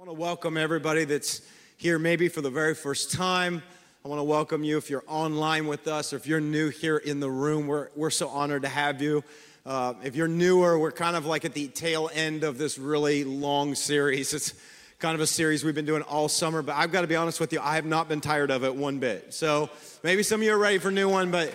I 0.00 0.02
want 0.02 0.16
to 0.16 0.22
welcome 0.22 0.56
everybody 0.56 1.04
that's 1.04 1.42
here 1.76 1.98
maybe 1.98 2.30
for 2.30 2.40
the 2.40 2.48
very 2.48 2.74
first 2.74 3.12
time. 3.12 3.62
I 4.02 4.08
want 4.08 4.18
to 4.18 4.24
welcome 4.24 4.64
you 4.64 4.78
if 4.78 4.88
you're 4.88 5.04
online 5.06 5.66
with 5.66 5.86
us 5.88 6.14
or 6.14 6.16
if 6.16 6.26
you're 6.26 6.40
new 6.40 6.70
here 6.70 6.96
in 6.96 7.20
the 7.20 7.30
room. 7.30 7.66
We're, 7.66 7.90
we're 7.94 8.08
so 8.08 8.30
honored 8.30 8.62
to 8.62 8.68
have 8.68 9.02
you. 9.02 9.22
Uh, 9.66 9.92
if 10.02 10.16
you're 10.16 10.26
newer, 10.26 10.78
we're 10.78 10.90
kind 10.90 11.16
of 11.16 11.26
like 11.26 11.44
at 11.44 11.52
the 11.52 11.68
tail 11.68 12.08
end 12.14 12.44
of 12.44 12.56
this 12.56 12.78
really 12.78 13.24
long 13.24 13.74
series. 13.74 14.32
It's 14.32 14.54
kind 15.00 15.14
of 15.14 15.20
a 15.20 15.26
series 15.26 15.64
we've 15.64 15.74
been 15.74 15.84
doing 15.84 16.00
all 16.00 16.30
summer, 16.30 16.62
but 16.62 16.76
I've 16.76 16.92
got 16.92 17.02
to 17.02 17.06
be 17.06 17.16
honest 17.16 17.38
with 17.38 17.52
you, 17.52 17.60
I 17.60 17.74
have 17.74 17.84
not 17.84 18.08
been 18.08 18.22
tired 18.22 18.50
of 18.50 18.64
it 18.64 18.74
one 18.74 19.00
bit. 19.00 19.34
So 19.34 19.68
maybe 20.02 20.22
some 20.22 20.40
of 20.40 20.46
you 20.46 20.54
are 20.54 20.58
ready 20.58 20.78
for 20.78 20.88
a 20.88 20.92
new 20.92 21.10
one, 21.10 21.30
but 21.30 21.54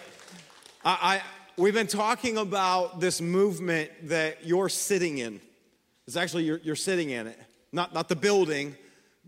I, 0.84 0.98
I 1.02 1.22
we've 1.58 1.74
been 1.74 1.88
talking 1.88 2.38
about 2.38 3.00
this 3.00 3.22
movement 3.22 3.90
that 4.10 4.46
you're 4.46 4.70
sitting 4.70 5.18
in. 5.18 5.42
It's 6.06 6.16
actually 6.16 6.44
you're, 6.44 6.60
you're 6.60 6.76
sitting 6.76 7.10
in 7.10 7.26
it 7.26 7.40
not, 7.76 7.94
not 7.94 8.10
the 8.10 8.16
building, 8.16 8.76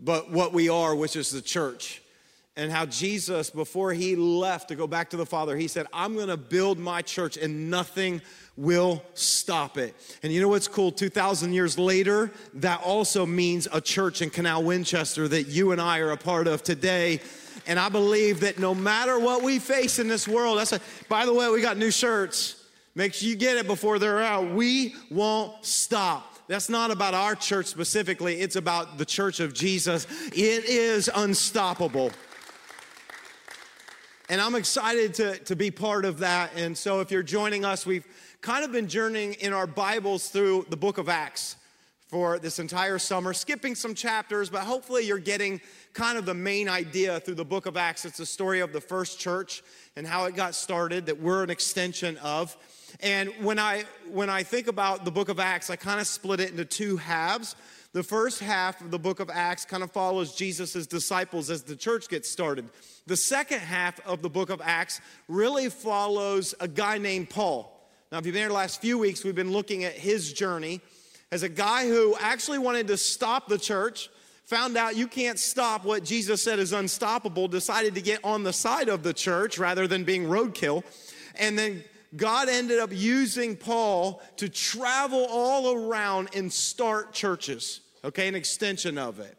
but 0.00 0.30
what 0.30 0.52
we 0.52 0.68
are, 0.68 0.94
which 0.94 1.14
is 1.14 1.30
the 1.30 1.42
church. 1.42 2.02
And 2.56 2.72
how 2.72 2.86
Jesus, 2.86 3.50
before 3.50 3.92
he 3.92 4.16
left 4.16 4.68
to 4.68 4.74
go 4.74 4.88
back 4.88 5.10
to 5.10 5.16
the 5.16 5.26
Father, 5.26 5.56
he 5.56 5.68
said, 5.68 5.86
I'm 5.92 6.16
gonna 6.16 6.36
build 6.36 6.78
my 6.78 7.02
church 7.02 7.36
and 7.36 7.70
nothing 7.70 8.20
will 8.56 9.04
stop 9.14 9.78
it. 9.78 9.94
And 10.24 10.32
you 10.32 10.40
know 10.40 10.48
what's 10.48 10.66
cool? 10.66 10.90
2,000 10.90 11.52
years 11.52 11.78
later, 11.78 12.32
that 12.54 12.80
also 12.82 13.24
means 13.24 13.68
a 13.72 13.80
church 13.80 14.22
in 14.22 14.30
Canal 14.30 14.64
Winchester 14.64 15.28
that 15.28 15.44
you 15.44 15.70
and 15.70 15.80
I 15.80 16.00
are 16.00 16.10
a 16.10 16.16
part 16.16 16.48
of 16.48 16.64
today. 16.64 17.20
And 17.68 17.78
I 17.78 17.88
believe 17.90 18.40
that 18.40 18.58
no 18.58 18.74
matter 18.74 19.20
what 19.20 19.44
we 19.44 19.60
face 19.60 20.00
in 20.00 20.08
this 20.08 20.26
world, 20.26 20.58
that's 20.58 20.72
a, 20.72 20.80
by 21.08 21.26
the 21.26 21.34
way, 21.34 21.48
we 21.50 21.60
got 21.60 21.76
new 21.76 21.92
shirts. 21.92 22.64
Make 22.96 23.14
sure 23.14 23.28
you 23.28 23.36
get 23.36 23.58
it 23.58 23.68
before 23.68 24.00
they're 24.00 24.20
out. 24.20 24.50
We 24.50 24.96
won't 25.10 25.64
stop. 25.64 26.27
That's 26.48 26.70
not 26.70 26.90
about 26.90 27.12
our 27.12 27.34
church 27.34 27.66
specifically, 27.66 28.40
it's 28.40 28.56
about 28.56 28.96
the 28.96 29.04
church 29.04 29.38
of 29.38 29.52
Jesus. 29.52 30.06
It 30.32 30.64
is 30.64 31.10
unstoppable. 31.14 32.10
And 34.30 34.40
I'm 34.40 34.54
excited 34.54 35.14
to, 35.14 35.38
to 35.40 35.56
be 35.56 35.70
part 35.70 36.06
of 36.06 36.18
that. 36.20 36.52
And 36.56 36.76
so, 36.76 37.00
if 37.00 37.10
you're 37.10 37.22
joining 37.22 37.66
us, 37.66 37.84
we've 37.84 38.06
kind 38.40 38.64
of 38.64 38.72
been 38.72 38.88
journeying 38.88 39.34
in 39.34 39.52
our 39.52 39.66
Bibles 39.66 40.30
through 40.30 40.66
the 40.70 40.76
book 40.76 40.96
of 40.96 41.10
Acts 41.10 41.56
for 42.08 42.38
this 42.38 42.58
entire 42.58 42.98
summer, 42.98 43.34
skipping 43.34 43.74
some 43.74 43.94
chapters, 43.94 44.48
but 44.48 44.62
hopefully, 44.62 45.06
you're 45.06 45.18
getting 45.18 45.60
kind 45.92 46.16
of 46.16 46.24
the 46.24 46.34
main 46.34 46.66
idea 46.68 47.20
through 47.20 47.34
the 47.34 47.44
book 47.44 47.66
of 47.66 47.76
Acts. 47.76 48.06
It's 48.06 48.16
the 48.16 48.26
story 48.26 48.60
of 48.60 48.72
the 48.72 48.80
first 48.80 49.20
church 49.20 49.62
and 49.96 50.06
how 50.06 50.24
it 50.24 50.34
got 50.34 50.54
started, 50.54 51.04
that 51.06 51.20
we're 51.20 51.42
an 51.42 51.50
extension 51.50 52.16
of. 52.18 52.56
And 53.00 53.30
when 53.40 53.58
I 53.58 53.84
when 54.10 54.30
I 54.30 54.42
think 54.42 54.66
about 54.66 55.04
the 55.04 55.10
book 55.10 55.28
of 55.28 55.38
Acts, 55.38 55.70
I 55.70 55.76
kind 55.76 56.00
of 56.00 56.06
split 56.06 56.40
it 56.40 56.50
into 56.50 56.64
two 56.64 56.96
halves. 56.96 57.54
The 57.92 58.02
first 58.02 58.40
half 58.40 58.80
of 58.80 58.90
the 58.90 58.98
book 58.98 59.18
of 59.18 59.30
Acts 59.30 59.64
kind 59.64 59.82
of 59.82 59.90
follows 59.90 60.34
Jesus' 60.34 60.86
disciples 60.86 61.48
as 61.48 61.62
the 61.62 61.74
church 61.76 62.08
gets 62.08 62.28
started. 62.28 62.68
The 63.06 63.16
second 63.16 63.60
half 63.60 63.98
of 64.06 64.20
the 64.20 64.28
book 64.28 64.50
of 64.50 64.60
Acts 64.62 65.00
really 65.26 65.70
follows 65.70 66.54
a 66.60 66.68
guy 66.68 66.98
named 66.98 67.30
Paul. 67.30 67.74
Now, 68.12 68.18
if 68.18 68.26
you've 68.26 68.34
been 68.34 68.42
here 68.42 68.48
the 68.48 68.54
last 68.54 68.80
few 68.80 68.98
weeks, 68.98 69.24
we've 69.24 69.34
been 69.34 69.52
looking 69.52 69.84
at 69.84 69.94
his 69.94 70.32
journey 70.32 70.80
as 71.30 71.42
a 71.42 71.48
guy 71.48 71.86
who 71.86 72.14
actually 72.20 72.58
wanted 72.58 72.88
to 72.88 72.96
stop 72.96 73.48
the 73.48 73.58
church, 73.58 74.10
found 74.44 74.76
out 74.76 74.96
you 74.96 75.06
can't 75.06 75.38
stop 75.38 75.84
what 75.84 76.04
Jesus 76.04 76.42
said 76.42 76.58
is 76.58 76.72
unstoppable, 76.72 77.48
decided 77.48 77.94
to 77.94 78.00
get 78.00 78.24
on 78.24 78.44
the 78.44 78.52
side 78.52 78.88
of 78.88 79.02
the 79.02 79.12
church 79.12 79.58
rather 79.58 79.86
than 79.86 80.04
being 80.04 80.24
roadkill, 80.24 80.84
and 81.38 81.58
then 81.58 81.84
God 82.16 82.48
ended 82.48 82.78
up 82.78 82.90
using 82.92 83.56
Paul 83.56 84.22
to 84.36 84.48
travel 84.48 85.26
all 85.28 85.74
around 85.74 86.30
and 86.34 86.52
start 86.52 87.12
churches, 87.12 87.80
okay, 88.04 88.28
an 88.28 88.34
extension 88.34 88.96
of 88.98 89.20
it. 89.20 89.36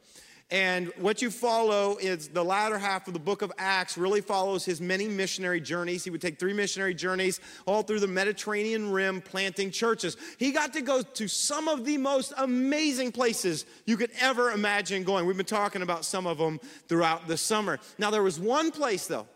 And 0.52 0.92
what 0.98 1.22
you 1.22 1.30
follow 1.30 1.98
is 1.98 2.30
the 2.30 2.44
latter 2.44 2.80
half 2.80 3.08
of 3.08 3.14
the 3.14 3.20
book 3.20 3.44
of 3.44 3.52
Acts 3.60 4.00
really 4.00 4.22
follows 4.22 4.66
his 4.66 4.82
many 4.82 5.08
missionary 5.08 5.62
journeys. 5.62 6.04
He 6.04 6.10
would 6.10 6.22
take 6.22 6.40
three 6.40 6.54
missionary 6.54 6.96
journeys 6.96 7.40
all 7.68 7.84
through 7.84 8.00
the 8.00 8.08
Mediterranean 8.08 8.92
rim 8.92 9.22
planting 9.22 9.70
churches. 9.70 10.18
He 10.40 10.52
got 10.52 10.74
to 10.74 10.82
go 10.82 11.04
to 11.04 11.28
some 11.28 11.68
of 11.68 11.86
the 11.86 12.00
most 12.00 12.34
amazing 12.36 13.12
places 13.12 13.66
you 13.86 13.96
could 13.96 14.10
ever 14.20 14.50
imagine 14.50 15.04
going. 15.04 15.28
We've 15.28 15.38
been 15.38 15.46
talking 15.46 15.84
about 15.84 16.04
some 16.04 16.26
of 16.26 16.40
them 16.40 16.60
throughout 16.88 17.28
the 17.28 17.38
summer. 17.38 17.80
Now, 18.00 18.10
there 18.10 18.24
was 18.24 18.40
one 18.40 18.72
place 18.72 19.06
though 19.06 19.28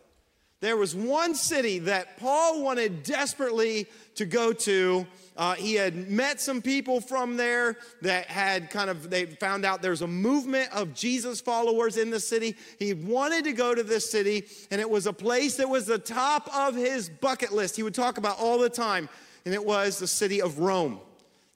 there 0.64 0.78
was 0.78 0.96
one 0.96 1.36
city 1.36 1.80
that 1.80 2.18
Paul 2.20 2.64
wanted 2.64 3.04
desperately 3.04 3.86
to 4.16 4.26
go 4.26 4.54
to. 4.54 5.06
Uh, 5.36 5.56
he 5.56 5.74
had 5.74 6.10
met 6.10 6.40
some 6.40 6.62
people 6.62 7.02
from 7.02 7.36
there 7.36 7.76
that 8.02 8.28
had 8.28 8.70
kind 8.70 8.90
of, 8.90 9.10
they 9.10 9.26
found 9.26 9.66
out 9.66 9.82
there's 9.82 10.04
a 10.04 10.08
movement 10.08 10.72
of 10.72 10.94
Jesus 10.94 11.42
followers 11.42 11.98
in 11.98 12.10
the 12.10 12.20
city. 12.20 12.56
He 12.80 12.94
wanted 12.94 13.44
to 13.44 13.52
go 13.52 13.76
to 13.76 13.84
this 13.84 14.10
city, 14.10 14.46
and 14.72 14.80
it 14.80 14.90
was 14.90 15.06
a 15.06 15.12
place 15.12 15.58
that 15.58 15.68
was 15.68 15.86
the 15.86 16.00
top 16.00 16.50
of 16.56 16.76
his 16.76 17.10
bucket 17.10 17.52
list. 17.52 17.76
He 17.76 17.84
would 17.84 17.94
talk 17.94 18.18
about 18.18 18.40
all 18.40 18.58
the 18.58 18.70
time, 18.70 19.10
and 19.44 19.54
it 19.54 19.66
was 19.66 20.00
the 20.00 20.08
city 20.08 20.42
of 20.42 20.60
Rome. 20.60 21.02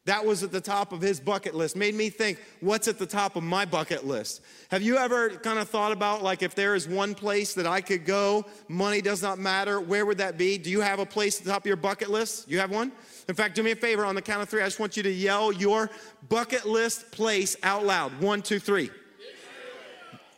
That 0.08 0.26
was 0.26 0.42
at 0.42 0.54
the 0.54 0.62
top 0.62 0.94
of 0.94 1.02
his 1.02 1.20
bucket 1.20 1.54
list. 1.54 1.76
Made 1.76 1.94
me 1.94 2.10
think, 2.10 2.40
what's 2.62 2.88
at 2.88 2.98
the 2.98 3.06
top 3.06 3.36
of 3.36 3.44
my 3.44 3.66
bucket 3.66 4.08
list? 4.08 4.42
Have 4.72 4.82
you 4.82 4.96
ever 4.96 5.32
kind 5.32 5.60
of 5.60 5.68
thought 5.68 5.92
about, 5.92 6.24
like, 6.24 6.42
if 6.42 6.56
there 6.56 6.76
is 6.76 6.88
one 6.88 7.14
place 7.14 7.54
that 7.56 7.68
I 7.68 7.82
could 7.82 8.06
go, 8.06 8.46
money 8.70 9.02
does 9.02 9.22
not 9.22 9.38
matter, 9.38 9.82
where 9.82 10.06
would 10.06 10.18
that 10.20 10.38
be? 10.38 10.58
Do 10.58 10.70
you 10.70 10.80
have 10.80 11.00
a 11.00 11.06
place 11.06 11.40
at 11.40 11.44
the 11.44 11.52
top 11.52 11.64
of 11.64 11.66
your 11.66 11.76
bucket 11.76 12.10
list? 12.10 12.50
You 12.50 12.58
have 12.60 12.72
one? 12.72 12.94
In 13.28 13.36
fact, 13.36 13.56
do 13.56 13.64
me 13.64 13.72
a 13.72 13.76
favor 13.76 14.06
on 14.06 14.16
the 14.16 14.22
count 14.22 14.42
of 14.42 14.48
three. 14.48 14.62
I 14.62 14.66
just 14.66 14.80
want 14.80 14.96
you 14.96 15.04
to 15.04 15.12
yell 15.12 15.52
your 15.52 15.90
bucket 16.30 16.66
list 16.66 17.12
place 17.12 17.58
out 17.62 17.86
loud. 17.86 18.22
One, 18.22 18.42
two, 18.42 18.60
three. 18.60 18.90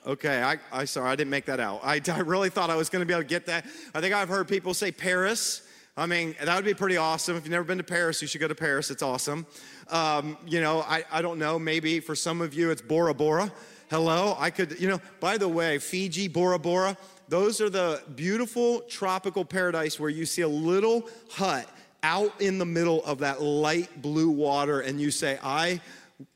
Okay, 0.08 0.42
I, 0.42 0.58
I 0.72 0.86
sorry, 0.86 1.12
I 1.12 1.16
didn't 1.16 1.30
make 1.30 1.46
that 1.46 1.60
out. 1.60 1.82
I, 1.84 2.02
I 2.12 2.20
really 2.22 2.50
thought 2.50 2.72
I 2.72 2.76
was 2.76 2.90
going 2.90 3.02
to 3.02 3.06
be 3.06 3.14
able 3.14 3.22
to 3.22 3.30
get 3.30 3.46
that. 3.46 3.68
I 3.94 4.02
think 4.02 4.16
I've 4.16 4.30
heard 4.30 4.48
people 4.48 4.74
say 4.74 4.92
Paris. 4.92 5.62
I 6.00 6.06
mean, 6.06 6.34
that 6.42 6.56
would 6.56 6.64
be 6.64 6.74
pretty 6.74 6.96
awesome. 6.96 7.36
If 7.36 7.44
you've 7.44 7.52
never 7.52 7.66
been 7.66 7.78
to 7.78 7.84
Paris, 7.84 8.22
you 8.22 8.28
should 8.28 8.40
go 8.40 8.48
to 8.48 8.56
Paris. 8.56 8.90
It's 8.90 9.04
awesome. 9.04 9.46
Um, 9.90 10.38
you 10.48 10.62
know, 10.62 10.80
I, 10.80 11.04
I 11.12 11.22
don't 11.22 11.38
know, 11.38 11.60
maybe 11.60 12.00
for 12.00 12.16
some 12.16 12.40
of 12.40 12.54
you 12.54 12.72
it's 12.72 12.82
Bora 12.82 13.14
Bora. 13.14 13.52
Hello, 13.90 14.34
I 14.40 14.50
could, 14.50 14.80
you 14.80 14.88
know, 14.88 15.02
by 15.20 15.38
the 15.38 15.50
way, 15.50 15.78
Fiji, 15.78 16.30
Bora 16.30 16.58
Bora, 16.58 16.96
those 17.28 17.60
are 17.60 17.70
the 17.70 18.02
beautiful 18.16 18.80
tropical 18.82 19.44
paradise 19.44 20.00
where 20.00 20.10
you 20.10 20.26
see 20.26 20.42
a 20.42 20.48
little 20.48 21.10
hut 21.32 21.68
out 22.02 22.40
in 22.40 22.60
the 22.60 22.66
middle 22.66 23.04
of 23.04 23.20
that 23.20 23.42
light 23.42 24.02
blue 24.02 24.30
water 24.30 24.80
and 24.80 25.02
you 25.02 25.12
say, 25.12 25.38
I 25.44 25.82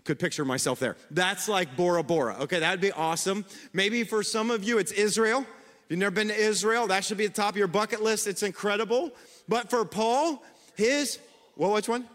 could 0.04 0.20
picture 0.20 0.44
myself 0.44 0.80
there. 0.80 0.98
That's 1.12 1.48
like 1.48 1.78
Bora 1.78 2.04
Bora. 2.04 2.36
Okay, 2.42 2.60
that'd 2.60 2.82
be 2.82 2.92
awesome. 2.92 3.46
Maybe 3.72 4.04
for 4.04 4.24
some 4.24 4.52
of 4.52 4.66
you, 4.66 4.78
it's 4.78 4.92
Israel. 4.92 5.42
If 5.42 5.92
you've 5.92 6.00
never 6.00 6.12
been 6.12 6.28
to 6.28 6.36
Israel, 6.36 6.88
that 6.88 7.06
should 7.06 7.18
be 7.18 7.26
at 7.26 7.34
the 7.34 7.42
top 7.42 7.52
of 7.54 7.58
your 7.58 7.68
bucket 7.68 8.04
list. 8.04 8.28
It's 8.28 8.44
incredible. 8.44 9.12
But 9.48 9.70
for 9.70 9.86
Paul, 9.86 10.44
his, 10.76 11.20
well, 11.56 11.74
which 11.74 11.88
one? 11.88 12.08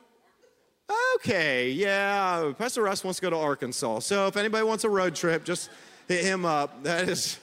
Okay, 1.16 1.70
yeah, 1.72 2.52
Pastor 2.56 2.82
Russ 2.82 3.04
wants 3.04 3.18
to 3.18 3.22
go 3.22 3.30
to 3.30 3.36
Arkansas. 3.36 4.00
So 4.00 4.26
if 4.26 4.36
anybody 4.36 4.64
wants 4.64 4.84
a 4.84 4.90
road 4.90 5.14
trip, 5.14 5.44
just 5.44 5.70
hit 6.06 6.24
him 6.24 6.44
up. 6.44 6.82
That 6.84 7.08
is, 7.08 7.38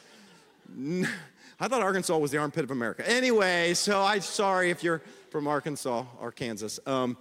I 1.60 1.68
thought 1.68 1.82
Arkansas 1.82 2.18
was 2.18 2.32
the 2.32 2.38
armpit 2.40 2.64
of 2.64 2.72
America. 2.72 3.08
Anyway, 3.10 3.76
so 3.76 4.02
I'm 4.02 4.22
sorry 4.22 4.72
if 4.72 4.84
you're 4.84 5.02
from 5.30 5.48
Arkansas 5.48 6.06
or 6.20 6.32
Kansas. 6.32 6.80
Um, 6.88 7.18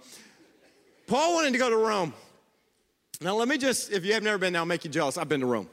Paul 1.07 1.35
wanted 1.35 1.53
to 1.53 1.59
go 1.59 1.69
to 1.69 1.77
Rome. 1.77 2.13
Now, 3.21 3.35
let 3.35 3.47
me 3.47 3.57
just, 3.57 3.91
if 3.91 4.03
you 4.03 4.13
have 4.13 4.23
never 4.23 4.37
been, 4.37 4.53
now 4.53 4.59
I'll 4.59 4.65
make 4.65 4.83
you 4.83 4.89
jealous. 4.89 5.17
I've 5.17 5.29
been 5.29 5.41
to 5.41 5.45
Rome. 5.45 5.69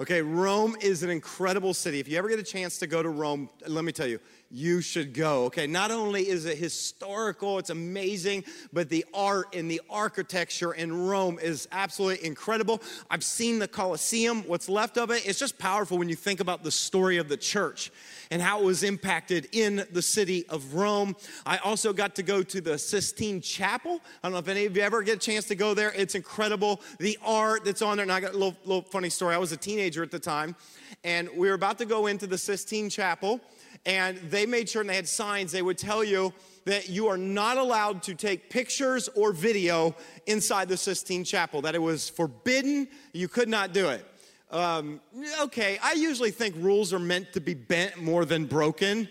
Okay, 0.00 0.22
Rome 0.22 0.76
is 0.80 1.04
an 1.04 1.10
incredible 1.10 1.72
city. 1.72 2.00
If 2.00 2.08
you 2.08 2.18
ever 2.18 2.28
get 2.28 2.40
a 2.40 2.42
chance 2.42 2.78
to 2.78 2.88
go 2.88 3.00
to 3.00 3.08
Rome, 3.08 3.48
let 3.68 3.84
me 3.84 3.92
tell 3.92 4.08
you, 4.08 4.18
you 4.54 4.80
should 4.80 5.12
go. 5.12 5.46
Okay, 5.46 5.66
not 5.66 5.90
only 5.90 6.28
is 6.28 6.44
it 6.44 6.56
historical, 6.56 7.58
it's 7.58 7.70
amazing, 7.70 8.44
but 8.72 8.88
the 8.88 9.04
art 9.12 9.54
and 9.54 9.68
the 9.68 9.80
architecture 9.90 10.72
in 10.72 11.06
Rome 11.06 11.40
is 11.42 11.66
absolutely 11.72 12.24
incredible. 12.24 12.80
I've 13.10 13.24
seen 13.24 13.58
the 13.58 13.66
Colosseum, 13.66 14.44
what's 14.46 14.68
left 14.68 14.96
of 14.96 15.10
it. 15.10 15.26
It's 15.26 15.40
just 15.40 15.58
powerful 15.58 15.98
when 15.98 16.08
you 16.08 16.14
think 16.14 16.38
about 16.38 16.62
the 16.62 16.70
story 16.70 17.16
of 17.16 17.28
the 17.28 17.36
church 17.36 17.90
and 18.30 18.40
how 18.40 18.60
it 18.60 18.64
was 18.64 18.84
impacted 18.84 19.48
in 19.50 19.84
the 19.90 20.02
city 20.02 20.46
of 20.48 20.74
Rome. 20.74 21.16
I 21.44 21.58
also 21.58 21.92
got 21.92 22.14
to 22.16 22.22
go 22.22 22.44
to 22.44 22.60
the 22.60 22.78
Sistine 22.78 23.40
Chapel. 23.40 24.00
I 24.22 24.28
don't 24.28 24.32
know 24.32 24.38
if 24.38 24.48
any 24.48 24.66
of 24.66 24.76
you 24.76 24.82
ever 24.82 25.02
get 25.02 25.16
a 25.16 25.18
chance 25.18 25.46
to 25.46 25.56
go 25.56 25.74
there. 25.74 25.92
It's 25.96 26.14
incredible. 26.14 26.80
The 27.00 27.18
art 27.24 27.64
that's 27.64 27.82
on 27.82 27.96
there, 27.96 28.04
and 28.04 28.12
I 28.12 28.20
got 28.20 28.34
a 28.34 28.38
little, 28.38 28.56
little 28.64 28.82
funny 28.82 29.10
story. 29.10 29.34
I 29.34 29.38
was 29.38 29.50
a 29.50 29.56
teenager 29.56 30.04
at 30.04 30.12
the 30.12 30.20
time, 30.20 30.54
and 31.02 31.28
we 31.36 31.48
were 31.48 31.54
about 31.54 31.78
to 31.78 31.86
go 31.86 32.06
into 32.06 32.28
the 32.28 32.38
Sistine 32.38 32.88
Chapel 32.88 33.40
and 33.86 34.18
they 34.30 34.46
made 34.46 34.68
sure 34.68 34.80
and 34.80 34.90
they 34.90 34.96
had 34.96 35.08
signs 35.08 35.52
they 35.52 35.62
would 35.62 35.78
tell 35.78 36.02
you 36.02 36.32
that 36.64 36.88
you 36.88 37.08
are 37.08 37.18
not 37.18 37.58
allowed 37.58 38.02
to 38.04 38.14
take 38.14 38.48
pictures 38.48 39.08
or 39.14 39.32
video 39.32 39.94
inside 40.26 40.68
the 40.68 40.76
Sistine 40.76 41.24
Chapel, 41.24 41.60
that 41.62 41.74
it 41.74 41.82
was 41.82 42.08
forbidden, 42.08 42.88
you 43.12 43.28
could 43.28 43.48
not 43.48 43.72
do 43.72 43.88
it. 43.90 44.06
Um, 44.50 45.00
okay, 45.42 45.78
I 45.82 45.92
usually 45.92 46.30
think 46.30 46.54
rules 46.58 46.92
are 46.92 46.98
meant 46.98 47.32
to 47.32 47.40
be 47.40 47.54
bent 47.54 47.98
more 47.98 48.24
than 48.24 48.46
broken. 48.46 49.08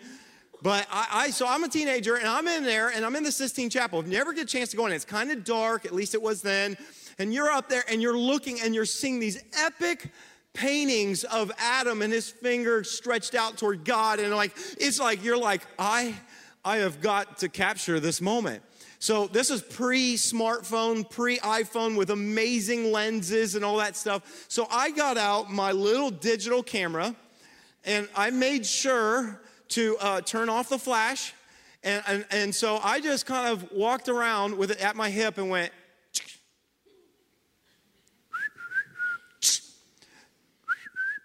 But 0.61 0.87
I, 0.89 1.07
I, 1.11 1.29
so 1.29 1.45
I'm 1.45 1.63
a 1.65 1.67
teenager 1.67 2.15
and 2.15 2.27
I'm 2.27 2.47
in 2.47 2.63
there 2.63 2.89
and 2.89 3.05
I'm 3.05 3.15
in 3.17 3.23
the 3.23 3.31
Sistine 3.31 3.69
Chapel. 3.69 3.99
If 3.99 4.07
you 4.07 4.33
get 4.33 4.37
a 4.37 4.45
chance 4.45 4.69
to 4.69 4.77
go 4.77 4.85
in, 4.85 4.93
it's 4.93 5.03
kind 5.03 5.29
of 5.31 5.43
dark, 5.43 5.85
at 5.85 5.93
least 5.93 6.15
it 6.15 6.21
was 6.21 6.41
then. 6.41 6.77
And 7.19 7.33
you're 7.33 7.51
up 7.51 7.67
there 7.67 7.83
and 7.89 8.01
you're 8.01 8.17
looking 8.17 8.61
and 8.61 8.73
you're 8.73 8.85
seeing 8.85 9.19
these 9.19 9.43
epic 9.59 10.11
paintings 10.53 11.23
of 11.23 11.51
Adam 11.57 12.01
and 12.01 12.13
his 12.13 12.29
finger 12.29 12.83
stretched 12.83 13.35
out 13.35 13.57
toward 13.57 13.83
God. 13.83 14.19
And 14.19 14.33
like, 14.35 14.55
it's 14.77 15.00
like, 15.00 15.23
you're 15.23 15.38
like, 15.38 15.61
I, 15.77 16.15
I 16.63 16.77
have 16.77 17.01
got 17.01 17.39
to 17.39 17.50
capture 17.50 18.00
this 18.00 18.21
moment. 18.21 18.63
So 19.00 19.27
this 19.27 19.50
is 19.50 19.61
pre-smartphone, 19.61 21.09
pre-iPhone 21.09 21.97
with 21.97 22.09
amazing 22.09 22.91
lenses 22.91 23.55
and 23.55 23.65
all 23.65 23.77
that 23.77 23.97
stuff. 23.97 24.45
So 24.47 24.65
I 24.71 24.91
got 24.91 25.17
out 25.17 25.51
my 25.51 25.73
little 25.73 26.09
digital 26.09 26.63
camera 26.63 27.13
and 27.83 28.07
I 28.15 28.29
made 28.29 28.65
sure 28.65 29.41
to 29.69 29.97
uh, 29.99 30.21
turn 30.21 30.47
off 30.47 30.69
the 30.69 30.79
flash. 30.79 31.33
And, 31.83 32.01
and, 32.07 32.25
and 32.31 32.56
so 32.56 32.79
I 32.81 33.01
just 33.01 33.25
kind 33.25 33.51
of 33.51 33.69
walked 33.73 34.07
around 34.07 34.57
with 34.57 34.71
it 34.71 34.79
at 34.79 34.95
my 34.95 35.09
hip 35.09 35.38
and 35.38 35.49
went, 35.49 35.73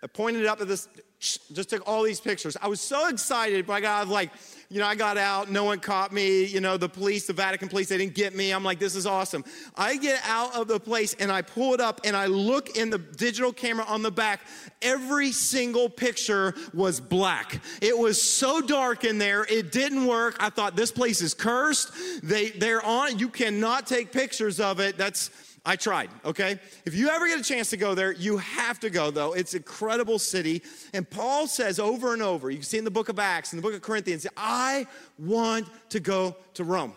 I 0.02 0.06
pointed 0.06 0.42
it 0.42 0.46
up 0.46 0.60
at 0.60 0.68
this, 0.68 0.88
just 1.18 1.70
took 1.70 1.86
all 1.88 2.04
these 2.04 2.20
pictures. 2.20 2.56
I 2.62 2.68
was 2.68 2.80
so 2.80 3.08
excited, 3.08 3.66
but 3.66 3.72
I 3.72 3.80
got 3.80 4.06
like, 4.06 4.30
you 4.70 4.78
know, 4.78 4.86
I 4.86 4.94
got 4.94 5.16
out, 5.16 5.50
no 5.50 5.64
one 5.64 5.80
caught 5.80 6.12
me, 6.12 6.44
you 6.44 6.60
know, 6.60 6.76
the 6.76 6.88
police, 6.88 7.26
the 7.26 7.32
Vatican 7.32 7.68
police, 7.68 7.88
they 7.88 7.98
didn't 7.98 8.14
get 8.14 8.36
me. 8.36 8.52
I'm 8.52 8.62
like, 8.62 8.78
this 8.78 8.94
is 8.94 9.06
awesome. 9.06 9.44
I 9.74 9.96
get 9.96 10.20
out 10.24 10.54
of 10.54 10.68
the 10.68 10.78
place 10.78 11.14
and 11.14 11.32
I 11.32 11.42
pull 11.42 11.74
it 11.74 11.80
up 11.80 12.02
and 12.04 12.16
I 12.16 12.26
look 12.26 12.76
in 12.76 12.90
the 12.90 12.98
digital 12.98 13.52
camera 13.52 13.84
on 13.88 14.02
the 14.02 14.10
back. 14.12 14.42
Every 14.82 15.32
single 15.32 15.88
picture 15.88 16.54
was 16.72 17.00
black. 17.00 17.60
It 17.82 17.98
was 17.98 18.22
so 18.22 18.60
dark 18.60 19.04
in 19.04 19.18
there, 19.18 19.44
it 19.50 19.72
didn't 19.72 20.06
work. 20.06 20.36
I 20.38 20.50
thought 20.50 20.76
this 20.76 20.92
place 20.92 21.22
is 21.22 21.34
cursed. 21.34 21.90
They 22.22 22.50
they're 22.50 22.84
on, 22.84 23.18
you 23.18 23.30
cannot 23.30 23.86
take 23.86 24.12
pictures 24.12 24.60
of 24.60 24.78
it. 24.78 24.96
That's 24.96 25.30
I 25.69 25.76
tried, 25.76 26.09
okay? 26.25 26.59
If 26.87 26.94
you 26.94 27.11
ever 27.11 27.26
get 27.26 27.38
a 27.38 27.43
chance 27.43 27.69
to 27.70 27.76
go 27.76 27.94
there, 27.94 28.11
you 28.11 28.38
have 28.38 28.81
to 28.81 28.88
go, 28.88 29.11
though. 29.11 29.35
It's 29.35 29.53
an 29.53 29.59
incredible 29.59 30.19
city. 30.19 30.62
And 30.94 31.09
Paul 31.09 31.47
says 31.47 31.79
over 31.79 32.15
and 32.15 32.23
over, 32.23 32.50
you 32.50 32.56
can 32.56 32.65
see 32.65 32.79
in 32.79 32.85
the 32.85 32.91
book 32.91 33.11
of 33.11 33.19
Acts, 33.19 33.53
in 33.53 33.59
the 33.59 33.62
book 33.62 33.75
of 33.75 33.82
Corinthians, 33.82 34.26
I 34.35 34.87
want 35.19 35.69
to 35.91 36.00
go 36.00 36.38
to 36.55 36.65
Rome. 36.65 36.94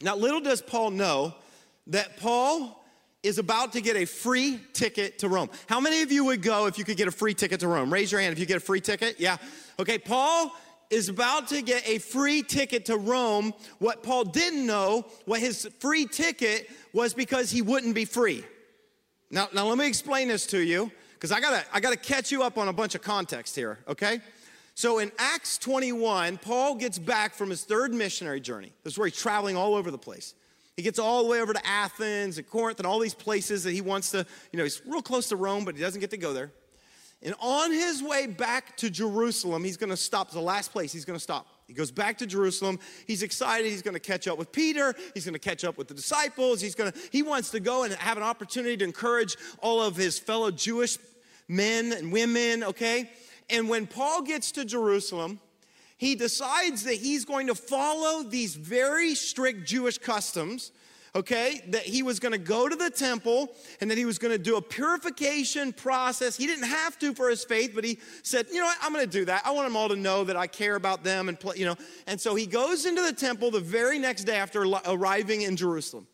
Now, 0.00 0.16
little 0.16 0.40
does 0.40 0.62
Paul 0.62 0.90
know 0.92 1.34
that 1.88 2.16
Paul 2.16 2.82
is 3.22 3.36
about 3.36 3.74
to 3.74 3.82
get 3.82 3.94
a 3.96 4.06
free 4.06 4.58
ticket 4.72 5.18
to 5.18 5.28
Rome. 5.28 5.50
How 5.66 5.78
many 5.78 6.00
of 6.00 6.10
you 6.10 6.24
would 6.24 6.40
go 6.40 6.64
if 6.64 6.78
you 6.78 6.84
could 6.84 6.96
get 6.96 7.08
a 7.08 7.12
free 7.12 7.34
ticket 7.34 7.60
to 7.60 7.68
Rome? 7.68 7.92
Raise 7.92 8.10
your 8.10 8.22
hand 8.22 8.32
if 8.32 8.38
you 8.38 8.46
get 8.46 8.56
a 8.56 8.60
free 8.60 8.80
ticket. 8.80 9.20
Yeah. 9.20 9.36
Okay, 9.78 9.98
Paul 9.98 10.50
is 10.90 11.08
about 11.08 11.48
to 11.48 11.62
get 11.62 11.86
a 11.88 11.98
free 11.98 12.42
ticket 12.42 12.86
to 12.86 12.96
Rome. 12.96 13.52
What 13.78 14.02
Paul 14.02 14.24
didn't 14.24 14.66
know, 14.66 15.06
what 15.24 15.40
his 15.40 15.68
free 15.80 16.06
ticket 16.06 16.70
was 16.92 17.14
because 17.14 17.50
he 17.50 17.62
wouldn't 17.62 17.94
be 17.94 18.04
free. 18.04 18.44
Now, 19.30 19.48
now 19.52 19.66
let 19.66 19.78
me 19.78 19.86
explain 19.86 20.28
this 20.28 20.46
to 20.48 20.58
you, 20.58 20.90
because 21.14 21.32
I 21.32 21.40
gotta, 21.40 21.64
I 21.72 21.80
gotta 21.80 21.96
catch 21.96 22.30
you 22.30 22.42
up 22.42 22.58
on 22.58 22.68
a 22.68 22.72
bunch 22.72 22.94
of 22.94 23.02
context 23.02 23.56
here, 23.56 23.78
okay? 23.88 24.20
So 24.74 24.98
in 24.98 25.10
Acts 25.18 25.58
21, 25.58 26.38
Paul 26.38 26.74
gets 26.74 26.98
back 26.98 27.34
from 27.34 27.50
his 27.50 27.64
third 27.64 27.94
missionary 27.94 28.40
journey. 28.40 28.72
This 28.84 28.92
is 28.92 28.98
where 28.98 29.08
he's 29.08 29.18
traveling 29.18 29.56
all 29.56 29.74
over 29.74 29.90
the 29.90 29.98
place. 29.98 30.34
He 30.76 30.82
gets 30.82 30.98
all 30.98 31.22
the 31.24 31.30
way 31.30 31.40
over 31.40 31.54
to 31.54 31.66
Athens 31.66 32.36
and 32.36 32.46
Corinth 32.46 32.78
and 32.78 32.86
all 32.86 32.98
these 32.98 33.14
places 33.14 33.64
that 33.64 33.72
he 33.72 33.80
wants 33.80 34.10
to, 34.10 34.26
you 34.52 34.58
know, 34.58 34.64
he's 34.64 34.82
real 34.84 35.00
close 35.00 35.30
to 35.30 35.36
Rome, 35.36 35.64
but 35.64 35.74
he 35.74 35.80
doesn't 35.80 36.00
get 36.00 36.10
to 36.10 36.18
go 36.18 36.34
there. 36.34 36.52
And 37.22 37.34
on 37.40 37.72
his 37.72 38.02
way 38.02 38.26
back 38.26 38.76
to 38.78 38.90
Jerusalem, 38.90 39.64
he's 39.64 39.76
going 39.76 39.90
to 39.90 39.96
stop. 39.96 40.30
The 40.30 40.40
last 40.40 40.72
place 40.72 40.92
he's 40.92 41.04
going 41.04 41.18
to 41.18 41.22
stop. 41.22 41.46
He 41.66 41.72
goes 41.72 41.90
back 41.90 42.18
to 42.18 42.26
Jerusalem. 42.26 42.78
He's 43.06 43.22
excited. 43.22 43.70
He's 43.70 43.82
going 43.82 43.94
to 43.94 44.00
catch 44.00 44.28
up 44.28 44.38
with 44.38 44.52
Peter. 44.52 44.94
He's 45.14 45.24
going 45.24 45.34
to 45.34 45.40
catch 45.40 45.64
up 45.64 45.78
with 45.78 45.88
the 45.88 45.94
disciples. 45.94 46.60
He's 46.60 46.74
going 46.74 46.92
to 46.92 46.98
he 47.10 47.22
wants 47.22 47.50
to 47.50 47.60
go 47.60 47.82
and 47.82 47.94
have 47.94 48.16
an 48.16 48.22
opportunity 48.22 48.76
to 48.76 48.84
encourage 48.84 49.36
all 49.60 49.82
of 49.82 49.96
his 49.96 50.18
fellow 50.18 50.50
Jewish 50.50 50.98
men 51.48 51.92
and 51.92 52.12
women, 52.12 52.62
okay? 52.62 53.10
And 53.50 53.68
when 53.68 53.86
Paul 53.86 54.22
gets 54.22 54.52
to 54.52 54.64
Jerusalem, 54.64 55.40
he 55.96 56.14
decides 56.14 56.84
that 56.84 56.94
he's 56.94 57.24
going 57.24 57.46
to 57.46 57.54
follow 57.54 58.22
these 58.22 58.54
very 58.54 59.14
strict 59.14 59.66
Jewish 59.66 59.98
customs 59.98 60.72
okay, 61.16 61.62
that 61.68 61.82
he 61.82 62.02
was 62.02 62.20
gonna 62.20 62.36
go 62.36 62.68
to 62.68 62.76
the 62.76 62.90
temple 62.90 63.54
and 63.80 63.90
that 63.90 63.96
he 63.96 64.04
was 64.04 64.18
gonna 64.18 64.36
do 64.36 64.56
a 64.56 64.62
purification 64.62 65.72
process. 65.72 66.36
He 66.36 66.46
didn't 66.46 66.66
have 66.68 66.98
to 66.98 67.14
for 67.14 67.30
his 67.30 67.42
faith, 67.42 67.72
but 67.74 67.84
he 67.84 67.98
said, 68.22 68.46
you 68.52 68.60
know 68.60 68.66
what, 68.66 68.76
I'm 68.82 68.92
gonna 68.92 69.06
do 69.06 69.24
that. 69.24 69.42
I 69.44 69.50
want 69.52 69.66
them 69.66 69.76
all 69.76 69.88
to 69.88 69.96
know 69.96 70.24
that 70.24 70.36
I 70.36 70.46
care 70.46 70.76
about 70.76 71.04
them 71.04 71.30
and, 71.30 71.40
play, 71.40 71.56
you 71.56 71.64
know. 71.64 71.76
And 72.06 72.20
so 72.20 72.34
he 72.34 72.46
goes 72.46 72.84
into 72.84 73.00
the 73.00 73.14
temple 73.14 73.50
the 73.50 73.60
very 73.60 73.98
next 73.98 74.24
day 74.24 74.36
after 74.36 74.62
arriving 74.86 75.42
in 75.42 75.56
Jerusalem. 75.56 76.06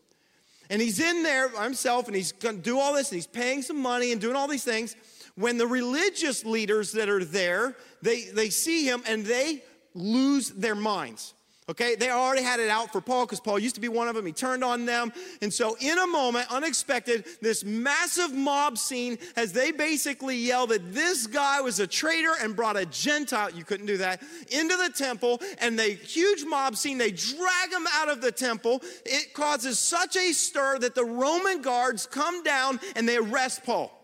And 0.71 0.81
he's 0.81 1.01
in 1.01 1.25
there 1.25 1.49
by 1.49 1.65
himself 1.65 2.07
and 2.07 2.15
he's 2.15 2.31
gonna 2.31 2.59
do 2.59 2.79
all 2.79 2.95
this 2.95 3.11
and 3.11 3.17
he's 3.17 3.27
paying 3.27 3.63
some 3.63 3.83
money 3.83 4.13
and 4.13 4.21
doing 4.21 4.37
all 4.37 4.47
these 4.47 4.65
things. 4.65 4.95
When 5.35 5.59
the 5.59 5.67
religious 5.67 6.45
leaders 6.45 6.93
that 6.93 7.09
are 7.09 7.25
there, 7.25 7.77
they, 8.03 8.27
they 8.27 8.51
see 8.51 8.87
him 8.87 9.03
and 9.07 9.25
they 9.25 9.65
lose 9.95 10.51
their 10.51 10.77
minds. 10.77 11.35
Okay, 11.73 11.95
they 11.95 12.11
already 12.11 12.43
had 12.43 12.61
it 12.61 12.69
out 12.69 12.93
for 12.93 13.01
Paul 13.01 13.25
because 13.25 13.41
Paul 13.41 13.59
used 13.59 13.77
to 13.77 13.81
be 13.81 13.89
one 13.89 14.07
of 14.07 14.15
them. 14.15 14.27
He 14.27 14.33
turned 14.33 14.63
on 14.63 14.85
them. 14.85 15.11
And 15.41 15.51
so, 15.51 15.75
in 15.81 15.97
a 15.97 16.07
moment, 16.07 16.53
unexpected, 16.53 17.25
this 17.41 17.65
massive 17.65 18.35
mob 18.35 18.77
scene 18.77 19.17
as 19.37 19.55
they 19.55 19.73
basically 19.73 20.37
yell 20.37 20.67
that 20.67 20.93
this 20.93 21.27
guy 21.27 21.63
was 21.63 21.81
a 21.81 21.87
traitor 21.87 22.35
and 22.43 22.55
brought 22.55 22.77
a 22.77 22.85
Gentile, 22.85 23.49
you 23.53 23.65
couldn't 23.65 23.87
do 23.87 23.97
that, 23.97 24.23
into 24.51 24.77
the 24.77 24.93
temple. 24.95 25.41
And 25.63 25.79
the 25.79 25.85
huge 25.85 26.45
mob 26.45 26.77
scene, 26.77 26.99
they 26.99 27.11
drag 27.11 27.73
him 27.73 27.87
out 27.95 28.11
of 28.11 28.21
the 28.21 28.33
temple. 28.33 28.83
It 29.07 29.33
causes 29.33 29.79
such 29.79 30.15
a 30.15 30.35
stir 30.35 30.79
that 30.81 30.95
the 30.95 31.07
Roman 31.07 31.63
guards 31.63 32.05
come 32.05 32.43
down 32.43 32.81
and 32.97 33.09
they 33.09 33.17
arrest 33.17 33.65
Paul. 33.65 33.99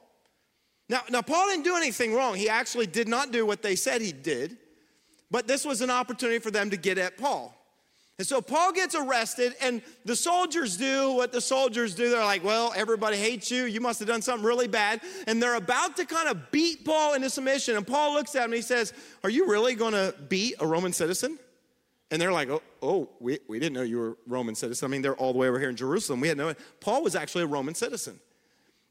Now, 0.89 1.03
now 1.11 1.21
Paul 1.21 1.49
didn't 1.49 1.65
do 1.65 1.77
anything 1.77 2.15
wrong. 2.15 2.35
He 2.35 2.49
actually 2.49 2.87
did 2.87 3.09
not 3.09 3.31
do 3.31 3.45
what 3.45 3.61
they 3.61 3.77
said 3.77 4.01
he 4.01 4.13
did. 4.13 4.57
But 5.31 5.47
this 5.47 5.67
was 5.67 5.83
an 5.83 5.91
opportunity 5.91 6.39
for 6.39 6.51
them 6.51 6.71
to 6.71 6.79
get 6.79 6.97
at 6.97 7.19
Paul. 7.19 7.55
And 8.19 8.27
so 8.27 8.43
Paul 8.43 8.73
gets 8.73 8.97
arrested, 8.97 9.55
and 9.61 9.81
the 10.05 10.17
soldiers 10.17 10.77
do 10.77 11.13
what 11.13 11.31
the 11.31 11.41
soldiers 11.41 11.95
do. 11.95 12.11
They're 12.11 12.25
like, 12.25 12.43
Well, 12.43 12.73
everybody 12.75 13.17
hates 13.17 13.49
you. 13.49 13.65
You 13.65 13.81
must 13.81 14.01
have 14.01 14.09
done 14.09 14.23
something 14.23 14.45
really 14.45 14.67
bad. 14.67 15.01
And 15.29 15.41
they're 15.41 15.55
about 15.55 15.97
to 15.99 16.05
kind 16.05 16.29
of 16.29 16.51
beat 16.51 16.85
Paul 16.85 17.15
into 17.15 17.31
submission. 17.31 17.77
And 17.77 17.87
Paul 17.87 18.15
looks 18.15 18.35
at 18.35 18.41
him 18.41 18.47
and 18.47 18.55
he 18.55 18.63
says, 18.63 18.93
Are 19.23 19.31
you 19.31 19.49
really 19.49 19.77
going 19.77 19.93
to 19.93 20.13
beat 20.29 20.57
a 20.59 20.67
Roman 20.67 20.93
citizen? 20.93 21.39
And 22.11 22.21
they're 22.21 22.33
like, 22.33 22.49
Oh, 22.49 22.61
oh 22.83 23.09
we, 23.21 23.39
we 23.47 23.61
didn't 23.61 23.75
know 23.75 23.83
you 23.83 23.99
were 23.99 24.11
a 24.11 24.17
Roman 24.27 24.57
citizen. 24.57 24.87
I 24.87 24.89
mean, 24.91 25.03
they're 25.03 25.15
all 25.15 25.33
the 25.33 25.39
way 25.39 25.47
over 25.47 25.61
here 25.61 25.71
in 25.71 25.77
Jerusalem. 25.77 26.21
We 26.21 26.27
had 26.27 26.39
no 26.39 26.55
Paul 26.81 27.05
was 27.05 27.15
actually 27.15 27.45
a 27.45 27.49
Roman 27.49 27.77
citizen. 27.77 28.19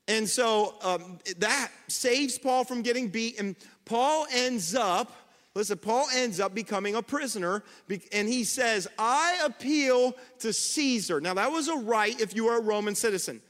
And 0.07 0.27
so 0.27 0.75
um, 0.81 1.19
that 1.39 1.69
saves 1.89 2.37
Paul 2.37 2.63
from 2.63 2.81
getting 2.81 3.09
beat. 3.09 3.41
And 3.41 3.57
Paul 3.83 4.25
ends 4.31 4.73
up 4.73 5.11
Listen, 5.57 5.79
Paul 5.79 6.05
ends 6.13 6.39
up 6.39 6.53
becoming 6.53 6.93
a 6.93 7.01
prisoner, 7.01 7.63
and 8.11 8.27
he 8.27 8.43
says, 8.43 8.87
I 8.99 9.39
appeal 9.43 10.15
to 10.37 10.53
Caesar. 10.53 11.19
Now, 11.19 11.33
that 11.33 11.51
was 11.51 11.67
a 11.67 11.75
right 11.75 12.21
if 12.21 12.35
you 12.35 12.45
were 12.45 12.59
a 12.59 12.61
Roman 12.61 12.93
citizen. 12.93 13.41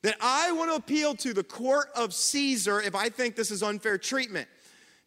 That 0.00 0.16
I 0.22 0.52
want 0.52 0.70
to 0.70 0.76
appeal 0.76 1.14
to 1.16 1.34
the 1.34 1.44
court 1.44 1.88
of 1.94 2.14
Caesar 2.14 2.80
if 2.80 2.94
I 2.94 3.10
think 3.10 3.36
this 3.36 3.50
is 3.50 3.62
unfair 3.62 3.98
treatment. 3.98 4.48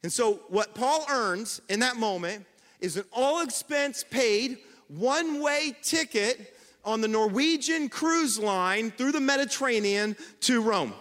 And 0.03 0.13
so, 0.13 0.41
what 0.49 0.75
Paul 0.75 1.03
earns 1.09 1.59
in 1.69 1.79
that 1.79 1.97
moment 1.97 2.45
is 2.79 2.97
an 2.97 3.05
all 3.11 3.41
expense 3.41 4.05
paid 4.07 4.59
one 4.89 5.41
way 5.41 5.75
ticket 5.81 6.55
on 6.85 7.01
the 7.01 7.07
Norwegian 7.07 7.89
cruise 7.89 8.37
line 8.37 8.91
through 8.91 9.13
the 9.13 9.19
Mediterranean 9.19 10.15
to 10.41 10.61
Rome. 10.61 10.93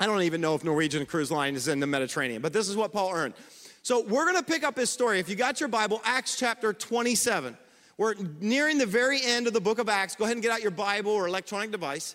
I 0.00 0.06
don't 0.06 0.22
even 0.22 0.40
know 0.40 0.54
if 0.54 0.64
Norwegian 0.64 1.04
cruise 1.04 1.30
line 1.30 1.56
is 1.56 1.68
in 1.68 1.78
the 1.78 1.86
Mediterranean, 1.86 2.40
but 2.40 2.54
this 2.54 2.70
is 2.70 2.76
what 2.76 2.90
Paul 2.90 3.12
earned. 3.12 3.34
So 3.84 4.00
we're 4.00 4.24
going 4.24 4.36
to 4.36 4.44
pick 4.44 4.62
up 4.62 4.76
his 4.76 4.90
story. 4.90 5.18
If 5.18 5.28
you 5.28 5.34
got 5.34 5.58
your 5.58 5.68
Bible, 5.68 6.00
Acts 6.04 6.36
chapter 6.36 6.72
27. 6.72 7.56
We're 7.98 8.14
nearing 8.40 8.78
the 8.78 8.86
very 8.86 9.20
end 9.20 9.48
of 9.48 9.52
the 9.52 9.60
book 9.60 9.80
of 9.80 9.88
Acts. 9.88 10.14
Go 10.14 10.24
ahead 10.24 10.36
and 10.36 10.42
get 10.42 10.52
out 10.52 10.62
your 10.62 10.70
Bible 10.70 11.10
or 11.10 11.26
electronic 11.26 11.72
device. 11.72 12.14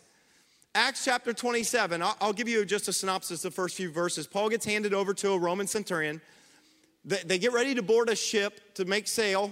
Acts 0.73 1.03
chapter 1.03 1.33
27. 1.33 2.01
I'll, 2.01 2.15
I'll 2.21 2.31
give 2.31 2.47
you 2.47 2.63
just 2.63 2.87
a 2.87 2.93
synopsis 2.93 3.43
of 3.43 3.51
the 3.51 3.55
first 3.55 3.75
few 3.75 3.91
verses. 3.91 4.27
Paul 4.27 4.47
gets 4.47 4.65
handed 4.65 4.93
over 4.93 5.13
to 5.15 5.31
a 5.31 5.37
Roman 5.37 5.67
centurion. 5.67 6.21
They, 7.03 7.21
they 7.25 7.37
get 7.37 7.51
ready 7.51 7.75
to 7.75 7.81
board 7.81 8.09
a 8.09 8.15
ship 8.15 8.73
to 8.75 8.85
make 8.85 9.05
sail. 9.05 9.51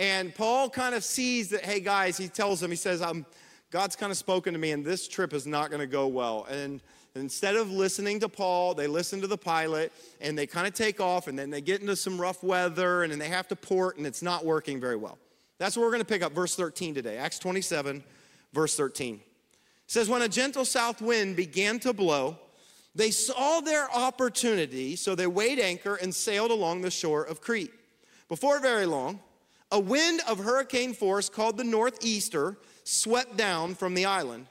And 0.00 0.34
Paul 0.34 0.68
kind 0.68 0.96
of 0.96 1.04
sees 1.04 1.50
that, 1.50 1.64
hey 1.64 1.78
guys, 1.78 2.16
he 2.16 2.26
tells 2.26 2.58
them, 2.58 2.70
he 2.70 2.76
says, 2.76 3.00
um, 3.00 3.24
God's 3.70 3.94
kind 3.94 4.10
of 4.10 4.18
spoken 4.18 4.52
to 4.52 4.58
me, 4.58 4.72
and 4.72 4.84
this 4.84 5.06
trip 5.06 5.32
is 5.32 5.46
not 5.46 5.70
going 5.70 5.80
to 5.80 5.86
go 5.86 6.08
well. 6.08 6.44
And 6.50 6.82
Instead 7.14 7.56
of 7.56 7.70
listening 7.70 8.20
to 8.20 8.28
Paul, 8.28 8.74
they 8.74 8.86
listen 8.86 9.20
to 9.20 9.26
the 9.26 9.36
pilot 9.36 9.92
and 10.20 10.36
they 10.36 10.46
kind 10.46 10.66
of 10.66 10.72
take 10.72 10.98
off 11.00 11.28
and 11.28 11.38
then 11.38 11.50
they 11.50 11.60
get 11.60 11.82
into 11.82 11.94
some 11.94 12.18
rough 12.18 12.42
weather 12.42 13.02
and 13.02 13.12
then 13.12 13.18
they 13.18 13.28
have 13.28 13.48
to 13.48 13.56
port 13.56 13.98
and 13.98 14.06
it's 14.06 14.22
not 14.22 14.44
working 14.44 14.80
very 14.80 14.96
well. 14.96 15.18
That's 15.58 15.76
where 15.76 15.84
we're 15.84 15.92
going 15.92 16.00
to 16.00 16.06
pick 16.06 16.22
up, 16.22 16.32
verse 16.32 16.56
13 16.56 16.94
today. 16.94 17.18
Acts 17.18 17.38
27, 17.38 18.02
verse 18.52 18.76
13. 18.76 19.16
It 19.16 19.20
says, 19.86 20.08
When 20.08 20.22
a 20.22 20.28
gentle 20.28 20.64
south 20.64 21.02
wind 21.02 21.36
began 21.36 21.78
to 21.80 21.92
blow, 21.92 22.38
they 22.94 23.10
saw 23.10 23.60
their 23.60 23.90
opportunity, 23.94 24.96
so 24.96 25.14
they 25.14 25.26
weighed 25.26 25.58
anchor 25.58 25.96
and 25.96 26.14
sailed 26.14 26.50
along 26.50 26.80
the 26.80 26.90
shore 26.90 27.24
of 27.24 27.40
Crete. 27.40 27.72
Before 28.28 28.58
very 28.60 28.86
long, 28.86 29.20
a 29.70 29.78
wind 29.78 30.20
of 30.26 30.38
hurricane 30.38 30.94
force 30.94 31.28
called 31.28 31.56
the 31.56 31.64
northeaster 31.64 32.56
swept 32.84 33.36
down 33.36 33.74
from 33.74 33.94
the 33.94 34.04
island. 34.06 34.46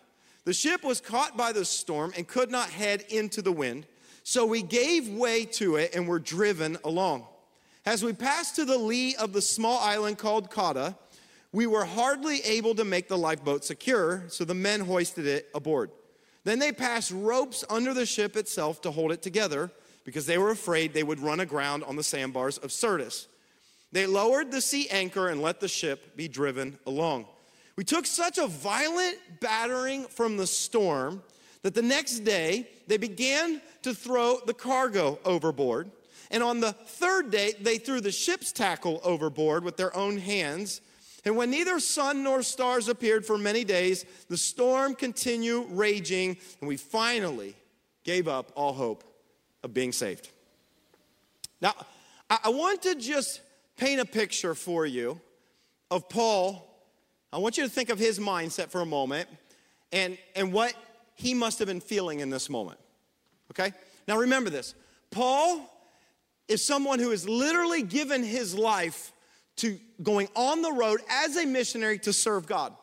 The 0.51 0.55
ship 0.55 0.83
was 0.83 0.99
caught 0.99 1.37
by 1.37 1.53
the 1.53 1.63
storm 1.63 2.11
and 2.17 2.27
could 2.27 2.51
not 2.51 2.69
head 2.69 3.05
into 3.07 3.41
the 3.41 3.53
wind, 3.53 3.85
so 4.23 4.45
we 4.45 4.61
gave 4.61 5.07
way 5.07 5.45
to 5.45 5.77
it 5.77 5.95
and 5.95 6.05
were 6.05 6.19
driven 6.19 6.77
along. 6.83 7.25
As 7.85 8.03
we 8.03 8.11
passed 8.11 8.57
to 8.57 8.65
the 8.65 8.77
lee 8.77 9.15
of 9.15 9.31
the 9.31 9.41
small 9.41 9.79
island 9.79 10.17
called 10.17 10.51
Cauda, 10.51 10.97
we 11.53 11.67
were 11.67 11.85
hardly 11.85 12.41
able 12.41 12.75
to 12.75 12.83
make 12.83 13.07
the 13.07 13.17
lifeboat 13.17 13.63
secure, 13.63 14.25
so 14.27 14.43
the 14.43 14.53
men 14.53 14.81
hoisted 14.81 15.25
it 15.25 15.47
aboard. 15.55 15.89
Then 16.43 16.59
they 16.59 16.73
passed 16.73 17.11
ropes 17.11 17.63
under 17.69 17.93
the 17.93 18.05
ship 18.05 18.35
itself 18.35 18.81
to 18.81 18.91
hold 18.91 19.13
it 19.13 19.21
together 19.21 19.71
because 20.03 20.25
they 20.25 20.37
were 20.37 20.51
afraid 20.51 20.93
they 20.93 21.01
would 21.01 21.21
run 21.21 21.39
aground 21.39 21.85
on 21.85 21.95
the 21.95 22.03
sandbars 22.03 22.57
of 22.57 22.73
Syrtis. 22.73 23.29
They 23.93 24.05
lowered 24.05 24.51
the 24.51 24.59
sea 24.59 24.89
anchor 24.89 25.29
and 25.29 25.41
let 25.41 25.61
the 25.61 25.69
ship 25.69 26.17
be 26.17 26.27
driven 26.27 26.77
along. 26.85 27.27
We 27.75 27.83
took 27.83 28.05
such 28.05 28.37
a 28.37 28.47
violent 28.47 29.17
battering 29.39 30.05
from 30.05 30.37
the 30.37 30.47
storm 30.47 31.23
that 31.63 31.73
the 31.73 31.81
next 31.81 32.19
day 32.19 32.67
they 32.87 32.97
began 32.97 33.61
to 33.83 33.93
throw 33.93 34.39
the 34.45 34.53
cargo 34.53 35.19
overboard. 35.25 35.91
And 36.29 36.43
on 36.43 36.59
the 36.59 36.73
third 36.73 37.29
day, 37.31 37.53
they 37.59 37.77
threw 37.77 37.99
the 38.01 38.11
ship's 38.11 38.51
tackle 38.51 39.01
overboard 39.03 39.63
with 39.63 39.77
their 39.77 39.95
own 39.95 40.17
hands. 40.17 40.81
And 41.25 41.35
when 41.35 41.51
neither 41.51 41.79
sun 41.79 42.23
nor 42.23 42.41
stars 42.41 42.87
appeared 42.87 43.25
for 43.25 43.37
many 43.37 43.63
days, 43.63 44.05
the 44.27 44.37
storm 44.37 44.95
continued 44.95 45.67
raging, 45.71 46.37
and 46.59 46.67
we 46.67 46.77
finally 46.77 47.55
gave 48.03 48.27
up 48.27 48.51
all 48.55 48.73
hope 48.73 49.03
of 49.63 49.73
being 49.73 49.91
saved. 49.91 50.29
Now, 51.61 51.73
I 52.29 52.49
want 52.49 52.81
to 52.83 52.95
just 52.95 53.41
paint 53.77 53.99
a 53.99 54.05
picture 54.05 54.55
for 54.55 54.85
you 54.85 55.19
of 55.91 56.07
Paul. 56.09 56.70
I 57.33 57.37
want 57.37 57.57
you 57.57 57.63
to 57.63 57.69
think 57.69 57.89
of 57.89 57.97
his 57.97 58.19
mindset 58.19 58.69
for 58.69 58.81
a 58.81 58.85
moment 58.85 59.29
and, 59.91 60.17
and 60.35 60.51
what 60.51 60.73
he 61.15 61.33
must 61.33 61.59
have 61.59 61.67
been 61.67 61.81
feeling 61.81 62.19
in 62.19 62.29
this 62.29 62.49
moment. 62.49 62.79
Okay? 63.51 63.73
Now 64.07 64.17
remember 64.17 64.49
this 64.49 64.75
Paul 65.11 65.69
is 66.47 66.63
someone 66.65 66.99
who 66.99 67.11
has 67.11 67.27
literally 67.27 67.83
given 67.83 68.23
his 68.23 68.55
life 68.55 69.13
to 69.57 69.79
going 70.01 70.27
on 70.35 70.61
the 70.61 70.71
road 70.71 71.01
as 71.09 71.37
a 71.37 71.45
missionary 71.45 71.99
to 71.99 72.13
serve 72.13 72.45
God. 72.47 72.73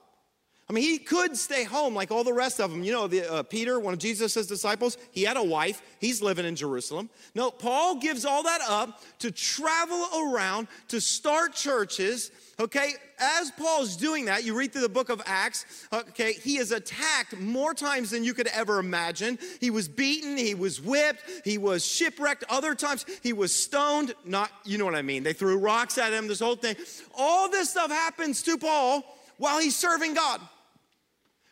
I 0.70 0.74
mean, 0.74 0.84
he 0.84 0.98
could 0.98 1.34
stay 1.34 1.64
home 1.64 1.94
like 1.94 2.10
all 2.10 2.24
the 2.24 2.32
rest 2.32 2.60
of 2.60 2.70
them. 2.70 2.84
You 2.84 2.92
know, 2.92 3.06
the, 3.06 3.32
uh, 3.32 3.42
Peter, 3.42 3.80
one 3.80 3.94
of 3.94 3.98
Jesus' 3.98 4.46
disciples, 4.46 4.98
he 5.12 5.22
had 5.22 5.38
a 5.38 5.42
wife. 5.42 5.80
He's 5.98 6.20
living 6.20 6.44
in 6.44 6.56
Jerusalem. 6.56 7.08
No, 7.34 7.50
Paul 7.50 7.96
gives 7.96 8.26
all 8.26 8.42
that 8.42 8.60
up 8.68 9.00
to 9.20 9.30
travel 9.30 10.06
around 10.14 10.68
to 10.88 11.00
start 11.00 11.54
churches. 11.54 12.30
Okay, 12.60 12.92
as 13.18 13.50
Paul's 13.52 13.96
doing 13.96 14.26
that, 14.26 14.44
you 14.44 14.54
read 14.54 14.72
through 14.72 14.82
the 14.82 14.88
book 14.90 15.08
of 15.08 15.22
Acts, 15.24 15.86
okay, 15.92 16.34
he 16.34 16.58
is 16.58 16.72
attacked 16.72 17.38
more 17.38 17.72
times 17.72 18.10
than 18.10 18.22
you 18.22 18.34
could 18.34 18.48
ever 18.48 18.78
imagine. 18.78 19.38
He 19.60 19.70
was 19.70 19.88
beaten, 19.88 20.36
he 20.36 20.54
was 20.54 20.82
whipped, 20.82 21.22
he 21.44 21.56
was 21.56 21.86
shipwrecked. 21.86 22.44
Other 22.50 22.74
times, 22.74 23.06
he 23.22 23.32
was 23.32 23.54
stoned. 23.54 24.12
Not, 24.24 24.50
you 24.64 24.76
know 24.76 24.84
what 24.84 24.96
I 24.96 25.02
mean. 25.02 25.22
They 25.22 25.32
threw 25.32 25.56
rocks 25.56 25.96
at 25.96 26.12
him, 26.12 26.28
this 26.28 26.40
whole 26.40 26.56
thing. 26.56 26.76
All 27.16 27.48
this 27.48 27.70
stuff 27.70 27.90
happens 27.90 28.42
to 28.42 28.58
Paul 28.58 29.02
while 29.38 29.60
he's 29.60 29.76
serving 29.76 30.12
God. 30.14 30.40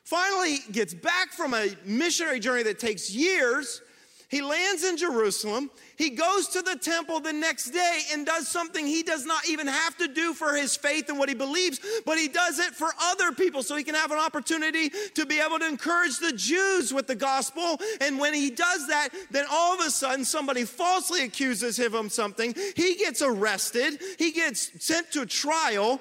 Finally, 0.06 0.58
gets 0.70 0.94
back 0.94 1.32
from 1.32 1.52
a 1.52 1.68
missionary 1.84 2.38
journey 2.38 2.62
that 2.62 2.78
takes 2.78 3.10
years. 3.10 3.82
He 4.28 4.40
lands 4.40 4.84
in 4.84 4.96
Jerusalem. 4.96 5.68
He 5.96 6.10
goes 6.10 6.48
to 6.48 6.62
the 6.62 6.76
temple 6.76 7.20
the 7.20 7.32
next 7.32 7.70
day 7.70 8.00
and 8.12 8.26
does 8.26 8.48
something 8.48 8.86
he 8.86 9.02
does 9.02 9.24
not 9.24 9.48
even 9.48 9.66
have 9.66 9.96
to 9.98 10.08
do 10.08 10.34
for 10.34 10.54
his 10.54 10.76
faith 10.76 11.08
and 11.08 11.18
what 11.18 11.28
he 11.28 11.34
believes, 11.34 11.80
but 12.04 12.18
he 12.18 12.28
does 12.28 12.58
it 12.58 12.74
for 12.74 12.90
other 13.00 13.32
people 13.32 13.62
so 13.62 13.76
he 13.76 13.84
can 13.84 13.94
have 13.94 14.10
an 14.10 14.18
opportunity 14.18 14.90
to 15.14 15.24
be 15.24 15.40
able 15.40 15.58
to 15.58 15.66
encourage 15.66 16.18
the 16.18 16.32
Jews 16.32 16.92
with 16.92 17.06
the 17.06 17.14
gospel. 17.14 17.78
And 18.00 18.18
when 18.18 18.34
he 18.34 18.50
does 18.50 18.86
that, 18.88 19.08
then 19.30 19.46
all 19.50 19.74
of 19.74 19.80
a 19.80 19.90
sudden 19.90 20.24
somebody 20.24 20.64
falsely 20.64 21.24
accuses 21.24 21.78
him 21.78 21.94
of 21.94 22.12
something. 22.12 22.54
He 22.74 22.96
gets 22.96 23.22
arrested, 23.22 24.00
he 24.18 24.32
gets 24.32 24.84
sent 24.84 25.10
to 25.12 25.24
trial. 25.24 26.00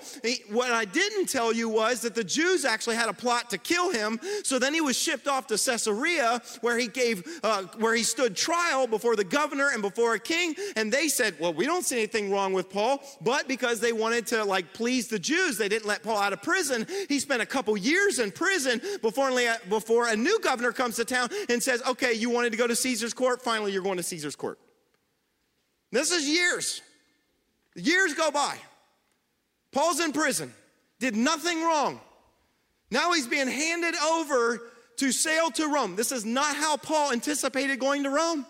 What 0.49 0.71
I 0.71 0.85
didn't 0.85 1.27
tell 1.27 1.53
you 1.53 1.69
was 1.69 2.01
that 2.01 2.15
the 2.15 2.23
Jews 2.23 2.65
actually 2.65 2.97
had 2.97 3.09
a 3.09 3.13
plot 3.13 3.49
to 3.51 3.57
kill 3.57 3.91
him, 3.91 4.19
so 4.43 4.59
then 4.59 4.73
he 4.73 4.81
was 4.81 4.97
shipped 4.97 5.27
off 5.27 5.47
to 5.47 5.57
Caesarea 5.57 6.41
where 6.61 6.77
he 6.77 6.87
gave, 6.87 7.39
uh, 7.43 7.63
where 7.77 7.93
he 7.93 8.03
stood 8.03 8.35
trial 8.35 8.87
before 8.87 9.15
the 9.15 9.23
governor 9.23 9.69
and 9.73 9.84
before 9.89 10.13
a 10.13 10.19
king, 10.19 10.55
and 10.75 10.91
they 10.91 11.07
said, 11.07 11.35
Well, 11.39 11.53
we 11.53 11.65
don't 11.65 11.83
see 11.83 11.97
anything 11.97 12.31
wrong 12.31 12.53
with 12.53 12.69
Paul, 12.69 13.01
but 13.21 13.47
because 13.47 13.79
they 13.79 13.93
wanted 13.93 14.27
to 14.27 14.43
like 14.43 14.73
please 14.73 15.07
the 15.07 15.19
Jews, 15.19 15.57
they 15.57 15.69
didn't 15.69 15.87
let 15.87 16.03
Paul 16.03 16.17
out 16.17 16.33
of 16.33 16.41
prison. 16.41 16.85
He 17.09 17.19
spent 17.19 17.41
a 17.41 17.45
couple 17.45 17.75
years 17.77 18.19
in 18.19 18.31
prison 18.31 18.81
before, 19.01 19.31
before 19.69 20.07
a 20.07 20.15
new 20.15 20.39
governor 20.39 20.71
comes 20.71 20.95
to 20.97 21.05
town 21.05 21.29
and 21.49 21.61
says, 21.61 21.81
Okay, 21.87 22.13
you 22.13 22.29
wanted 22.29 22.51
to 22.51 22.57
go 22.57 22.67
to 22.67 22.75
Caesar's 22.75 23.13
court, 23.13 23.41
finally 23.41 23.71
you're 23.71 23.83
going 23.83 23.97
to 23.97 24.03
Caesar's 24.03 24.35
court. 24.35 24.59
This 25.91 26.11
is 26.11 26.27
years. 26.27 26.81
Years 27.75 28.13
go 28.13 28.31
by. 28.31 28.57
Paul's 29.71 29.99
in 29.99 30.13
prison, 30.13 30.53
did 30.99 31.15
nothing 31.15 31.61
wrong. 31.61 31.99
Now 32.91 33.11
he's 33.13 33.27
being 33.27 33.47
handed 33.47 33.95
over 33.95 34.61
to 34.97 35.11
sail 35.11 35.51
to 35.51 35.67
Rome. 35.67 35.95
This 35.95 36.11
is 36.11 36.25
not 36.25 36.55
how 36.55 36.77
Paul 36.77 37.11
anticipated 37.11 37.79
going 37.79 38.03
to 38.03 38.09
Rome. 38.09 38.45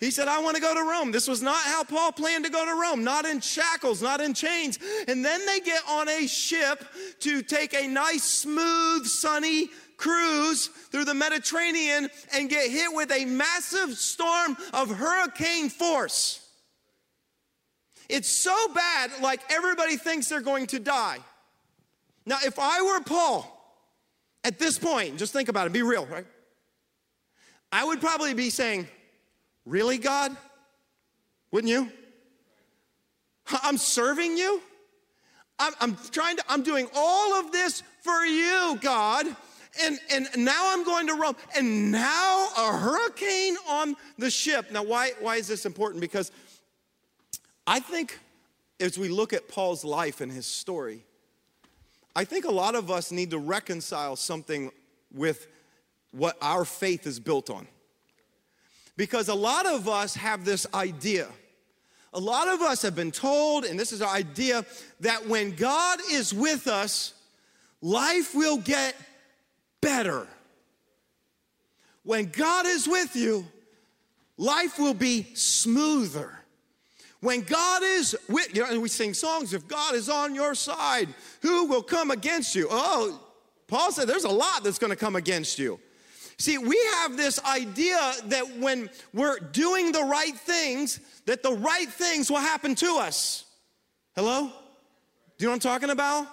He 0.00 0.10
said, 0.10 0.28
I 0.28 0.40
want 0.40 0.56
to 0.56 0.62
go 0.62 0.74
to 0.74 0.82
Rome. 0.82 1.10
This 1.10 1.26
was 1.26 1.42
not 1.42 1.62
how 1.64 1.82
Paul 1.84 2.12
planned 2.12 2.44
to 2.44 2.50
go 2.50 2.64
to 2.64 2.80
Rome, 2.80 3.02
not 3.02 3.24
in 3.24 3.40
shackles, 3.40 4.02
not 4.02 4.20
in 4.20 4.34
chains. 4.34 4.78
And 5.08 5.24
then 5.24 5.44
they 5.46 5.60
get 5.60 5.82
on 5.88 6.08
a 6.08 6.26
ship 6.26 6.84
to 7.20 7.42
take 7.42 7.74
a 7.74 7.86
nice, 7.86 8.22
smooth, 8.22 9.06
sunny 9.06 9.68
cruise 9.96 10.66
through 10.66 11.06
the 11.06 11.14
Mediterranean 11.14 12.10
and 12.34 12.50
get 12.50 12.70
hit 12.70 12.94
with 12.94 13.10
a 13.10 13.24
massive 13.24 13.94
storm 13.94 14.56
of 14.74 14.90
hurricane 14.90 15.70
force. 15.70 16.46
It's 18.08 18.28
so 18.28 18.54
bad, 18.74 19.10
like 19.22 19.40
everybody 19.50 19.96
thinks 19.96 20.28
they're 20.28 20.40
going 20.40 20.66
to 20.68 20.78
die. 20.78 21.18
Now, 22.24 22.38
if 22.44 22.58
I 22.58 22.82
were 22.82 23.00
Paul 23.00 23.52
at 24.44 24.58
this 24.58 24.78
point, 24.78 25.16
just 25.16 25.32
think 25.32 25.48
about 25.48 25.66
it, 25.66 25.72
be 25.72 25.82
real, 25.82 26.06
right? 26.06 26.26
I 27.72 27.84
would 27.84 28.00
probably 28.00 28.34
be 28.34 28.50
saying, 28.50 28.86
Really, 29.66 29.98
God? 29.98 30.36
Wouldn't 31.50 31.70
you? 31.70 31.90
I'm 33.62 33.76
serving 33.76 34.36
you. 34.36 34.62
I'm, 35.58 35.72
I'm, 35.80 35.96
trying 36.12 36.36
to, 36.36 36.44
I'm 36.48 36.62
doing 36.62 36.88
all 36.94 37.34
of 37.34 37.52
this 37.52 37.82
for 38.02 38.24
you, 38.24 38.78
God. 38.80 39.26
And, 39.82 39.98
and 40.10 40.28
now 40.36 40.72
I'm 40.72 40.84
going 40.84 41.06
to 41.08 41.14
Rome. 41.14 41.36
And 41.56 41.90
now 41.90 42.48
a 42.56 42.76
hurricane 42.76 43.56
on 43.68 43.96
the 44.18 44.30
ship. 44.30 44.70
Now, 44.70 44.82
why, 44.82 45.12
why 45.20 45.36
is 45.36 45.48
this 45.48 45.66
important? 45.66 46.00
Because 46.00 46.30
I 47.66 47.80
think 47.80 48.18
as 48.80 48.98
we 48.98 49.08
look 49.08 49.32
at 49.32 49.48
Paul's 49.48 49.84
life 49.84 50.20
and 50.20 50.30
his 50.30 50.46
story, 50.46 51.04
I 52.14 52.24
think 52.24 52.44
a 52.44 52.50
lot 52.50 52.74
of 52.74 52.90
us 52.90 53.10
need 53.10 53.30
to 53.30 53.38
reconcile 53.38 54.16
something 54.16 54.70
with 55.12 55.48
what 56.12 56.36
our 56.40 56.64
faith 56.64 57.06
is 57.06 57.20
built 57.20 57.50
on. 57.50 57.66
Because 58.96 59.28
a 59.28 59.34
lot 59.34 59.66
of 59.66 59.88
us 59.88 60.14
have 60.14 60.44
this 60.44 60.66
idea. 60.72 61.28
A 62.12 62.20
lot 62.20 62.48
of 62.48 62.62
us 62.62 62.80
have 62.82 62.94
been 62.94 63.12
told, 63.12 63.64
and 63.64 63.78
this 63.78 63.92
is 63.92 64.00
our 64.00 64.14
idea, 64.14 64.64
that 65.00 65.26
when 65.26 65.54
God 65.54 66.00
is 66.10 66.32
with 66.32 66.66
us, 66.66 67.12
life 67.82 68.34
will 68.34 68.56
get 68.56 68.94
better. 69.82 70.26
When 72.04 72.30
God 72.30 72.66
is 72.66 72.88
with 72.88 73.14
you, 73.16 73.46
life 74.38 74.78
will 74.78 74.94
be 74.94 75.26
smoother. 75.34 76.32
When 77.20 77.42
God 77.42 77.82
is 77.82 78.16
with 78.28 78.54
you, 78.54 78.62
know, 78.62 78.70
and 78.70 78.80
we 78.80 78.88
sing 78.88 79.12
songs, 79.12 79.52
if 79.52 79.66
God 79.66 79.94
is 79.94 80.08
on 80.08 80.34
your 80.34 80.54
side, 80.54 81.08
who 81.42 81.66
will 81.66 81.82
come 81.82 82.10
against 82.10 82.54
you? 82.54 82.68
Oh, 82.70 83.20
Paul 83.66 83.90
said 83.90 84.06
there's 84.08 84.24
a 84.24 84.30
lot 84.30 84.62
that's 84.62 84.78
gonna 84.78 84.96
come 84.96 85.16
against 85.16 85.58
you. 85.58 85.80
See, 86.38 86.58
we 86.58 86.78
have 86.94 87.16
this 87.16 87.42
idea 87.44 87.98
that 88.26 88.58
when 88.58 88.90
we're 89.14 89.38
doing 89.38 89.92
the 89.92 90.02
right 90.02 90.36
things, 90.36 91.00
that 91.24 91.42
the 91.42 91.52
right 91.52 91.88
things 91.88 92.30
will 92.30 92.38
happen 92.38 92.74
to 92.76 92.96
us. 92.96 93.44
Hello? 94.14 94.42
Do 94.42 94.48
you 95.38 95.46
know 95.46 95.50
what 95.50 95.54
I'm 95.54 95.60
talking 95.60 95.90
about? 95.90 96.26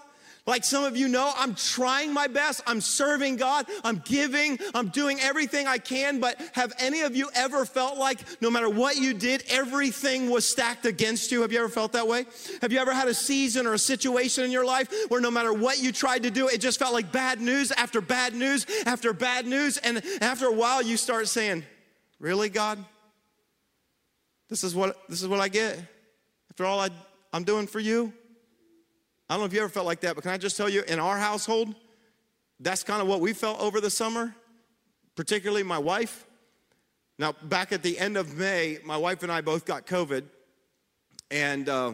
Like 0.45 0.65
some 0.65 0.83
of 0.83 0.97
you 0.97 1.07
know, 1.07 1.31
I'm 1.37 1.55
trying 1.55 2.13
my 2.13 2.27
best. 2.27 2.61
I'm 2.67 2.81
serving 2.81 3.37
God. 3.37 3.65
I'm 3.83 4.01
giving. 4.03 4.59
I'm 4.75 4.89
doing 4.89 5.17
everything 5.21 5.67
I 5.67 5.77
can. 5.77 6.19
But 6.19 6.41
have 6.51 6.73
any 6.79 7.01
of 7.01 7.15
you 7.15 7.29
ever 7.33 7.65
felt 7.65 7.97
like 7.97 8.19
no 8.41 8.51
matter 8.51 8.69
what 8.69 8.97
you 8.97 9.13
did, 9.13 9.45
everything 9.47 10.29
was 10.29 10.45
stacked 10.45 10.85
against 10.85 11.31
you? 11.31 11.43
Have 11.43 11.53
you 11.53 11.59
ever 11.59 11.69
felt 11.69 11.93
that 11.93 12.09
way? 12.09 12.25
Have 12.61 12.73
you 12.73 12.79
ever 12.79 12.93
had 12.93 13.07
a 13.07 13.13
season 13.13 13.65
or 13.65 13.73
a 13.73 13.79
situation 13.79 14.43
in 14.43 14.51
your 14.51 14.65
life 14.65 14.93
where 15.07 15.21
no 15.21 15.31
matter 15.31 15.53
what 15.53 15.81
you 15.81 15.93
tried 15.93 16.23
to 16.23 16.31
do, 16.31 16.49
it 16.49 16.59
just 16.59 16.77
felt 16.77 16.93
like 16.93 17.13
bad 17.13 17.39
news 17.39 17.71
after 17.71 18.01
bad 18.01 18.35
news 18.35 18.65
after 18.85 19.13
bad 19.13 19.47
news? 19.47 19.77
And 19.77 20.03
after 20.19 20.47
a 20.47 20.53
while, 20.53 20.81
you 20.81 20.97
start 20.97 21.29
saying, 21.29 21.63
Really, 22.19 22.49
God? 22.49 22.83
This 24.49 24.63
is 24.63 24.75
what, 24.75 24.97
this 25.09 25.21
is 25.21 25.27
what 25.27 25.39
I 25.39 25.47
get 25.47 25.79
after 26.49 26.65
all 26.65 26.79
I, 26.79 26.89
I'm 27.33 27.43
doing 27.43 27.65
for 27.65 27.79
you? 27.79 28.13
I 29.29 29.33
don't 29.33 29.41
know 29.41 29.45
if 29.45 29.53
you 29.53 29.59
ever 29.59 29.69
felt 29.69 29.85
like 29.85 30.01
that, 30.01 30.15
but 30.15 30.21
can 30.23 30.31
I 30.31 30.37
just 30.37 30.57
tell 30.57 30.69
you, 30.69 30.83
in 30.87 30.99
our 30.99 31.17
household, 31.17 31.75
that's 32.59 32.83
kind 32.83 33.01
of 33.01 33.07
what 33.07 33.21
we 33.21 33.33
felt 33.33 33.59
over 33.59 33.81
the 33.81 33.89
summer. 33.89 34.35
particularly 35.15 35.63
my 35.63 35.77
wife. 35.77 36.25
Now, 37.19 37.33
back 37.43 37.71
at 37.71 37.83
the 37.83 37.97
end 37.97 38.17
of 38.17 38.35
May, 38.35 38.79
my 38.83 38.97
wife 38.97 39.23
and 39.23 39.31
I 39.31 39.41
both 39.41 39.65
got 39.65 39.85
COVID, 39.85 40.23
and 41.29 41.69
uh, 41.69 41.93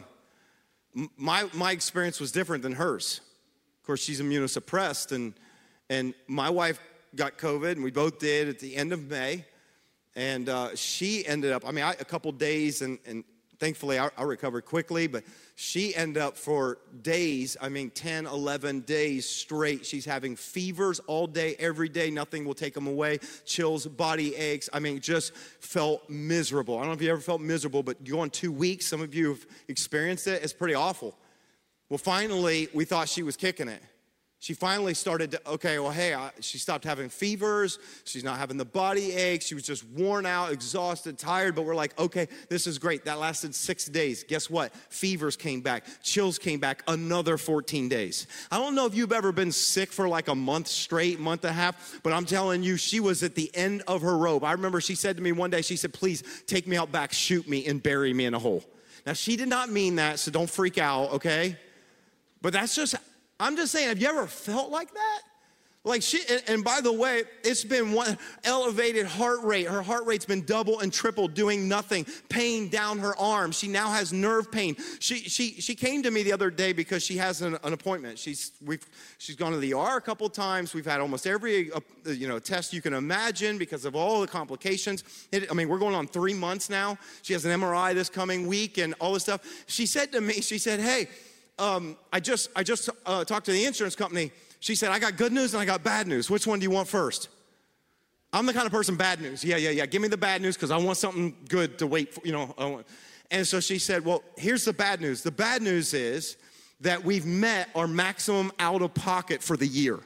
my, 1.17 1.47
my 1.53 1.71
experience 1.71 2.19
was 2.19 2.31
different 2.31 2.63
than 2.63 2.73
hers. 2.73 3.21
Of 3.81 3.85
course, 3.85 4.01
she's 4.01 4.21
immunosuppressed, 4.21 5.11
and, 5.11 5.33
and 5.89 6.13
my 6.27 6.49
wife 6.49 6.79
got 7.15 7.37
COVID, 7.37 7.73
and 7.73 7.83
we 7.83 7.91
both 7.91 8.19
did 8.19 8.47
at 8.47 8.59
the 8.59 8.75
end 8.75 8.93
of 8.93 9.09
May. 9.09 9.45
And 10.15 10.49
uh, 10.49 10.75
she 10.75 11.25
ended 11.25 11.51
up, 11.51 11.67
I 11.67 11.71
mean, 11.71 11.83
I, 11.83 11.91
a 11.91 12.05
couple 12.05 12.31
days, 12.31 12.81
and, 12.81 12.97
and 13.05 13.23
thankfully 13.59 13.99
I, 13.99 14.09
I, 14.17 14.23
recovered 14.23 14.65
quickly, 14.65 15.07
but 15.07 15.23
she 15.55 15.93
ended 15.95 16.21
up 16.21 16.37
for 16.37 16.77
days, 17.01 17.57
I 17.61 17.69
mean, 17.69 17.89
10, 17.89 18.25
11 18.25 18.81
days 18.81 19.29
straight. 19.29 19.85
She's 19.85 20.05
having 20.05 20.35
fevers 20.35 20.99
all 21.01 21.27
day, 21.27 21.55
every 21.59 21.89
day. 21.89 22.09
Nothing 22.09 22.45
will 22.45 22.53
take 22.53 22.73
them 22.73 22.87
away. 22.87 23.19
Chills, 23.45 23.85
body 23.85 24.35
aches. 24.35 24.69
I 24.71 24.79
mean, 24.79 24.99
just 24.99 25.35
felt 25.35 26.09
miserable. 26.09 26.77
I 26.77 26.79
don't 26.79 26.87
know 26.87 26.93
if 26.93 27.01
you 27.01 27.11
ever 27.11 27.21
felt 27.21 27.41
miserable, 27.41 27.83
but 27.83 27.97
you 28.05 28.13
go 28.13 28.21
on 28.21 28.29
two 28.29 28.51
weeks, 28.51 28.85
some 28.85 29.01
of 29.01 29.13
you 29.13 29.29
have 29.29 29.45
experienced 29.67 30.27
it. 30.27 30.43
It's 30.43 30.53
pretty 30.53 30.75
awful. 30.75 31.17
Well, 31.89 31.97
finally, 31.97 32.69
we 32.73 32.85
thought 32.85 33.09
she 33.09 33.23
was 33.23 33.35
kicking 33.35 33.67
it. 33.67 33.81
She 34.41 34.53
finally 34.53 34.93
started 34.93 35.31
to, 35.31 35.49
okay, 35.49 35.79
well, 35.79 35.91
hey, 35.91 36.13
I, 36.13 36.31
she 36.39 36.59
stopped 36.59 36.85
having 36.85 37.09
fevers. 37.09 37.77
She's 38.05 38.23
not 38.23 38.37
having 38.37 38.55
the 38.55 38.63
body 38.63 39.11
aches. 39.11 39.45
She 39.45 39.53
was 39.53 39.65
just 39.65 39.85
worn 39.89 40.25
out, 40.25 40.53
exhausted, 40.53 41.17
tired. 41.17 41.55
But 41.55 41.63
we're 41.63 41.75
like, 41.75 41.99
okay, 41.99 42.29
this 42.47 42.65
is 42.65 42.79
great. 42.79 43.03
That 43.03 43.19
lasted 43.19 43.53
six 43.53 43.85
days. 43.85 44.23
Guess 44.23 44.49
what? 44.49 44.73
Fevers 44.87 45.35
came 45.35 45.59
back, 45.59 45.85
chills 46.01 46.39
came 46.39 46.61
back, 46.61 46.83
another 46.87 47.37
14 47.37 47.89
days. 47.89 48.27
I 48.49 48.57
don't 48.59 48.75
know 48.75 48.85
if 48.85 48.95
you've 48.95 49.11
ever 49.11 49.33
been 49.33 49.51
sick 49.51 49.91
for 49.91 50.07
like 50.07 50.29
a 50.29 50.35
month 50.35 50.69
straight, 50.69 51.19
month 51.19 51.43
and 51.43 51.51
a 51.51 51.53
half, 51.53 51.99
but 52.01 52.13
I'm 52.13 52.25
telling 52.25 52.63
you, 52.63 52.77
she 52.77 53.01
was 53.01 53.23
at 53.23 53.35
the 53.35 53.51
end 53.53 53.83
of 53.89 54.01
her 54.03 54.17
rope. 54.17 54.45
I 54.45 54.53
remember 54.53 54.79
she 54.79 54.95
said 54.95 55.17
to 55.17 55.21
me 55.21 55.33
one 55.33 55.49
day, 55.49 55.61
she 55.61 55.75
said, 55.75 55.91
please 55.91 56.23
take 56.47 56.65
me 56.65 56.77
out 56.77 56.93
back, 56.93 57.11
shoot 57.11 57.45
me, 57.45 57.65
and 57.65 57.83
bury 57.83 58.13
me 58.13 58.23
in 58.23 58.33
a 58.33 58.39
hole. 58.39 58.63
Now, 59.05 59.13
she 59.13 59.35
did 59.35 59.49
not 59.49 59.69
mean 59.69 59.97
that, 59.97 60.17
so 60.19 60.31
don't 60.31 60.49
freak 60.49 60.77
out, 60.77 61.11
okay? 61.11 61.57
But 62.41 62.53
that's 62.53 62.73
just 62.73 62.95
I'm 63.39 63.55
just 63.55 63.71
saying, 63.71 63.87
have 63.87 63.99
you 63.99 64.07
ever 64.07 64.27
felt 64.27 64.69
like 64.69 64.93
that? 64.93 65.21
Like 65.85 66.01
she, 66.01 66.19
and, 66.29 66.43
and, 66.47 66.63
by 66.63 66.81
the 66.81 66.91
way, 66.91 67.23
it's 67.41 67.63
been 67.63 67.93
one 67.93 68.17
elevated 68.43 69.05
heart 69.05 69.41
rate. 69.43 69.65
Her 69.65 69.81
heart 69.81 70.05
rate's 70.05 70.25
been 70.25 70.43
double 70.43 70.81
and 70.81 70.91
triple, 70.91 71.29
doing 71.29 71.69
nothing. 71.69 72.05
Pain 72.27 72.67
down 72.67 72.99
her 72.99 73.15
arm. 73.17 73.53
She 73.53 73.69
now 73.69 73.89
has 73.89 74.11
nerve 74.11 74.51
pain. 74.51 74.75
She 74.99 75.19
she 75.19 75.61
she 75.61 75.75
came 75.75 76.03
to 76.03 76.11
me 76.11 76.21
the 76.21 76.33
other 76.33 76.51
day 76.51 76.73
because 76.73 77.01
she 77.01 77.15
has 77.15 77.41
an, 77.41 77.57
an 77.63 77.71
appointment. 77.71 78.19
She's 78.19 78.51
we've 78.61 78.85
she's 79.19 79.37
gone 79.37 79.53
to 79.53 79.57
the 79.57 79.73
ER 79.73 79.95
a 79.95 80.01
couple 80.01 80.27
times. 80.27 80.73
We've 80.73 80.85
had 80.85 80.99
almost 80.99 81.25
every 81.25 81.71
uh, 81.71 81.79
you 82.05 82.27
know 82.27 82.39
test 82.39 82.73
you 82.73 82.81
can 82.81 82.93
imagine 82.93 83.57
because 83.57 83.85
of 83.85 83.95
all 83.95 84.19
the 84.19 84.27
complications. 84.27 85.05
It, 85.31 85.49
I 85.49 85.53
mean, 85.53 85.69
we're 85.69 85.79
going 85.79 85.95
on 85.95 86.07
three 86.07 86.33
months 86.33 86.69
now. 86.69 86.97
She 87.21 87.31
has 87.31 87.45
an 87.45 87.57
MRI 87.57 87.93
this 87.93 88.09
coming 88.09 88.47
week 88.47 88.79
and 88.79 88.95
all 88.99 89.13
this 89.13 89.23
stuff. 89.23 89.63
She 89.67 89.85
said 89.85 90.11
to 90.11 90.19
me, 90.19 90.33
she 90.41 90.57
said, 90.57 90.81
"Hey." 90.81 91.07
Um, 91.59 91.97
I 92.11 92.19
just, 92.19 92.49
I 92.55 92.63
just 92.63 92.89
uh, 93.05 93.23
talked 93.25 93.45
to 93.47 93.51
the 93.51 93.65
insurance 93.65 93.95
company. 93.95 94.31
She 94.59 94.75
said, 94.75 94.91
I 94.91 94.99
got 94.99 95.17
good 95.17 95.31
news 95.31 95.53
and 95.53 95.61
I 95.61 95.65
got 95.65 95.83
bad 95.83 96.07
news. 96.07 96.29
Which 96.29 96.47
one 96.47 96.59
do 96.59 96.63
you 96.63 96.71
want 96.71 96.87
first? 96.87 97.29
I'm 98.31 98.45
the 98.45 98.53
kind 98.53 98.65
of 98.65 98.71
person, 98.71 98.95
bad 98.95 99.21
news. 99.21 99.43
Yeah, 99.43 99.57
yeah, 99.57 99.71
yeah. 99.71 99.85
Give 99.85 100.01
me 100.01 100.07
the 100.07 100.17
bad 100.17 100.41
news 100.41 100.55
because 100.55 100.71
I 100.71 100.77
want 100.77 100.97
something 100.97 101.35
good 101.47 101.79
to 101.79 101.87
wait 101.87 102.13
for, 102.13 102.25
you 102.25 102.31
know. 102.31 102.83
And 103.31 103.45
so 103.45 103.59
she 103.59 103.79
said, 103.79 104.05
Well, 104.05 104.23
here's 104.37 104.65
the 104.65 104.73
bad 104.73 105.01
news. 105.01 105.23
The 105.23 105.31
bad 105.31 105.61
news 105.61 105.93
is 105.93 106.37
that 106.81 107.03
we've 107.03 107.25
met 107.25 107.69
our 107.75 107.87
maximum 107.87 108.51
out 108.59 108.81
of 108.81 108.93
pocket 108.93 109.41
for 109.41 109.57
the 109.57 109.67
year. 109.67 109.95
I 109.95 109.99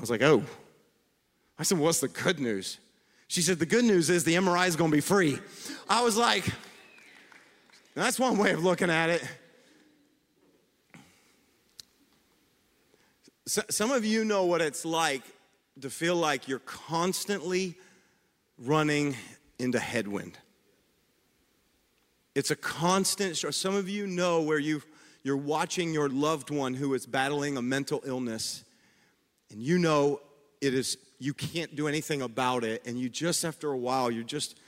was 0.00 0.10
like, 0.10 0.22
Oh. 0.22 0.42
I 1.58 1.64
said, 1.64 1.78
What's 1.78 2.00
the 2.00 2.08
good 2.08 2.38
news? 2.38 2.78
She 3.26 3.42
said, 3.42 3.58
The 3.58 3.66
good 3.66 3.84
news 3.84 4.08
is 4.08 4.24
the 4.24 4.34
MRI 4.34 4.68
is 4.68 4.76
going 4.76 4.90
to 4.90 4.96
be 4.96 5.00
free. 5.00 5.38
I 5.88 6.02
was 6.02 6.16
like, 6.16 6.44
That's 7.94 8.18
one 8.18 8.38
way 8.38 8.52
of 8.52 8.62
looking 8.62 8.90
at 8.90 9.10
it. 9.10 9.22
So, 13.52 13.60
some 13.68 13.90
of 13.90 14.02
you 14.02 14.24
know 14.24 14.46
what 14.46 14.62
it's 14.62 14.82
like 14.82 15.20
to 15.82 15.90
feel 15.90 16.16
like 16.16 16.48
you're 16.48 16.58
constantly 16.60 17.74
running 18.56 19.14
into 19.58 19.78
headwind. 19.78 20.38
It's 22.34 22.50
a 22.50 22.56
constant, 22.56 23.36
some 23.36 23.74
of 23.74 23.90
you 23.90 24.06
know 24.06 24.40
where 24.40 24.58
you 24.58 24.80
you're 25.22 25.36
watching 25.36 25.92
your 25.92 26.08
loved 26.08 26.48
one 26.48 26.72
who 26.72 26.94
is 26.94 27.04
battling 27.04 27.58
a 27.58 27.60
mental 27.60 28.00
illness, 28.06 28.64
and 29.50 29.60
you 29.60 29.76
know 29.76 30.22
it 30.62 30.72
is, 30.72 30.96
you 31.18 31.34
can't 31.34 31.76
do 31.76 31.88
anything 31.88 32.22
about 32.22 32.64
it, 32.64 32.80
and 32.86 32.98
you 32.98 33.10
just 33.10 33.44
after 33.44 33.70
a 33.70 33.76
while, 33.76 34.10
you 34.10 34.24
just, 34.24 34.58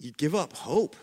you 0.00 0.10
give 0.12 0.34
up 0.34 0.54
hope. 0.54 0.96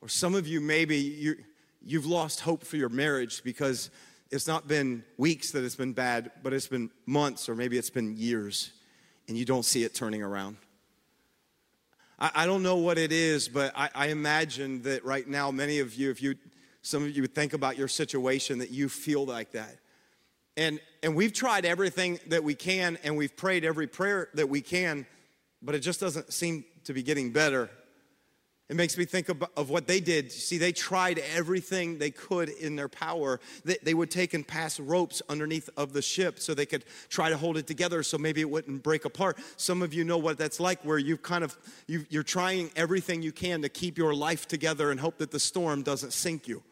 Or 0.00 0.08
some 0.08 0.34
of 0.34 0.48
you, 0.48 0.62
maybe 0.62 0.96
you 0.96 1.36
you've 1.84 2.06
lost 2.06 2.40
hope 2.40 2.64
for 2.64 2.78
your 2.78 2.88
marriage 2.88 3.44
because 3.44 3.90
it's 4.32 4.46
not 4.46 4.66
been 4.66 5.04
weeks 5.18 5.50
that 5.50 5.62
it's 5.62 5.76
been 5.76 5.92
bad, 5.92 6.32
but 6.42 6.54
it's 6.54 6.66
been 6.66 6.90
months 7.04 7.50
or 7.50 7.54
maybe 7.54 7.76
it's 7.76 7.90
been 7.90 8.16
years 8.16 8.72
and 9.28 9.36
you 9.36 9.44
don't 9.44 9.64
see 9.64 9.84
it 9.84 9.94
turning 9.94 10.22
around. 10.22 10.56
I, 12.18 12.30
I 12.34 12.46
don't 12.46 12.62
know 12.62 12.76
what 12.76 12.96
it 12.96 13.12
is, 13.12 13.48
but 13.48 13.72
I, 13.76 13.90
I 13.94 14.06
imagine 14.08 14.82
that 14.82 15.04
right 15.04 15.28
now, 15.28 15.50
many 15.50 15.80
of 15.80 15.94
you, 15.94 16.10
if 16.10 16.22
you, 16.22 16.34
some 16.80 17.04
of 17.04 17.14
you 17.14 17.26
think 17.26 17.52
about 17.52 17.76
your 17.76 17.88
situation, 17.88 18.58
that 18.58 18.70
you 18.70 18.88
feel 18.88 19.26
like 19.26 19.52
that. 19.52 19.76
And, 20.56 20.80
and 21.02 21.14
we've 21.14 21.32
tried 21.32 21.66
everything 21.66 22.18
that 22.28 22.42
we 22.42 22.54
can 22.54 22.98
and 23.04 23.18
we've 23.18 23.36
prayed 23.36 23.66
every 23.66 23.86
prayer 23.86 24.30
that 24.34 24.48
we 24.48 24.62
can, 24.62 25.06
but 25.60 25.74
it 25.74 25.80
just 25.80 26.00
doesn't 26.00 26.32
seem 26.32 26.64
to 26.84 26.94
be 26.94 27.02
getting 27.02 27.32
better. 27.32 27.68
It 28.72 28.76
makes 28.76 28.96
me 28.96 29.04
think 29.04 29.28
of, 29.28 29.44
of, 29.54 29.68
what 29.68 29.86
they 29.86 30.00
did. 30.00 30.32
See, 30.32 30.56
they 30.56 30.72
tried 30.72 31.18
everything 31.18 31.98
they 31.98 32.10
could 32.10 32.48
in 32.48 32.74
their 32.74 32.88
power. 32.88 33.38
They, 33.66 33.76
they, 33.82 33.92
would 33.92 34.10
take 34.10 34.32
and 34.32 34.48
pass 34.48 34.80
ropes 34.80 35.20
underneath 35.28 35.68
of 35.76 35.92
the 35.92 36.00
ship 36.00 36.40
so 36.40 36.54
they 36.54 36.64
could 36.64 36.86
try 37.10 37.28
to 37.28 37.36
hold 37.36 37.58
it 37.58 37.66
together 37.66 38.02
so 38.02 38.16
maybe 38.16 38.40
it 38.40 38.48
wouldn't 38.48 38.82
break 38.82 39.04
apart. 39.04 39.36
Some 39.58 39.82
of 39.82 39.92
you 39.92 40.04
know 40.04 40.16
what 40.16 40.38
that's 40.38 40.58
like, 40.58 40.82
where 40.86 40.96
you 40.96 41.18
kind 41.18 41.44
of 41.44 41.54
you, 41.86 42.06
you're 42.08 42.22
trying 42.22 42.70
everything 42.74 43.20
you 43.20 43.30
can 43.30 43.60
to 43.60 43.68
keep 43.68 43.98
your 43.98 44.14
life 44.14 44.48
together 44.48 44.90
and 44.90 44.98
hope 44.98 45.18
that 45.18 45.32
the 45.32 45.40
storm 45.40 45.82
doesn't 45.82 46.14
sink 46.14 46.48
you. 46.48 46.62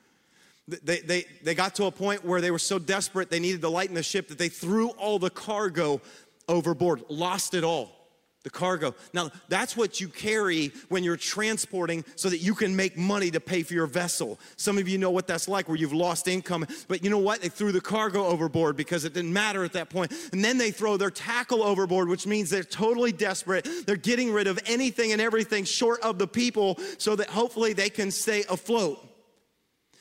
They, 0.68 1.00
they, 1.00 1.26
they 1.42 1.54
got 1.54 1.74
to 1.74 1.84
a 1.84 1.90
point 1.90 2.24
where 2.24 2.40
they 2.40 2.50
were 2.50 2.58
so 2.58 2.78
desperate 2.78 3.28
they 3.28 3.40
needed 3.40 3.60
to 3.60 3.68
lighten 3.68 3.94
the 3.94 4.02
ship 4.02 4.28
that 4.28 4.38
they 4.38 4.48
threw 4.48 4.88
all 4.88 5.18
the 5.18 5.28
cargo 5.28 6.00
overboard, 6.48 7.02
lost 7.10 7.52
it 7.52 7.62
all 7.62 7.99
the 8.42 8.50
cargo. 8.50 8.94
Now, 9.12 9.30
that's 9.48 9.76
what 9.76 10.00
you 10.00 10.08
carry 10.08 10.72
when 10.88 11.04
you're 11.04 11.18
transporting 11.18 12.04
so 12.16 12.30
that 12.30 12.38
you 12.38 12.54
can 12.54 12.74
make 12.74 12.96
money 12.96 13.30
to 13.32 13.40
pay 13.40 13.62
for 13.62 13.74
your 13.74 13.86
vessel. 13.86 14.40
Some 14.56 14.78
of 14.78 14.88
you 14.88 14.96
know 14.96 15.10
what 15.10 15.26
that's 15.26 15.46
like 15.46 15.68
where 15.68 15.76
you've 15.76 15.92
lost 15.92 16.26
income, 16.26 16.66
but 16.88 17.04
you 17.04 17.10
know 17.10 17.18
what? 17.18 17.42
They 17.42 17.50
threw 17.50 17.70
the 17.70 17.82
cargo 17.82 18.24
overboard 18.24 18.76
because 18.76 19.04
it 19.04 19.12
didn't 19.12 19.32
matter 19.32 19.62
at 19.62 19.74
that 19.74 19.90
point. 19.90 20.12
And 20.32 20.42
then 20.42 20.56
they 20.56 20.70
throw 20.70 20.96
their 20.96 21.10
tackle 21.10 21.62
overboard, 21.62 22.08
which 22.08 22.26
means 22.26 22.48
they're 22.48 22.64
totally 22.64 23.12
desperate. 23.12 23.68
They're 23.86 23.96
getting 23.96 24.32
rid 24.32 24.46
of 24.46 24.58
anything 24.64 25.12
and 25.12 25.20
everything 25.20 25.64
short 25.64 26.00
of 26.00 26.18
the 26.18 26.28
people 26.28 26.78
so 26.96 27.16
that 27.16 27.28
hopefully 27.28 27.74
they 27.74 27.90
can 27.90 28.10
stay 28.10 28.44
afloat. 28.48 29.06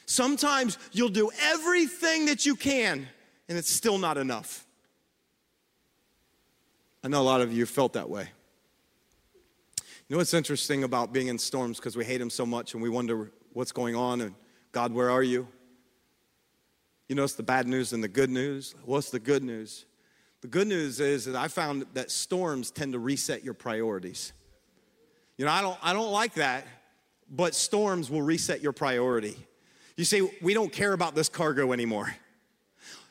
Sometimes 0.06 0.78
you'll 0.93 1.10
do 1.10 1.30
everything 1.41 2.28
that 2.28 2.45
you 2.45 2.56
can 2.56 3.08
and 3.49 3.58
it's 3.58 3.71
still 3.71 3.97
not 3.97 4.17
enough. 4.17 4.65
I 7.03 7.07
know 7.07 7.21
a 7.21 7.23
lot 7.23 7.41
of 7.41 7.53
you 7.53 7.65
felt 7.65 7.93
that 7.93 8.09
way. 8.09 8.29
You 10.07 10.15
know 10.15 10.17
what's 10.17 10.33
interesting 10.33 10.83
about 10.83 11.13
being 11.13 11.27
in 11.27 11.38
storms 11.38 11.77
because 11.77 11.95
we 11.95 12.03
hate 12.03 12.17
them 12.17 12.29
so 12.29 12.45
much 12.45 12.73
and 12.73 12.83
we 12.83 12.89
wonder 12.89 13.31
what's 13.53 13.71
going 13.71 13.95
on 13.95 14.21
and 14.21 14.33
God, 14.71 14.91
where 14.91 15.09
are 15.09 15.23
you? 15.23 15.47
You 17.07 17.15
know, 17.15 17.23
it's 17.23 17.33
the 17.33 17.43
bad 17.43 17.67
news 17.67 17.93
and 17.93 18.03
the 18.03 18.07
good 18.07 18.29
news. 18.29 18.75
What's 18.85 19.09
the 19.09 19.19
good 19.19 19.43
news? 19.43 19.85
The 20.41 20.47
good 20.47 20.67
news 20.67 20.99
is 20.99 21.25
that 21.25 21.35
I 21.35 21.47
found 21.47 21.85
that 21.93 22.12
storms 22.12 22.71
tend 22.71 22.93
to 22.93 22.99
reset 22.99 23.43
your 23.43 23.53
priorities. 23.53 24.33
You 25.38 25.45
know, 25.45 25.51
I 25.51 25.62
don't, 25.62 25.77
I 25.81 25.93
don't 25.93 26.12
like 26.12 26.35
that, 26.35 26.67
but 27.29 27.55
storms 27.55 28.09
will 28.09 28.21
reset 28.21 28.62
your 28.62 28.71
priority. 28.73 29.38
You 29.95 30.05
say, 30.05 30.21
we 30.41 30.53
don't 30.53 30.71
care 30.71 30.93
about 30.93 31.15
this 31.15 31.29
cargo 31.29 31.71
anymore. 31.71 32.13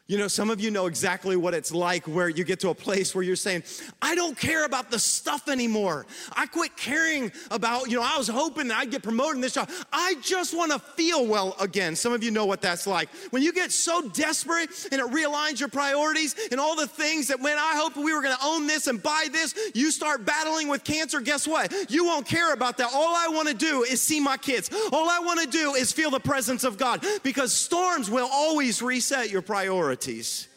You 0.09 0.17
know, 0.17 0.27
some 0.27 0.49
of 0.49 0.59
you 0.59 0.71
know 0.71 0.87
exactly 0.87 1.37
what 1.37 1.53
it's 1.53 1.71
like 1.71 2.07
where 2.07 2.31
you 2.31 2.43
get 2.43 2.61
to 2.61 2.71
a 2.71 2.75
place 2.75 3.15
where 3.15 3.23
you're 3.23 3.37
saying, 3.37 3.63
I 4.01 4.15
don't 4.15 4.39
care 4.39 4.65
about 4.65 4.91
the 4.91 4.99
stuff 4.99 5.51
anymore. 5.51 6.07
I 6.33 6.47
quit 6.47 6.79
caring 6.79 7.31
about, 7.51 7.91
you 7.91 7.99
know, 7.99 8.03
I 8.03 8.17
was 8.17 8.27
hoping 8.27 8.69
that 8.69 8.79
I'd 8.79 8.91
get 8.91 9.03
promoted 9.03 9.35
in 9.35 9.43
this 9.43 9.53
job. 9.53 9.69
I 9.93 10.15
just 10.23 10.57
want 10.57 10.73
to 10.73 10.79
feel 10.79 11.27
well 11.27 11.55
again. 11.61 11.95
Some 11.95 12.15
of 12.15 12.23
you 12.25 12.31
know 12.31 12.47
what 12.47 12.63
that's 12.63 12.87
like. 12.87 13.11
When 13.33 13.43
you 13.43 13.53
get 13.53 13.71
so 13.71 14.09
desperate 14.09 14.71
and 14.91 14.99
it 14.99 15.07
realigns 15.09 15.61
your 15.61 15.69
priorities 15.69 16.35
and 16.51 16.59
all 16.59 16.75
the 16.75 16.87
things 16.87 17.29
that 17.29 17.39
when 17.41 17.59
I 17.59 17.75
hoped 17.77 17.99
we 17.99 18.15
were 18.15 18.23
going 18.23 18.35
to 18.35 18.47
own 18.47 18.67
this 18.67 18.87
and 18.87 19.03
buy 19.03 19.27
this, 19.31 19.55
you 19.75 19.91
start 19.91 20.25
battling 20.25 20.69
with 20.69 20.85
cancer, 20.85 21.21
guess 21.21 21.47
what? 21.47 21.71
You 21.91 22.07
won't 22.07 22.27
care 22.27 22.55
about 22.55 22.79
that. 22.79 22.89
All 22.95 23.15
I 23.15 23.29
want 23.29 23.49
to 23.49 23.55
do 23.55 23.83
is 23.83 24.01
see 24.01 24.21
my 24.21 24.39
kids. 24.39 24.71
All 24.91 25.11
I 25.11 25.19
want 25.19 25.43
to 25.43 25.47
do 25.47 25.75
is 25.75 25.93
feel 25.93 26.11
the 26.11 26.19
presence 26.19 26.65
of 26.65 26.79
God 26.79 27.05
because 27.23 27.53
storms 27.53 28.11
will 28.11 28.31
always 28.33 28.81
reset 28.81 29.29
your 29.29 29.43
priorities 29.43 29.98
priorities. 29.99 30.49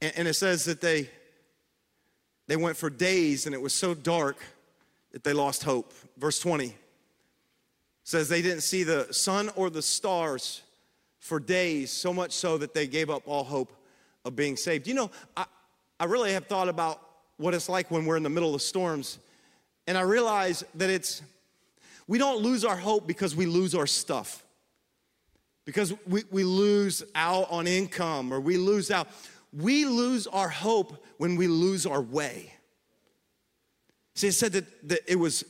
And, 0.00 0.12
and 0.16 0.28
it 0.28 0.34
says 0.34 0.64
that 0.64 0.80
they 0.80 1.10
they 2.48 2.56
went 2.56 2.76
for 2.76 2.90
days 2.90 3.46
and 3.46 3.54
it 3.54 3.60
was 3.60 3.74
so 3.74 3.92
dark 3.92 4.36
that 5.12 5.24
they 5.24 5.32
lost 5.32 5.64
hope. 5.64 5.92
Verse 6.16 6.38
20 6.38 6.74
says 8.04 8.28
they 8.28 8.42
didn't 8.42 8.60
see 8.60 8.84
the 8.84 9.12
sun 9.12 9.50
or 9.56 9.68
the 9.68 9.82
stars 9.82 10.62
for 11.18 11.40
days, 11.40 11.90
so 11.90 12.12
much 12.12 12.30
so 12.30 12.56
that 12.56 12.72
they 12.72 12.86
gave 12.86 13.10
up 13.10 13.22
all 13.26 13.42
hope 13.42 13.72
of 14.24 14.36
being 14.36 14.56
saved. 14.56 14.86
You 14.86 14.94
know, 14.94 15.10
I, 15.36 15.46
I 15.98 16.04
really 16.04 16.32
have 16.34 16.46
thought 16.46 16.68
about 16.68 17.00
what 17.36 17.52
it's 17.52 17.68
like 17.68 17.90
when 17.90 18.06
we're 18.06 18.16
in 18.16 18.22
the 18.22 18.30
middle 18.30 18.54
of 18.54 18.62
storms, 18.62 19.18
and 19.88 19.98
I 19.98 20.02
realize 20.02 20.62
that 20.76 20.88
it's, 20.88 21.22
we 22.06 22.18
don't 22.18 22.42
lose 22.42 22.64
our 22.64 22.76
hope 22.76 23.08
because 23.08 23.34
we 23.34 23.46
lose 23.46 23.74
our 23.74 23.88
stuff, 23.88 24.45
because 25.66 25.92
we, 26.06 26.24
we 26.30 26.44
lose 26.44 27.02
out 27.14 27.50
on 27.50 27.66
income 27.66 28.32
or 28.32 28.40
we 28.40 28.56
lose 28.56 28.90
out. 28.90 29.08
We 29.52 29.84
lose 29.84 30.26
our 30.26 30.48
hope 30.48 31.04
when 31.18 31.36
we 31.36 31.48
lose 31.48 31.84
our 31.84 32.00
way. 32.00 32.54
See, 34.14 34.28
it 34.28 34.32
said 34.32 34.52
that, 34.52 34.88
that 34.88 35.00
it 35.06 35.16
was 35.16 35.44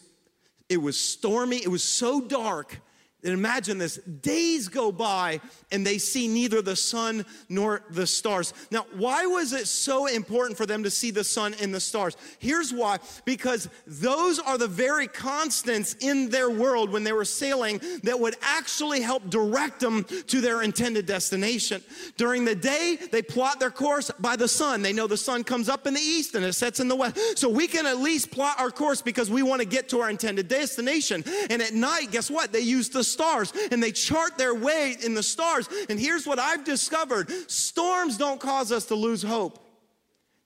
it 0.69 0.79
was 0.79 0.99
stormy, 0.99 1.59
it 1.59 1.69
was 1.69 1.85
so 1.85 2.21
dark 2.21 2.81
and 3.27 3.35
imagine 3.35 3.77
this 3.77 3.97
days 3.97 4.69
go 4.69 4.93
by 4.93 5.41
and 5.73 5.85
they 5.85 5.99
see 5.99 6.29
neither 6.29 6.63
the 6.63 6.77
sun 6.77 7.27
nor 7.49 7.83
the 7.91 8.07
stars. 8.07 8.55
Now, 8.71 8.87
why 8.95 9.27
was 9.27 9.53
it 9.53 9.67
so 9.67 10.07
important 10.07 10.57
for 10.57 10.65
them 10.65 10.85
to 10.85 10.91
see 10.91 11.11
the 11.11 11.25
sun 11.25 11.55
and 11.61 11.75
the 11.75 11.81
stars? 11.81 12.17
Here's 12.39 12.73
why 12.73 12.99
because 13.25 13.69
those 13.85 14.39
are 14.39 14.57
the 14.59 14.69
very 14.69 15.09
constants 15.09 15.95
in 15.95 16.31
their 16.31 16.51
world 16.51 16.91
when 16.91 17.03
they 17.03 17.13
were 17.13 17.25
sailing 17.25 17.81
that 18.05 18.19
would 18.19 18.37
actually 18.43 19.01
help 19.01 19.29
direct 19.29 19.81
them 19.81 20.05
to 20.05 20.41
their 20.41 20.63
intended 20.63 21.07
destination. 21.07 21.83
During 22.17 22.45
the 22.45 22.55
day, 22.55 22.97
they 23.11 23.23
plot 23.23 23.59
their 23.59 23.73
course 23.73 24.11
by 24.21 24.37
the 24.37 24.47
sun. 24.47 24.83
They 24.83 24.93
know 24.93 25.09
the 25.09 25.17
sun 25.17 25.43
comes 25.43 25.69
up 25.69 25.89
in 25.89 25.95
the 25.95 26.01
east 26.01 26.37
and 26.37 26.45
it 26.45 26.53
sets 26.53 26.79
in 26.79 26.87
the 26.87 26.95
west. 26.95 27.39
So 27.39 27.49
we 27.49 27.67
can 27.67 27.87
at 27.87 27.99
least 27.99 28.31
plot 28.31 28.61
our 28.61 28.71
course 28.71 29.03
because 29.03 29.31
we 29.31 29.43
want 29.43 29.63
to 29.63 29.67
get 29.67 29.89
to 29.89 30.01
our 30.01 30.11
intended 30.11 30.47
destination. 30.47 31.25
And 31.51 31.61
at 31.61 31.75
night, 31.75 32.13
guess 32.13 32.31
what? 32.31 32.53
They 32.53 32.61
use 32.61 32.89
the 32.89 33.03
stars 33.17 33.53
and 33.71 33.83
they 33.83 33.93
chart 33.93 34.37
their 34.37 34.55
way 34.55 34.95
in 35.03 35.15
the 35.15 35.23
stars. 35.23 35.69
And 35.89 35.99
here's 35.99 36.27
what 36.27 36.39
I've 36.39 36.65
discovered 36.65 37.31
storms 37.51 38.19
don't 38.19 38.39
cause 38.39 38.71
us 38.73 38.85
to 38.87 38.95
lose 38.95 39.23
hope, 39.23 39.59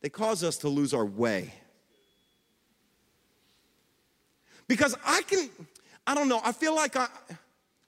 they 0.02 0.08
cause 0.08 0.44
us 0.44 0.58
to 0.58 0.68
lose 0.68 0.94
our 0.94 1.04
way. 1.04 1.52
Because 4.68 4.94
I 5.04 5.22
can, 5.22 5.50
I 6.06 6.14
don't 6.14 6.28
know, 6.28 6.40
I 6.44 6.52
feel 6.52 6.76
like 6.76 6.94
I, 6.94 7.08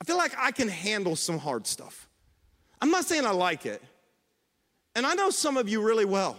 I 0.00 0.04
feel 0.04 0.16
like 0.16 0.32
I 0.36 0.50
can 0.50 0.66
handle 0.66 1.14
some 1.14 1.38
hard 1.38 1.64
stuff. 1.68 2.08
I'm 2.80 2.90
not 2.90 3.04
saying 3.04 3.24
I 3.24 3.30
like 3.30 3.66
it. 3.66 3.80
And 4.96 5.06
I 5.06 5.14
know 5.14 5.30
some 5.30 5.56
of 5.56 5.68
you 5.68 5.80
really 5.80 6.04
well. 6.04 6.36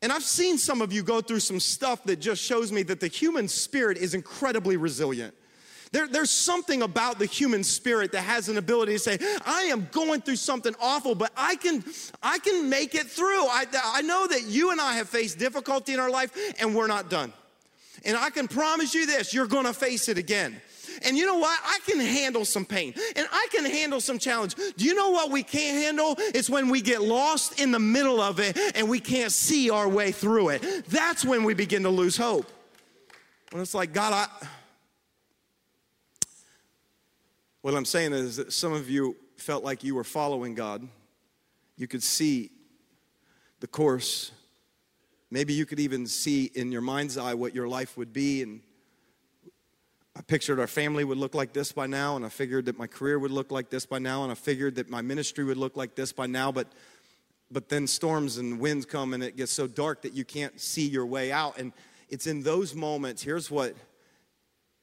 And 0.00 0.12
I've 0.12 0.22
seen 0.22 0.58
some 0.58 0.80
of 0.80 0.92
you 0.92 1.02
go 1.02 1.20
through 1.20 1.40
some 1.40 1.60
stuff 1.60 2.04
that 2.04 2.20
just 2.20 2.42
shows 2.42 2.70
me 2.70 2.82
that 2.84 3.00
the 3.00 3.08
human 3.08 3.48
spirit 3.48 3.98
is 3.98 4.14
incredibly 4.14 4.76
resilient. 4.76 5.34
There, 5.92 6.06
there's 6.06 6.30
something 6.30 6.82
about 6.82 7.18
the 7.18 7.26
human 7.26 7.64
spirit 7.64 8.12
that 8.12 8.22
has 8.22 8.48
an 8.48 8.58
ability 8.58 8.92
to 8.92 8.98
say, 8.98 9.18
I 9.46 9.62
am 9.62 9.88
going 9.90 10.20
through 10.20 10.36
something 10.36 10.74
awful, 10.80 11.14
but 11.14 11.32
I 11.36 11.56
can, 11.56 11.84
I 12.22 12.38
can 12.38 12.68
make 12.68 12.94
it 12.94 13.06
through. 13.06 13.46
I, 13.46 13.64
I 13.72 14.02
know 14.02 14.26
that 14.26 14.44
you 14.44 14.70
and 14.70 14.80
I 14.80 14.94
have 14.94 15.08
faced 15.08 15.38
difficulty 15.38 15.94
in 15.94 16.00
our 16.00 16.10
life 16.10 16.32
and 16.60 16.74
we're 16.74 16.86
not 16.86 17.08
done. 17.08 17.32
And 18.04 18.16
I 18.16 18.30
can 18.30 18.48
promise 18.48 18.94
you 18.94 19.06
this 19.06 19.32
you're 19.34 19.46
gonna 19.46 19.72
face 19.72 20.08
it 20.08 20.18
again. 20.18 20.60
And 21.04 21.16
you 21.16 21.26
know 21.26 21.38
what? 21.38 21.58
I 21.64 21.78
can 21.86 22.00
handle 22.00 22.44
some 22.44 22.64
pain 22.64 22.92
and 23.14 23.26
I 23.30 23.46
can 23.52 23.64
handle 23.64 24.00
some 24.00 24.18
challenge. 24.18 24.54
Do 24.76 24.84
you 24.84 24.94
know 24.94 25.10
what 25.10 25.30
we 25.30 25.42
can't 25.42 25.82
handle? 25.82 26.16
It's 26.18 26.50
when 26.50 26.68
we 26.68 26.80
get 26.80 27.02
lost 27.02 27.60
in 27.60 27.70
the 27.70 27.78
middle 27.78 28.20
of 28.20 28.40
it 28.40 28.58
and 28.74 28.88
we 28.88 29.00
can't 29.00 29.30
see 29.32 29.70
our 29.70 29.88
way 29.88 30.12
through 30.12 30.50
it. 30.50 30.86
That's 30.88 31.24
when 31.24 31.44
we 31.44 31.54
begin 31.54 31.84
to 31.84 31.90
lose 31.90 32.16
hope. 32.16 32.50
When 33.50 33.62
it's 33.62 33.74
like, 33.74 33.92
God, 33.92 34.12
I, 34.12 34.46
what 37.62 37.74
I'm 37.74 37.84
saying 37.84 38.12
is 38.12 38.36
that 38.36 38.52
some 38.52 38.72
of 38.72 38.88
you 38.88 39.16
felt 39.36 39.64
like 39.64 39.82
you 39.84 39.94
were 39.94 40.04
following 40.04 40.54
God. 40.54 40.86
You 41.76 41.86
could 41.88 42.02
see 42.02 42.50
the 43.60 43.66
course. 43.66 44.30
Maybe 45.30 45.52
you 45.54 45.66
could 45.66 45.80
even 45.80 46.06
see 46.06 46.50
in 46.54 46.72
your 46.72 46.80
mind's 46.80 47.18
eye 47.18 47.34
what 47.34 47.54
your 47.54 47.68
life 47.68 47.96
would 47.96 48.12
be. 48.12 48.42
And 48.42 48.60
I 50.16 50.20
pictured 50.22 50.58
our 50.58 50.66
family 50.66 51.04
would 51.04 51.18
look 51.18 51.34
like 51.34 51.52
this 51.52 51.72
by 51.72 51.86
now, 51.86 52.16
and 52.16 52.24
I 52.24 52.28
figured 52.28 52.66
that 52.66 52.78
my 52.78 52.86
career 52.86 53.18
would 53.18 53.30
look 53.30 53.50
like 53.52 53.70
this 53.70 53.86
by 53.86 53.98
now, 53.98 54.22
and 54.22 54.32
I 54.32 54.34
figured 54.34 54.76
that 54.76 54.88
my 54.88 55.02
ministry 55.02 55.44
would 55.44 55.56
look 55.56 55.76
like 55.76 55.94
this 55.94 56.12
by 56.12 56.26
now. 56.26 56.50
But 56.50 56.68
but 57.50 57.68
then 57.68 57.86
storms 57.86 58.36
and 58.36 58.60
winds 58.60 58.84
come 58.84 59.14
and 59.14 59.22
it 59.22 59.36
gets 59.36 59.52
so 59.52 59.66
dark 59.66 60.02
that 60.02 60.12
you 60.12 60.24
can't 60.24 60.60
see 60.60 60.86
your 60.86 61.06
way 61.06 61.32
out 61.32 61.58
and 61.58 61.72
it's 62.08 62.26
in 62.26 62.42
those 62.42 62.74
moments 62.74 63.22
here's 63.22 63.50
what 63.50 63.74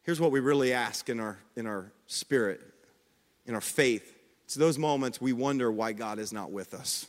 here's 0.05 0.21
what 0.21 0.31
we 0.31 0.39
really 0.39 0.71
ask 0.71 1.09
in 1.09 1.19
our 1.19 1.37
in 1.55 1.65
our 1.67 1.91
spirit, 2.07 2.61
in 3.45 3.53
our 3.55 3.61
faith. 3.61 4.13
It's 4.45 4.55
those 4.55 4.77
moments 4.77 5.19
we 5.19 5.33
wonder 5.33 5.71
why 5.71 5.91
God 5.91 6.19
is 6.19 6.31
not 6.31 6.51
with 6.51 6.73
us. 6.73 7.07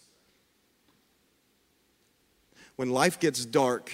When 2.76 2.90
life 2.90 3.20
gets 3.20 3.44
dark 3.44 3.92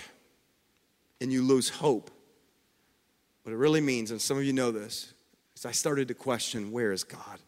and 1.21 1.33
you 1.33 1.43
lose 1.43 1.69
hope, 1.69 2.11
what 3.43 3.53
it 3.53 3.57
really 3.57 3.81
means, 3.81 4.11
and 4.11 4.21
some 4.21 4.39
of 4.39 4.45
you 4.45 4.53
know 4.53 4.71
this, 4.71 5.13
is 5.57 5.67
I 5.67 5.73
started 5.73 6.09
to 6.09 6.15
question 6.15 6.73
where 6.73 6.93
is 6.93 7.05
God? 7.05 7.39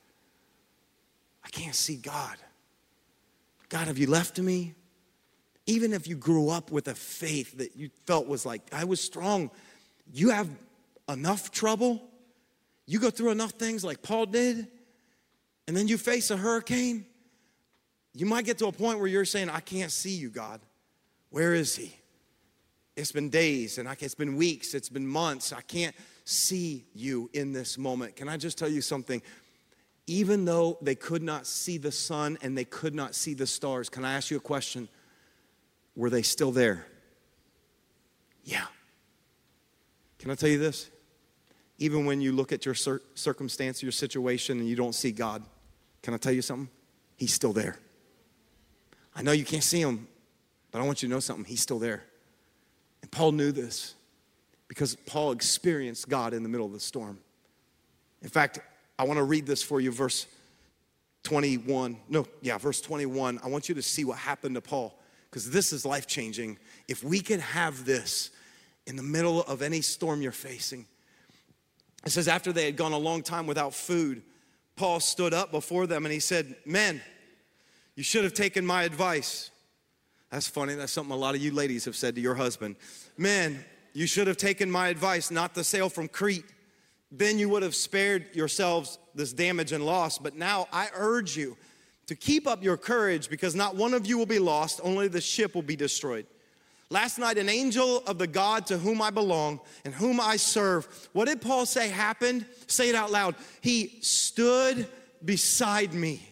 I 1.44 1.48
can't 1.50 1.74
see 1.74 1.96
God. 1.96 2.36
God, 3.68 3.86
have 3.86 3.98
you 3.98 4.08
left 4.08 4.38
me? 4.38 4.74
Even 5.66 5.92
if 5.92 6.06
you 6.06 6.16
grew 6.16 6.50
up 6.50 6.70
with 6.70 6.88
a 6.88 6.94
faith 6.94 7.58
that 7.58 7.76
you 7.76 7.90
felt 8.06 8.26
was 8.26 8.44
like, 8.44 8.62
I 8.72 8.84
was 8.84 9.00
strong, 9.00 9.50
you 10.12 10.30
have 10.30 10.48
enough 11.08 11.50
trouble 11.50 12.02
you 12.86 12.98
go 12.98 13.10
through 13.10 13.30
enough 13.30 13.52
things 13.52 13.84
like 13.84 14.02
Paul 14.02 14.26
did, 14.26 14.68
and 15.66 15.76
then 15.76 15.88
you 15.88 15.96
face 15.96 16.30
a 16.30 16.36
hurricane, 16.36 17.06
you 18.12 18.26
might 18.26 18.44
get 18.44 18.58
to 18.58 18.66
a 18.66 18.72
point 18.72 18.98
where 18.98 19.08
you're 19.08 19.24
saying, 19.24 19.48
I 19.48 19.60
can't 19.60 19.90
see 19.90 20.14
you, 20.14 20.28
God. 20.28 20.60
Where 21.30 21.54
is 21.54 21.74
He? 21.74 21.96
It's 22.96 23.10
been 23.10 23.30
days, 23.30 23.78
and 23.78 23.88
it's 23.88 24.14
been 24.14 24.36
weeks, 24.36 24.74
it's 24.74 24.88
been 24.88 25.06
months. 25.06 25.52
I 25.52 25.62
can't 25.62 25.96
see 26.24 26.84
you 26.94 27.30
in 27.32 27.52
this 27.52 27.76
moment. 27.76 28.16
Can 28.16 28.28
I 28.28 28.36
just 28.36 28.58
tell 28.58 28.68
you 28.68 28.82
something? 28.82 29.20
Even 30.06 30.44
though 30.44 30.78
they 30.82 30.94
could 30.94 31.22
not 31.22 31.46
see 31.46 31.78
the 31.78 31.90
sun 31.90 32.36
and 32.42 32.56
they 32.56 32.64
could 32.64 32.94
not 32.94 33.14
see 33.14 33.32
the 33.32 33.46
stars, 33.46 33.88
can 33.88 34.04
I 34.04 34.12
ask 34.12 34.30
you 34.30 34.36
a 34.36 34.40
question? 34.40 34.88
Were 35.96 36.10
they 36.10 36.22
still 36.22 36.52
there? 36.52 36.86
Yeah. 38.44 38.66
Can 40.18 40.30
I 40.30 40.34
tell 40.34 40.50
you 40.50 40.58
this? 40.58 40.90
Even 41.84 42.06
when 42.06 42.22
you 42.22 42.32
look 42.32 42.50
at 42.50 42.64
your 42.64 42.74
cir- 42.74 43.02
circumstance, 43.14 43.82
your 43.82 43.92
situation, 43.92 44.58
and 44.58 44.66
you 44.66 44.74
don't 44.74 44.94
see 44.94 45.12
God, 45.12 45.42
can 46.02 46.14
I 46.14 46.16
tell 46.16 46.32
you 46.32 46.40
something? 46.40 46.70
He's 47.18 47.34
still 47.34 47.52
there. 47.52 47.76
I 49.14 49.20
know 49.20 49.32
you 49.32 49.44
can't 49.44 49.62
see 49.62 49.82
him, 49.82 50.08
but 50.70 50.80
I 50.80 50.86
want 50.86 51.02
you 51.02 51.08
to 51.10 51.14
know 51.14 51.20
something. 51.20 51.44
He's 51.44 51.60
still 51.60 51.78
there. 51.78 52.04
And 53.02 53.10
Paul 53.10 53.32
knew 53.32 53.52
this 53.52 53.96
because 54.66 54.96
Paul 55.04 55.32
experienced 55.32 56.08
God 56.08 56.32
in 56.32 56.42
the 56.42 56.48
middle 56.48 56.64
of 56.64 56.72
the 56.72 56.80
storm. 56.80 57.18
In 58.22 58.30
fact, 58.30 58.60
I 58.98 59.04
want 59.04 59.18
to 59.18 59.24
read 59.24 59.44
this 59.44 59.62
for 59.62 59.78
you, 59.78 59.92
verse 59.92 60.26
21. 61.24 61.98
No, 62.08 62.26
yeah, 62.40 62.56
verse 62.56 62.80
21. 62.80 63.40
I 63.44 63.48
want 63.48 63.68
you 63.68 63.74
to 63.74 63.82
see 63.82 64.06
what 64.06 64.16
happened 64.16 64.54
to 64.54 64.62
Paul 64.62 64.98
because 65.28 65.50
this 65.50 65.70
is 65.70 65.84
life 65.84 66.06
changing. 66.06 66.56
If 66.88 67.04
we 67.04 67.20
could 67.20 67.40
have 67.40 67.84
this 67.84 68.30
in 68.86 68.96
the 68.96 69.02
middle 69.02 69.42
of 69.42 69.60
any 69.60 69.82
storm 69.82 70.22
you're 70.22 70.32
facing, 70.32 70.86
it 72.04 72.10
says, 72.10 72.28
after 72.28 72.52
they 72.52 72.66
had 72.66 72.76
gone 72.76 72.92
a 72.92 72.98
long 72.98 73.22
time 73.22 73.46
without 73.46 73.74
food, 73.74 74.22
Paul 74.76 75.00
stood 75.00 75.32
up 75.32 75.50
before 75.50 75.86
them 75.86 76.04
and 76.04 76.12
he 76.12 76.20
said, 76.20 76.56
Men, 76.66 77.00
you 77.94 78.02
should 78.02 78.24
have 78.24 78.34
taken 78.34 78.66
my 78.66 78.82
advice. 78.82 79.50
That's 80.30 80.48
funny. 80.48 80.74
That's 80.74 80.92
something 80.92 81.14
a 81.14 81.16
lot 81.16 81.34
of 81.34 81.40
you 81.40 81.52
ladies 81.52 81.84
have 81.84 81.96
said 81.96 82.16
to 82.16 82.20
your 82.20 82.34
husband. 82.34 82.76
Men, 83.16 83.64
you 83.92 84.06
should 84.06 84.26
have 84.26 84.36
taken 84.36 84.70
my 84.70 84.88
advice 84.88 85.30
not 85.30 85.54
to 85.54 85.62
sail 85.62 85.88
from 85.88 86.08
Crete. 86.08 86.44
Then 87.12 87.38
you 87.38 87.48
would 87.50 87.62
have 87.62 87.76
spared 87.76 88.34
yourselves 88.34 88.98
this 89.14 89.32
damage 89.32 89.70
and 89.70 89.86
loss. 89.86 90.18
But 90.18 90.34
now 90.34 90.66
I 90.72 90.88
urge 90.94 91.36
you 91.36 91.56
to 92.06 92.16
keep 92.16 92.46
up 92.46 92.62
your 92.62 92.76
courage 92.76 93.30
because 93.30 93.54
not 93.54 93.76
one 93.76 93.94
of 93.94 94.06
you 94.06 94.18
will 94.18 94.26
be 94.26 94.40
lost, 94.40 94.80
only 94.82 95.08
the 95.08 95.20
ship 95.20 95.54
will 95.54 95.62
be 95.62 95.76
destroyed. 95.76 96.26
Last 96.94 97.18
night, 97.18 97.38
an 97.38 97.48
angel 97.48 98.04
of 98.06 98.18
the 98.18 98.26
God 98.28 98.66
to 98.66 98.78
whom 98.78 99.02
I 99.02 99.10
belong 99.10 99.58
and 99.84 99.92
whom 99.92 100.20
I 100.20 100.36
serve, 100.36 100.86
what 101.12 101.26
did 101.26 101.40
Paul 101.40 101.66
say 101.66 101.88
happened? 101.88 102.46
Say 102.68 102.88
it 102.88 102.94
out 102.94 103.10
loud. 103.10 103.34
He 103.62 103.98
stood 104.00 104.86
beside 105.24 105.92
me. 105.92 106.22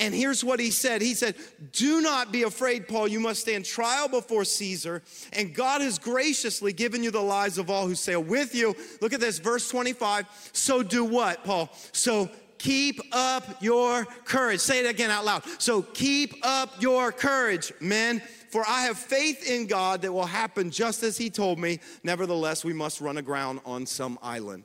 And 0.00 0.12
here's 0.12 0.42
what 0.42 0.58
he 0.58 0.72
said 0.72 1.02
He 1.02 1.14
said, 1.14 1.36
Do 1.70 2.00
not 2.00 2.32
be 2.32 2.42
afraid, 2.42 2.88
Paul. 2.88 3.06
You 3.06 3.20
must 3.20 3.42
stand 3.42 3.64
trial 3.64 4.08
before 4.08 4.44
Caesar, 4.44 5.04
and 5.32 5.54
God 5.54 5.82
has 5.82 6.00
graciously 6.00 6.72
given 6.72 7.04
you 7.04 7.12
the 7.12 7.22
lives 7.22 7.56
of 7.56 7.70
all 7.70 7.86
who 7.86 7.94
sail 7.94 8.24
with 8.24 8.56
you. 8.56 8.74
Look 9.00 9.12
at 9.12 9.20
this, 9.20 9.38
verse 9.38 9.70
25. 9.70 10.50
So 10.52 10.82
do 10.82 11.04
what, 11.04 11.44
Paul? 11.44 11.70
So 11.92 12.28
keep 12.58 13.00
up 13.12 13.62
your 13.62 14.04
courage. 14.24 14.58
Say 14.58 14.84
it 14.84 14.90
again 14.90 15.12
out 15.12 15.24
loud. 15.24 15.44
So 15.58 15.82
keep 15.82 16.34
up 16.42 16.82
your 16.82 17.12
courage, 17.12 17.72
men 17.80 18.20
For 18.56 18.66
I 18.66 18.84
have 18.84 18.96
faith 18.96 19.46
in 19.50 19.66
God 19.66 20.00
that 20.00 20.10
will 20.10 20.24
happen 20.24 20.70
just 20.70 21.02
as 21.02 21.18
He 21.18 21.28
told 21.28 21.58
me. 21.58 21.78
Nevertheless, 22.02 22.64
we 22.64 22.72
must 22.72 23.02
run 23.02 23.18
aground 23.18 23.60
on 23.66 23.84
some 23.84 24.18
island. 24.22 24.64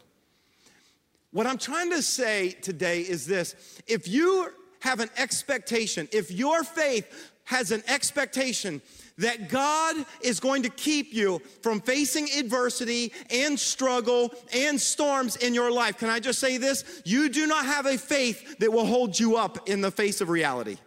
What 1.32 1.46
I'm 1.46 1.58
trying 1.58 1.90
to 1.90 2.02
say 2.02 2.52
today 2.52 3.02
is 3.02 3.26
this 3.26 3.82
if 3.88 4.08
you 4.08 4.48
have 4.80 5.02
an 5.02 5.10
expectation, 5.18 6.08
if 6.14 6.32
your 6.32 6.64
faith 6.64 7.34
has 7.44 7.72
an 7.72 7.84
expectation 7.90 8.82
that 9.18 9.50
God 9.50 10.06
is 10.22 10.40
going 10.40 10.64
to 10.64 10.70
keep 10.70 11.14
you 11.14 11.42
from 11.62 11.82
facing 11.82 12.30
adversity 12.38 13.12
and 13.30 13.60
struggle 13.60 14.34
and 14.54 14.80
storms 14.80 15.36
in 15.36 15.54
your 15.54 15.70
life. 15.70 15.98
Can 15.98 16.08
I 16.10 16.22
just 16.22 16.40
say 16.40 16.56
this? 16.56 17.02
You 17.04 17.28
do 17.28 17.46
not 17.46 17.66
have 17.66 17.86
a 17.88 17.98
faith 17.98 18.58
that 18.60 18.72
will 18.72 18.86
hold 18.86 19.20
you 19.20 19.36
up 19.36 19.68
in 19.68 19.82
the 19.82 19.92
face 19.92 20.22
of 20.22 20.30
reality. 20.30 20.78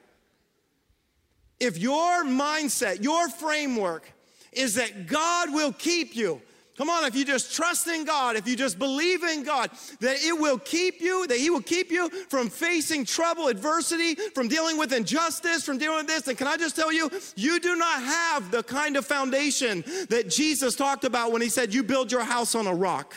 If 1.60 1.78
your 1.78 2.24
mindset, 2.24 3.02
your 3.02 3.28
framework 3.28 4.10
is 4.52 4.74
that 4.74 5.06
God 5.06 5.52
will 5.52 5.72
keep 5.72 6.14
you, 6.14 6.40
Come 6.76 6.90
on, 6.90 7.04
if 7.04 7.14
you 7.14 7.24
just 7.24 7.54
trust 7.54 7.86
in 7.86 8.04
God, 8.04 8.34
if 8.34 8.48
you 8.48 8.56
just 8.56 8.80
believe 8.80 9.22
in 9.22 9.44
God, 9.44 9.70
that 10.00 10.16
it 10.24 10.32
will 10.32 10.58
keep 10.58 11.00
you, 11.00 11.24
that 11.28 11.38
He 11.38 11.48
will 11.48 11.62
keep 11.62 11.92
you 11.92 12.08
from 12.28 12.50
facing 12.50 13.04
trouble, 13.04 13.46
adversity, 13.46 14.16
from 14.34 14.48
dealing 14.48 14.76
with 14.76 14.92
injustice, 14.92 15.64
from 15.64 15.78
dealing 15.78 15.98
with 15.98 16.08
this. 16.08 16.26
And 16.26 16.36
can 16.36 16.48
I 16.48 16.56
just 16.56 16.74
tell 16.74 16.92
you, 16.92 17.10
you 17.36 17.60
do 17.60 17.76
not 17.76 18.02
have 18.02 18.50
the 18.50 18.64
kind 18.64 18.96
of 18.96 19.06
foundation 19.06 19.84
that 20.10 20.28
Jesus 20.28 20.74
talked 20.74 21.04
about 21.04 21.30
when 21.30 21.42
He 21.42 21.48
said, 21.48 21.72
You 21.72 21.84
build 21.84 22.10
your 22.10 22.24
house 22.24 22.56
on 22.56 22.66
a 22.66 22.74
rock. 22.74 23.14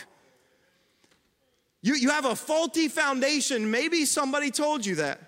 You, 1.82 1.94
you 1.94 2.10
have 2.10 2.26
a 2.26 2.36
faulty 2.36 2.86
foundation. 2.86 3.68
Maybe 3.68 4.04
somebody 4.04 4.52
told 4.52 4.86
you 4.86 4.96
that. 4.96 5.20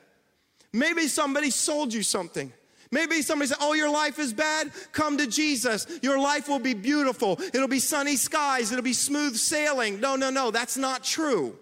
Maybe 0.72 1.08
somebody 1.08 1.50
sold 1.50 1.92
you 1.92 2.04
something. 2.04 2.52
Maybe 2.92 3.22
somebody 3.22 3.48
said, 3.48 3.58
Oh, 3.60 3.72
your 3.72 3.90
life 3.90 4.18
is 4.18 4.32
bad? 4.32 4.70
Come 4.92 5.18
to 5.18 5.26
Jesus. 5.26 5.86
Your 6.02 6.18
life 6.18 6.48
will 6.48 6.58
be 6.58 6.74
beautiful. 6.74 7.40
It'll 7.54 7.68
be 7.68 7.78
sunny 7.78 8.16
skies. 8.16 8.72
It'll 8.72 8.82
be 8.82 8.92
smooth 8.92 9.36
sailing. 9.36 10.00
No, 10.00 10.16
no, 10.16 10.30
no, 10.30 10.50
that's 10.50 10.76
not 10.76 11.04
true. 11.04 11.56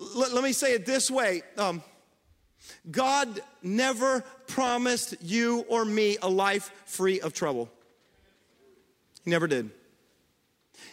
L- 0.00 0.32
let 0.32 0.44
me 0.44 0.52
say 0.52 0.74
it 0.74 0.86
this 0.86 1.10
way 1.10 1.42
um, 1.58 1.82
God 2.90 3.40
never 3.62 4.20
promised 4.46 5.16
you 5.22 5.64
or 5.68 5.84
me 5.84 6.18
a 6.22 6.28
life 6.28 6.70
free 6.86 7.20
of 7.20 7.32
trouble, 7.32 7.70
He 9.24 9.30
never 9.30 9.46
did. 9.46 9.70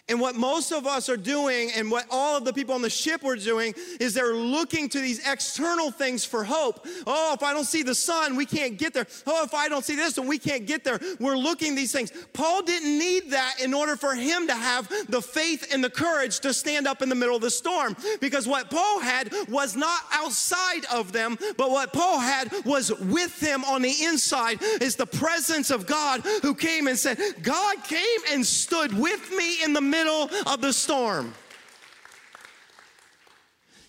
And 0.10 0.20
what 0.20 0.36
most 0.36 0.72
of 0.72 0.86
us 0.86 1.10
are 1.10 1.18
doing, 1.18 1.72
and 1.76 1.90
what 1.90 2.06
all 2.10 2.38
of 2.38 2.46
the 2.46 2.54
people 2.54 2.76
on 2.76 2.82
the 2.82 2.90
ship 2.90 3.24
were 3.24 3.36
doing, 3.36 3.74
is 4.00 4.14
they're 4.14 4.36
looking 4.36 4.90
to 4.90 5.00
these 5.00 5.26
external 5.28 5.92
things 5.92 6.26
for 6.26 6.44
hope. 6.44 6.86
Oh, 7.08 7.34
if 7.34 7.44
I 7.44 7.54
don't 7.54 7.66
see 7.66 7.84
the 7.84 7.96
sun, 7.96 8.36
we 8.36 8.46
can't 8.46 8.78
get 8.78 8.94
there. 8.94 9.08
Oh, 9.26 9.44
if 9.44 9.54
I 9.54 9.70
don't 9.70 9.86
see 9.86 9.96
this, 9.96 10.14
then 10.14 10.28
we 10.28 10.38
can't 10.38 10.66
get 10.66 10.84
there. 10.84 11.00
We're 11.20 11.38
looking 11.38 11.76
these 11.76 11.92
things. 11.92 12.12
Paul 12.34 12.62
didn't 12.64 12.98
need 12.98 13.32
that 13.32 13.56
in 13.64 13.74
order 13.74 13.96
for 13.96 14.16
him 14.16 14.48
to 14.48 14.54
have 14.54 14.90
the 15.08 15.22
faith 15.22 15.74
and 15.74 15.84
the 15.84 15.90
courage 15.90 16.40
to 16.42 16.54
stand 16.54 16.88
up 16.88 17.02
in 17.02 17.10
the 17.10 17.16
middle 17.16 17.36
of 17.36 17.42
the 17.42 17.50
storm. 17.50 17.96
Because 18.20 18.48
what 18.48 18.70
Paul 18.70 19.00
had 19.00 19.32
was 19.48 19.76
not 19.76 20.02
outside 20.12 20.86
of 20.92 21.12
them, 21.12 21.38
but 21.58 21.72
what 21.72 21.94
Paul 21.94 22.20
had 22.20 22.52
was 22.66 22.92
with 23.00 23.40
him 23.40 23.64
on 23.64 23.82
the 23.82 23.96
inside 24.04 24.62
is 24.82 24.96
the 24.96 25.06
presence 25.06 25.72
of 25.72 25.86
God 25.86 26.22
who 26.42 26.54
came 26.54 26.88
and 26.88 26.98
said, 26.98 27.18
God 27.42 27.84
came 27.84 28.20
and 28.32 28.46
stood 28.46 28.94
with 28.94 29.32
me 29.32 29.64
in 29.64 29.71
the 29.74 29.82
middle 29.82 30.02
middle 30.04 30.30
of 30.48 30.62
the 30.62 30.74
storm. 30.74 31.34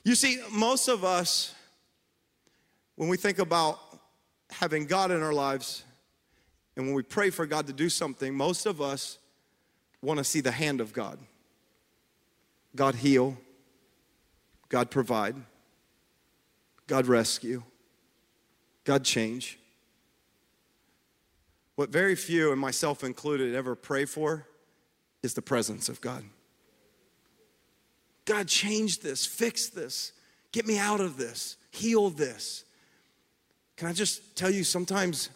You 0.04 0.14
see, 0.14 0.40
most 0.50 0.88
of 0.88 1.04
us, 1.04 1.54
when 2.96 3.08
we 3.08 3.16
think 3.16 3.38
about 3.38 3.78
having 4.50 4.86
God 4.86 5.10
in 5.10 5.22
our 5.22 5.32
lives, 5.32 5.84
and 6.76 6.86
when 6.86 6.94
we 6.94 7.02
pray 7.02 7.30
for 7.30 7.46
God 7.46 7.66
to 7.66 7.72
do 7.72 7.88
something, 7.88 8.34
most 8.34 8.66
of 8.66 8.80
us 8.80 9.18
want 10.02 10.18
to 10.18 10.24
see 10.24 10.40
the 10.40 10.50
hand 10.50 10.80
of 10.80 10.92
God. 10.92 11.18
God 12.74 12.96
heal, 12.96 13.36
God 14.68 14.90
provide, 14.90 15.36
God 16.86 17.06
rescue, 17.06 17.62
God 18.84 19.04
change. 19.04 19.58
What 21.76 21.90
very 21.90 22.16
few, 22.16 22.50
and 22.52 22.60
myself 22.60 23.04
included, 23.04 23.54
ever 23.54 23.74
pray 23.74 24.04
for 24.04 24.46
is 25.22 25.34
the 25.34 25.42
presence 25.42 25.88
of 25.88 26.00
God. 26.00 26.24
God, 28.24 28.48
change 28.48 29.00
this, 29.00 29.26
fix 29.26 29.68
this, 29.68 30.12
get 30.52 30.66
me 30.66 30.78
out 30.78 31.00
of 31.00 31.16
this, 31.16 31.56
heal 31.70 32.10
this. 32.10 32.64
Can 33.76 33.88
I 33.88 33.92
just 33.92 34.36
tell 34.36 34.50
you, 34.50 34.64
sometimes 34.64 35.30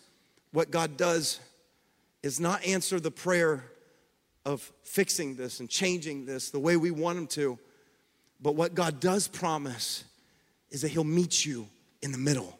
what 0.52 0.70
God 0.70 0.96
does 0.96 1.40
is 2.22 2.38
not 2.38 2.64
answer 2.64 3.00
the 3.00 3.10
prayer 3.10 3.64
of 4.44 4.72
fixing 4.84 5.34
this 5.34 5.60
and 5.60 5.68
changing 5.68 6.26
this 6.26 6.50
the 6.50 6.58
way 6.58 6.76
we 6.76 6.90
want 6.90 7.18
Him 7.18 7.26
to, 7.28 7.58
but 8.40 8.54
what 8.54 8.74
God 8.74 9.00
does 9.00 9.26
promise 9.26 10.04
is 10.70 10.82
that 10.82 10.88
He'll 10.88 11.04
meet 11.04 11.44
you 11.44 11.66
in 12.02 12.12
the 12.12 12.18
middle. 12.18 12.58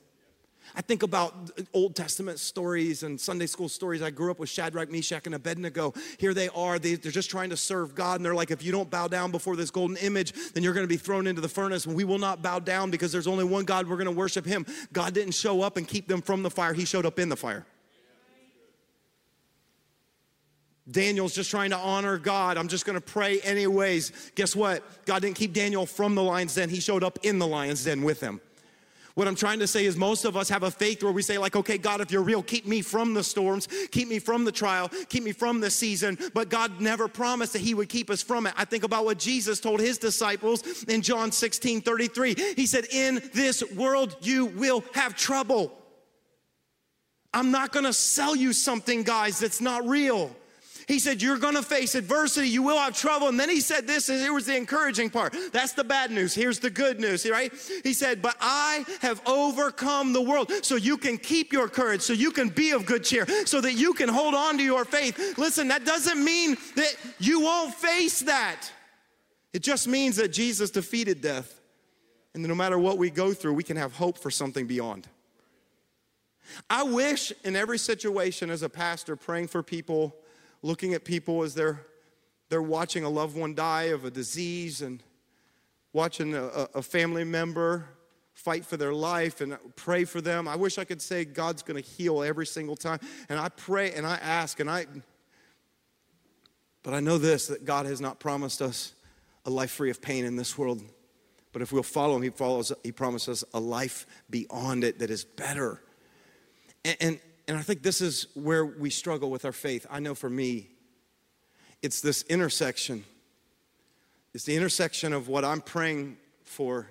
I 0.75 0.83
think 0.83 1.03
about 1.03 1.51
Old 1.73 1.95
Testament 1.95 2.39
stories 2.39 3.03
and 3.03 3.21
Sunday 3.21 3.47
school 3.47 3.69
stories. 3.69 4.03
I 4.03 4.11
grew 4.11 4.31
up 4.31 4.39
with 4.39 4.49
Shadrach, 4.49 4.91
Meshach, 4.91 5.27
and 5.27 5.35
Abednego. 5.35 5.95
Here 6.19 6.35
they 6.35 6.49
are. 6.51 6.79
They, 6.79 6.95
are 6.95 6.97
just 6.97 7.31
trying 7.31 7.51
to 7.51 7.57
serve 7.57 7.95
God. 7.95 8.17
And 8.17 8.25
they're 8.25 8.35
like, 8.35 8.51
if 8.51 8.63
you 8.63 8.73
don't 8.73 8.91
bow 8.91 9.09
down 9.09 9.31
before 9.31 9.57
this 9.57 9.71
golden 9.71 9.97
image, 9.99 10.33
then 10.53 10.63
you're 10.63 10.75
going 10.75 10.85
to 10.85 10.89
be 10.89 10.97
thrown 10.97 11.27
into 11.27 11.41
the 11.41 11.49
furnace. 11.49 11.87
And 11.87 11.95
we 11.95 12.05
will 12.05 12.19
not 12.19 12.43
bow 12.43 12.59
down 12.59 12.91
because 12.91 13.13
there's 13.13 13.27
only 13.27 13.45
one 13.45 13.65
God. 13.65 13.89
We're 13.89 13.97
going 13.97 14.07
to 14.07 14.13
worship 14.13 14.45
him. 14.45 14.67
God 14.93 15.15
didn't 15.15 15.35
show 15.35 15.63
up 15.63 15.77
and 15.77 15.87
keep 15.87 16.09
them 16.09 16.21
from 16.21 16.43
the 16.43 16.51
fire, 16.51 16.73
he 16.73 16.85
showed 16.85 17.07
up 17.07 17.19
in 17.19 17.29
the 17.29 17.37
fire. 17.37 17.67
Daniel's 20.89 21.35
just 21.35 21.51
trying 21.51 21.71
to 21.71 21.77
honor 21.77 22.17
God. 22.17 22.57
I'm 22.57 22.69
just 22.69 22.87
going 22.87 22.95
to 22.95 23.01
pray 23.01 23.41
anyways. 23.41 24.13
Guess 24.37 24.55
what? 24.55 25.05
God 25.05 25.23
didn't 25.23 25.37
keep 25.37 25.53
Daniel 25.53 25.85
from 25.85 26.15
the 26.15 26.23
lion's 26.23 26.55
den. 26.55 26.69
He 26.69 26.79
showed 26.79 27.03
up 27.03 27.19
in 27.25 27.41
the 27.41 27.47
lion's 27.47 27.85
den 27.85 28.03
with 28.03 28.21
him. 28.21 28.41
What 29.17 29.27
I'm 29.27 29.35
trying 29.35 29.61
to 29.61 29.67
say 29.67 29.87
is 29.87 29.97
most 29.97 30.27
of 30.27 30.37
us 30.37 30.51
have 30.51 30.63
a 30.63 30.71
faith 30.71 31.03
where 31.03 31.11
we 31.11 31.23
say, 31.23 31.39
like, 31.39 31.57
okay, 31.57 31.79
God, 31.79 32.03
if 32.03 32.11
you're 32.11 32.23
real, 32.23 32.43
keep 32.43 32.67
me 32.67 32.83
from 32.83 33.15
the 33.15 33.25
storms, 33.25 33.67
keep 33.91 34.09
me 34.09 34.19
from 34.19 34.45
the 34.45 34.53
trial, 34.53 34.91
keep 35.09 35.23
me 35.23 35.33
from 35.33 35.59
the 35.59 35.71
season. 35.71 36.19
But 36.35 36.51
God 36.51 36.83
never 36.83 37.09
promised 37.09 37.55
that 37.55 37.63
He 37.63 37.73
would 37.73 37.89
keep 37.89 38.11
us 38.11 38.23
from 38.23 38.47
it. 38.47 38.53
I 38.59 38.67
think 38.67 38.85
about 38.85 39.07
what 39.07 39.19
Jesus 39.19 39.59
told 39.59 39.81
His 39.81 39.97
disciples 39.97 40.83
in 40.85 41.01
John 41.01 41.33
16 41.33 41.81
33. 41.81 42.35
He 42.57 42.67
said, 42.67 42.85
In 42.93 43.23
this 43.33 43.63
world 43.73 44.15
you 44.21 44.45
will 44.45 44.85
have 44.93 45.17
trouble. 45.17 45.73
I'm 47.33 47.51
not 47.51 47.73
gonna 47.73 47.95
sell 47.95 48.37
you 48.37 48.53
something, 48.53 49.03
guys, 49.03 49.39
that's 49.39 49.63
not 49.63 49.89
real. 49.89 50.37
He 50.87 51.01
said, 51.01 51.21
You're 51.21 51.39
gonna 51.39 51.63
face 51.63 51.95
adversity, 51.95 52.49
you 52.49 52.63
will 52.63 52.79
have 52.79 52.97
trouble. 52.97 53.29
And 53.29 53.39
then 53.39 53.49
he 53.49 53.61
said 53.61 53.87
this, 53.87 54.09
and 54.09 54.23
it 54.23 54.33
was 54.33 54.47
the 54.47 54.57
encouraging 54.57 55.11
part. 55.11 55.35
That's 55.53 55.73
the 55.73 55.83
bad 55.83 56.13
news. 56.13 56.35
Here's 56.35 56.61
the 56.61 56.71
good 56.71 57.01
news, 57.01 57.29
right? 57.29 57.53
He 57.83 57.93
said, 57.93 58.23
But 58.23 58.37
I 58.41 58.85
have 59.01 59.21
overcome 59.27 60.13
the 60.13 60.23
world. 60.23 60.53
So 60.63 60.77
you 60.77 60.97
can 60.97 61.19
keep 61.19 61.53
your 61.53 61.69
courage, 61.69 62.03
so 62.03 62.13
you 62.13 62.31
can 62.31 62.51
be 62.51 62.71
of 62.71 62.87
good 62.87 63.03
cheer, 63.03 63.27
so 63.47 63.61
that 63.61 63.73
you 63.73 63.95
can 63.95 64.09
hold 64.09 64.35
on 64.35 64.57
to 64.59 64.63
your 64.63 64.85
faith. 64.85 65.37
Listen, 65.39 65.69
that 65.69 65.85
doesn't 65.85 66.23
mean 66.23 66.57
that 66.77 66.95
you 67.19 67.41
won't 67.41 67.75
face 67.75 68.21
that. 68.21 68.71
It 69.53 69.63
just 69.63 69.89
means 69.89 70.17
that 70.17 70.29
Jesus 70.29 70.71
defeated 70.71 71.21
death. 71.21 71.61
And 72.33 72.47
no 72.47 72.55
matter 72.55 72.79
what 72.79 72.99
we 72.99 73.11
go 73.11 73.33
through, 73.33 73.55
we 73.55 73.65
can 73.65 73.77
have 73.77 73.95
hope 73.95 74.19
for 74.19 74.31
something 74.31 74.67
beyond. 74.67 75.09
I 76.71 76.85
wish 76.85 77.33
in 77.43 77.57
every 77.57 77.79
situation 77.79 78.51
as 78.51 78.63
a 78.63 78.69
pastor 78.69 79.17
praying 79.17 79.49
for 79.49 79.63
people 79.63 80.15
looking 80.63 80.95
at 80.95 81.05
people 81.05 81.43
as 81.43 81.55
they're, 81.55 81.81
they're 82.49 82.63
watching 82.63 83.05
a 83.05 83.09
loved 83.09 83.37
one 83.37 83.55
die 83.55 83.85
of 83.85 84.05
a 84.05 84.11
disease 84.11 84.83
and 84.83 85.03
watching 85.93 86.35
a, 86.35 86.69
a 86.75 86.83
family 86.83 87.25
member 87.25 87.89
fight 88.35 88.67
for 88.67 88.77
their 88.77 88.93
life 88.93 89.41
and 89.41 89.57
pray 89.77 90.05
for 90.05 90.21
them. 90.21 90.47
I 90.47 90.57
wish 90.57 90.77
I 90.77 90.85
could 90.85 91.01
say 91.01 91.25
God's 91.25 91.63
going 91.63 91.83
to 91.83 91.89
heal 91.89 92.23
every 92.23 92.47
single 92.47 92.77
time. 92.77 93.01
And 93.31 93.39
I 93.39 93.49
pray 93.49 93.93
and 93.95 94.07
I 94.07 94.17
ask 94.17 94.61
and 94.61 94.71
I, 94.71 94.87
but 96.83 96.93
I 96.93 97.01
know 97.01 97.17
this 97.17 97.47
that 97.49 97.65
God 97.65 97.87
has 97.87 98.01
not 98.01 98.21
promised 98.21 98.61
us 98.61 98.95
a 99.47 99.51
life 99.51 99.71
free 99.71 99.91
of 99.91 100.03
pain 100.03 100.25
in 100.25 100.37
this 100.37 100.59
world. 100.59 100.83
But 101.53 101.63
if 101.63 101.73
we'll 101.73 101.83
follow 101.83 102.17
him, 102.17 102.23
he 102.23 102.29
follows, 102.29 102.71
he 102.85 102.93
promises 102.93 103.43
a 103.55 103.61
life 103.61 104.07
beyond 104.29 104.85
it 104.85 104.99
that 104.99 105.09
is 105.09 105.25
better. 105.25 105.81
And, 106.85 106.97
and, 107.01 107.21
and 107.49 107.57
I 107.57 107.63
think 107.63 107.83
this 107.83 108.01
is 108.01 108.27
where 108.35 108.65
we 108.65 108.91
struggle 108.91 109.31
with 109.31 109.45
our 109.45 109.53
faith. 109.53 109.87
I 109.91 110.01
know 110.01 110.15
for 110.15 110.29
me, 110.31 110.69
it's 111.83 112.01
this 112.01 112.23
intersection. 112.25 113.05
It's 114.35 114.45
the 114.45 114.57
intersection 114.57 115.13
of 115.13 115.29
what 115.29 115.45
I'm 115.45 115.61
praying 115.61 116.17
for, 116.45 116.91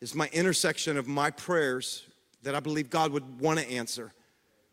it's 0.00 0.14
my 0.14 0.28
intersection 0.32 0.98
of 0.98 1.08
my 1.08 1.30
prayers 1.30 2.04
that 2.42 2.54
I 2.54 2.60
believe 2.60 2.90
God 2.90 3.12
would 3.12 3.40
want 3.40 3.58
to 3.58 3.68
answer. 3.68 4.12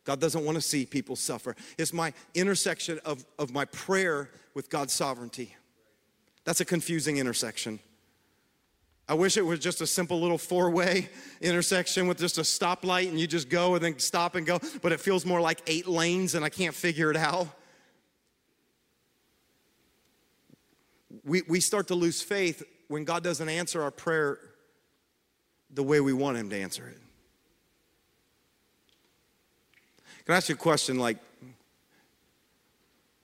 God 0.03 0.19
doesn't 0.19 0.43
want 0.43 0.55
to 0.55 0.61
see 0.61 0.85
people 0.85 1.15
suffer. 1.15 1.55
It's 1.77 1.93
my 1.93 2.13
intersection 2.35 2.99
of, 3.05 3.25
of 3.39 3.51
my 3.51 3.65
prayer 3.65 4.29
with 4.53 4.69
God's 4.69 4.93
sovereignty. 4.93 5.55
That's 6.43 6.59
a 6.59 6.65
confusing 6.65 7.17
intersection. 7.17 7.79
I 9.07 9.15
wish 9.15 9.35
it 9.35 9.41
was 9.41 9.59
just 9.59 9.81
a 9.81 9.87
simple 9.87 10.19
little 10.21 10.37
four 10.37 10.69
way 10.69 11.09
intersection 11.41 12.07
with 12.07 12.17
just 12.17 12.37
a 12.37 12.41
stoplight 12.41 13.09
and 13.09 13.19
you 13.19 13.27
just 13.27 13.49
go 13.49 13.75
and 13.75 13.83
then 13.83 13.99
stop 13.99 14.35
and 14.35 14.45
go, 14.45 14.59
but 14.81 14.91
it 14.91 14.99
feels 14.99 15.25
more 15.25 15.41
like 15.41 15.61
eight 15.67 15.87
lanes 15.87 16.35
and 16.35 16.45
I 16.45 16.49
can't 16.49 16.73
figure 16.73 17.11
it 17.11 17.17
out. 17.17 17.47
We, 21.25 21.41
we 21.47 21.59
start 21.59 21.87
to 21.87 21.95
lose 21.95 22.21
faith 22.21 22.63
when 22.87 23.03
God 23.03 23.23
doesn't 23.23 23.47
answer 23.47 23.81
our 23.81 23.91
prayer 23.91 24.39
the 25.69 25.83
way 25.83 25.99
we 25.99 26.13
want 26.13 26.37
Him 26.37 26.49
to 26.49 26.57
answer 26.57 26.87
it. 26.87 26.99
Can 30.25 30.33
I 30.33 30.37
ask 30.37 30.47
you 30.47 30.55
a 30.55 30.57
question 30.57 30.97
like, 30.97 31.17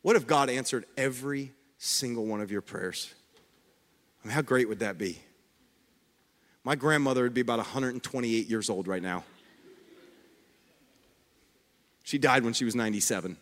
what 0.02 0.16
if 0.16 0.28
God 0.28 0.50
answered 0.50 0.86
every 0.98 1.54
single 1.78 2.26
one 2.26 2.42
of 2.42 2.52
your 2.52 2.62
prayers? 2.62 3.14
I 4.24 4.28
mean, 4.28 4.36
how 4.36 4.42
great 4.42 4.68
would 4.68 4.80
that 4.80 4.98
be? 4.98 5.20
My 6.70 6.76
grandmother 6.76 7.24
would 7.24 7.34
be 7.34 7.42
about 7.42 7.58
128 7.58 8.48
years 8.48 8.70
old 8.70 8.88
right 8.88 9.02
now. 9.02 9.24
She 12.04 12.20
died 12.20 12.44
when 12.44 12.54
she 12.54 12.64
was 12.64 12.76
97. 12.76 13.38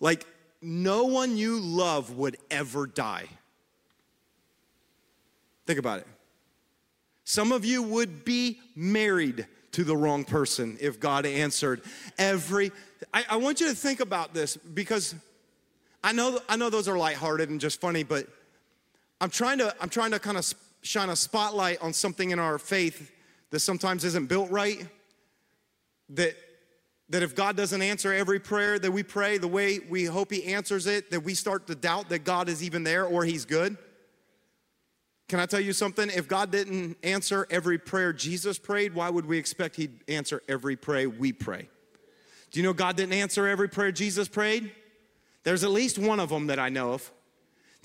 Like, 0.00 0.26
no 0.62 1.04
one 1.04 1.36
you 1.36 1.60
love 1.60 2.16
would 2.16 2.38
ever 2.50 2.86
die. 2.86 3.26
Think 5.66 5.78
about 5.78 5.98
it. 5.98 6.06
Some 7.24 7.52
of 7.52 7.66
you 7.66 7.82
would 7.82 8.24
be 8.24 8.58
married 8.74 9.46
to 9.72 9.84
the 9.84 9.94
wrong 9.94 10.24
person 10.24 10.78
if 10.80 10.98
God 10.98 11.26
answered 11.26 11.82
every. 12.16 12.72
I, 13.12 13.22
I 13.28 13.36
want 13.36 13.60
you 13.60 13.68
to 13.68 13.74
think 13.74 14.00
about 14.00 14.32
this 14.32 14.56
because 14.56 15.14
I 16.02 16.12
know, 16.12 16.40
I 16.48 16.56
know 16.56 16.70
those 16.70 16.88
are 16.88 16.96
lighthearted 16.96 17.50
and 17.50 17.60
just 17.60 17.82
funny, 17.82 18.02
but 18.02 18.26
I'm 19.20 19.28
trying 19.28 19.58
to, 19.58 19.74
I'm 19.78 19.90
trying 19.90 20.12
to 20.12 20.18
kind 20.18 20.38
of 20.38 20.46
shine 20.82 21.08
a 21.08 21.16
spotlight 21.16 21.80
on 21.82 21.92
something 21.92 22.30
in 22.30 22.38
our 22.38 22.58
faith 22.58 23.12
that 23.50 23.60
sometimes 23.60 24.04
isn't 24.04 24.26
built 24.26 24.50
right. 24.50 24.86
That, 26.10 26.36
that 27.08 27.22
if 27.22 27.34
God 27.34 27.56
doesn't 27.56 27.82
answer 27.82 28.12
every 28.12 28.38
prayer 28.38 28.78
that 28.78 28.90
we 28.90 29.02
pray 29.02 29.38
the 29.38 29.48
way 29.48 29.80
we 29.80 30.04
hope 30.04 30.30
He 30.30 30.44
answers 30.44 30.86
it, 30.86 31.10
that 31.10 31.20
we 31.20 31.34
start 31.34 31.66
to 31.66 31.74
doubt 31.74 32.08
that 32.10 32.20
God 32.20 32.48
is 32.48 32.62
even 32.62 32.84
there 32.84 33.04
or 33.04 33.24
He's 33.24 33.44
good. 33.44 33.76
Can 35.28 35.40
I 35.40 35.46
tell 35.46 35.60
you 35.60 35.72
something? 35.72 36.08
If 36.10 36.28
God 36.28 36.52
didn't 36.52 36.96
answer 37.02 37.46
every 37.50 37.78
prayer 37.78 38.12
Jesus 38.12 38.58
prayed, 38.58 38.94
why 38.94 39.10
would 39.10 39.26
we 39.26 39.38
expect 39.38 39.76
He'd 39.76 40.04
answer 40.08 40.42
every 40.48 40.76
prayer 40.76 41.10
we 41.10 41.32
pray? 41.32 41.68
Do 42.52 42.60
you 42.60 42.62
know 42.64 42.72
God 42.72 42.96
didn't 42.96 43.14
answer 43.14 43.46
every 43.46 43.68
prayer 43.68 43.90
Jesus 43.90 44.28
prayed? 44.28 44.70
There's 45.42 45.64
at 45.64 45.70
least 45.70 45.98
one 45.98 46.20
of 46.20 46.28
them 46.28 46.46
that 46.46 46.58
I 46.58 46.68
know 46.68 46.92
of. 46.92 47.12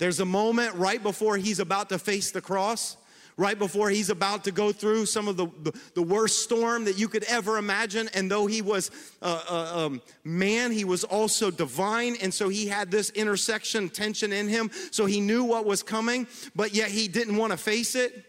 There's 0.02 0.18
a 0.18 0.24
moment 0.24 0.74
right 0.74 1.00
before 1.00 1.36
he's 1.36 1.60
about 1.60 1.90
to 1.90 1.96
face 1.96 2.32
the 2.32 2.40
cross, 2.40 2.96
right 3.36 3.56
before 3.56 3.88
he's 3.88 4.10
about 4.10 4.42
to 4.42 4.50
go 4.50 4.72
through 4.72 5.06
some 5.06 5.28
of 5.28 5.36
the, 5.36 5.46
the, 5.62 5.80
the 5.94 6.02
worst 6.02 6.40
storm 6.40 6.86
that 6.86 6.98
you 6.98 7.06
could 7.06 7.22
ever 7.28 7.56
imagine. 7.56 8.10
And 8.12 8.28
though 8.28 8.48
he 8.48 8.62
was 8.62 8.90
a, 9.22 9.26
uh, 9.26 9.72
um, 9.76 10.02
man, 10.24 10.72
he 10.72 10.84
was 10.84 11.04
also 11.04 11.52
divine. 11.52 12.16
And 12.20 12.34
so 12.34 12.48
he 12.48 12.66
had 12.66 12.90
this 12.90 13.10
intersection 13.10 13.88
tension 13.90 14.32
in 14.32 14.48
him. 14.48 14.72
So 14.90 15.06
he 15.06 15.20
knew 15.20 15.44
what 15.44 15.66
was 15.66 15.84
coming, 15.84 16.26
but 16.56 16.74
yet 16.74 16.90
he 16.90 17.06
didn't 17.06 17.36
want 17.36 17.52
to 17.52 17.56
face 17.56 17.94
it. 17.94 18.24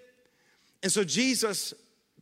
And 0.84 0.92
so 0.92 1.04
Jesus 1.04 1.74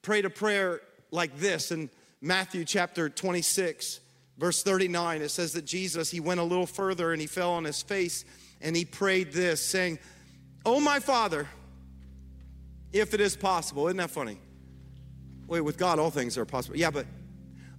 prayed 0.02 0.24
a 0.24 0.30
prayer 0.30 0.80
like 1.12 1.36
this 1.40 1.74
in 1.74 1.90
Matthew 2.22 2.64
chapter 2.64 3.10
26, 3.10 4.00
verse 4.38 4.64
39. 4.64 5.22
It 5.22 5.28
says 5.28 5.52
that 5.52 5.66
Jesus, 5.66 6.10
he 6.10 6.22
went 6.22 6.40
a 6.40 6.44
little 6.44 6.66
further 6.66 7.12
and 7.12 7.20
he 7.20 7.28
fell 7.28 7.52
on 7.52 7.66
his 7.66 7.82
face 7.82 8.24
and 8.62 8.76
he 8.76 8.86
prayed 8.86 9.32
this, 9.32 9.64
saying, 9.64 10.00
Oh, 10.66 10.80
my 10.80 11.00
Father, 11.00 11.48
if 12.94 13.14
it 13.14 13.22
is 13.22 13.36
possible. 13.36 13.88
Isn't 13.88 13.98
that 13.98 14.12
funny? 14.12 14.38
Wait, 15.48 15.62
with 15.62 15.78
God, 15.78 16.00
all 16.00 16.12
things 16.12 16.38
are 16.38 16.46
possible. 16.46 16.78
Yeah, 16.78 16.92
but, 16.92 17.06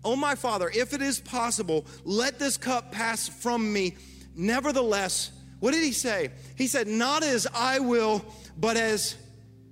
oh, 0.04 0.16
my 0.16 0.34
Father, 0.34 0.70
if 0.74 0.92
it 0.92 1.02
is 1.02 1.20
possible, 1.20 1.86
let 2.04 2.38
this 2.38 2.56
cup 2.56 2.92
pass 2.92 3.28
from 3.28 3.72
me. 3.72 3.96
Nevertheless, 4.34 5.32
what 5.60 5.72
did 5.72 5.82
he 5.82 5.92
say? 5.92 6.30
He 6.56 6.66
said, 6.66 6.86
Not 6.88 7.22
as 7.22 7.46
I 7.54 7.78
will, 7.78 8.24
but 8.58 8.76
as 8.76 9.16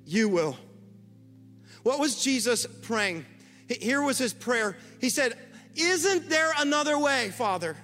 you 0.07 0.29
will. 0.29 0.57
What 1.83 1.99
was 1.99 2.23
Jesus 2.23 2.67
praying? 2.83 3.25
Here 3.69 4.03
was 4.03 4.19
his 4.19 4.33
prayer. 4.33 4.77
He 5.01 5.09
said, 5.09 5.37
Isn't 5.75 6.29
there 6.29 6.53
another 6.59 6.99
way, 6.99 7.31
Father? 7.31 7.77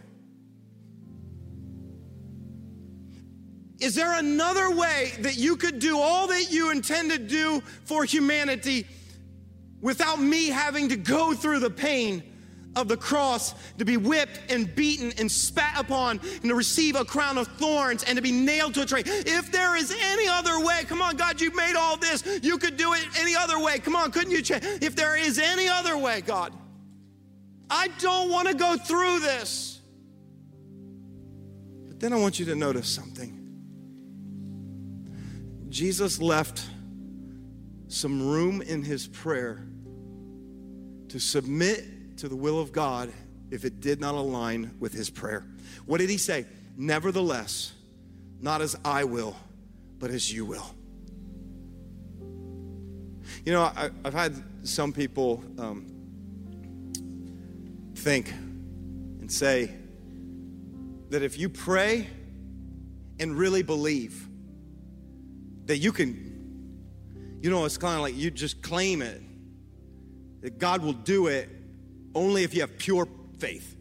Is 3.78 3.94
there 3.94 4.18
another 4.18 4.70
way 4.74 5.12
that 5.20 5.36
you 5.36 5.56
could 5.56 5.78
do 5.78 5.98
all 5.98 6.26
that 6.28 6.50
you 6.50 6.70
intend 6.70 7.10
to 7.10 7.18
do 7.18 7.60
for 7.84 8.04
humanity 8.04 8.86
without 9.80 10.20
me 10.20 10.48
having 10.48 10.88
to 10.88 10.96
go 10.96 11.34
through 11.34 11.58
the 11.58 11.70
pain 11.70 12.22
of 12.74 12.88
the 12.88 12.96
cross, 12.96 13.54
to 13.78 13.84
be 13.84 13.96
whipped 13.96 14.38
and 14.50 14.74
beaten 14.74 15.12
and 15.18 15.30
spat 15.30 15.78
upon, 15.78 16.20
and 16.20 16.44
to 16.44 16.54
receive 16.54 16.94
a 16.96 17.04
crown 17.04 17.38
of 17.38 17.46
thorns 17.58 18.02
and 18.04 18.16
to 18.16 18.22
be 18.22 18.32
nailed 18.32 18.74
to 18.74 18.82
a 18.82 18.86
tree? 18.86 19.02
If 19.04 19.52
there 19.52 19.76
is 19.76 19.94
any 20.02 20.28
other 20.28 20.60
way, 20.60 20.84
come 20.84 21.02
on, 21.02 21.16
God, 21.16 21.40
you 21.40 21.54
made 21.54 21.74
all 21.76 21.96
this. 21.96 22.40
You 22.42 22.58
could 22.58 22.76
do 22.76 22.94
it 22.94 23.06
any 23.18 23.34
other 23.34 23.58
way. 23.58 23.78
Come 23.78 23.96
on, 23.96 24.10
couldn't 24.10 24.30
you 24.30 24.42
change? 24.42 24.64
If 24.82 24.96
there 24.96 25.16
is 25.16 25.38
any 25.38 25.68
other 25.68 25.96
way, 25.96 26.22
God, 26.22 26.52
I 27.70 27.88
don't 27.98 28.30
want 28.30 28.48
to 28.48 28.54
go 28.54 28.76
through 28.76 29.20
this. 29.20 29.80
But 31.88 32.00
then 32.00 32.12
I 32.12 32.16
want 32.16 32.38
you 32.38 32.46
to 32.46 32.54
notice 32.54 32.88
something. 32.88 33.35
Jesus 35.76 36.22
left 36.22 36.64
some 37.88 38.26
room 38.26 38.62
in 38.62 38.82
his 38.82 39.06
prayer 39.08 39.62
to 41.10 41.20
submit 41.20 42.16
to 42.16 42.30
the 42.30 42.34
will 42.34 42.58
of 42.58 42.72
God 42.72 43.12
if 43.50 43.66
it 43.66 43.80
did 43.80 44.00
not 44.00 44.14
align 44.14 44.70
with 44.80 44.94
his 44.94 45.10
prayer. 45.10 45.44
What 45.84 45.98
did 45.98 46.08
he 46.08 46.16
say? 46.16 46.46
Nevertheless, 46.78 47.74
not 48.40 48.62
as 48.62 48.74
I 48.86 49.04
will, 49.04 49.36
but 49.98 50.10
as 50.10 50.32
you 50.32 50.46
will. 50.46 50.64
You 53.44 53.52
know, 53.52 53.64
I, 53.64 53.90
have 54.02 54.14
had 54.14 54.42
some 54.66 54.94
people 54.94 55.44
um, 55.58 55.92
think 57.96 58.30
and 58.30 59.30
say 59.30 59.74
that 61.10 61.22
if 61.22 61.38
you 61.38 61.50
pray 61.50 62.06
and 63.20 63.36
really 63.36 63.62
believe, 63.62 64.25
that 65.66 65.78
you 65.78 65.92
can, 65.92 67.38
you 67.42 67.50
know, 67.50 67.64
it's 67.64 67.78
kind 67.78 67.96
of 67.96 68.02
like 68.02 68.16
you 68.16 68.30
just 68.30 68.62
claim 68.62 69.02
it, 69.02 69.20
that 70.42 70.58
God 70.58 70.82
will 70.82 70.92
do 70.92 71.26
it 71.26 71.48
only 72.14 72.42
if 72.42 72.54
you 72.54 72.62
have 72.62 72.78
pure 72.78 73.06
faith. 73.38 73.76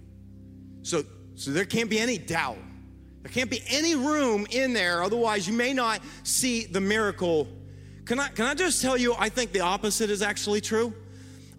So, 0.81 1.03
so 1.35 1.51
there 1.51 1.65
can't 1.65 1.89
be 1.89 1.99
any 1.99 2.17
doubt. 2.17 2.57
There 3.21 3.31
can't 3.31 3.49
be 3.49 3.63
any 3.67 3.95
room 3.95 4.45
in 4.51 4.73
there, 4.73 5.01
otherwise, 5.03 5.47
you 5.47 5.53
may 5.53 5.73
not 5.73 6.01
see 6.23 6.65
the 6.65 6.81
miracle. 6.81 7.47
Can 8.05 8.19
I, 8.19 8.27
can 8.29 8.45
I 8.45 8.53
just 8.53 8.81
tell 8.81 8.97
you, 8.97 9.15
I 9.17 9.29
think 9.29 9.51
the 9.51 9.61
opposite 9.61 10.09
is 10.09 10.21
actually 10.21 10.61
true? 10.61 10.93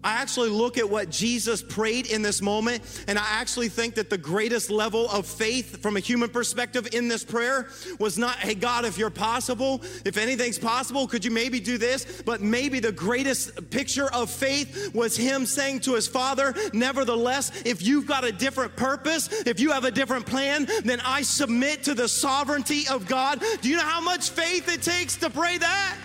I 0.03 0.21
actually 0.21 0.49
look 0.49 0.77
at 0.77 0.89
what 0.89 1.09
Jesus 1.09 1.61
prayed 1.61 2.07
in 2.07 2.21
this 2.21 2.41
moment, 2.41 2.83
and 3.07 3.17
I 3.17 3.25
actually 3.27 3.67
think 3.67 3.95
that 3.95 4.09
the 4.09 4.17
greatest 4.17 4.69
level 4.69 5.09
of 5.09 5.25
faith 5.25 5.81
from 5.81 5.97
a 5.97 5.99
human 5.99 6.29
perspective 6.29 6.93
in 6.93 7.07
this 7.07 7.23
prayer 7.23 7.67
was 7.99 8.17
not, 8.17 8.37
hey, 8.37 8.53
God, 8.55 8.85
if 8.85 8.97
you're 8.97 9.09
possible, 9.09 9.81
if 10.05 10.17
anything's 10.17 10.59
possible, 10.59 11.07
could 11.07 11.25
you 11.25 11.31
maybe 11.31 11.59
do 11.59 11.77
this? 11.77 12.21
But 12.25 12.41
maybe 12.41 12.79
the 12.79 12.91
greatest 12.91 13.69
picture 13.69 14.11
of 14.13 14.29
faith 14.29 14.93
was 14.93 15.17
him 15.17 15.45
saying 15.45 15.81
to 15.81 15.95
his 15.95 16.07
father, 16.07 16.53
nevertheless, 16.73 17.51
if 17.65 17.81
you've 17.81 18.07
got 18.07 18.23
a 18.23 18.31
different 18.31 18.75
purpose, 18.75 19.29
if 19.45 19.59
you 19.59 19.71
have 19.71 19.83
a 19.83 19.91
different 19.91 20.25
plan, 20.25 20.67
then 20.85 21.01
I 21.03 21.23
submit 21.23 21.83
to 21.85 21.93
the 21.93 22.07
sovereignty 22.07 22.87
of 22.87 23.07
God. 23.07 23.43
Do 23.61 23.69
you 23.69 23.77
know 23.77 23.83
how 23.83 24.01
much 24.01 24.29
faith 24.29 24.69
it 24.69 24.83
takes 24.83 25.17
to 25.17 25.29
pray 25.29 25.57
that? 25.57 25.97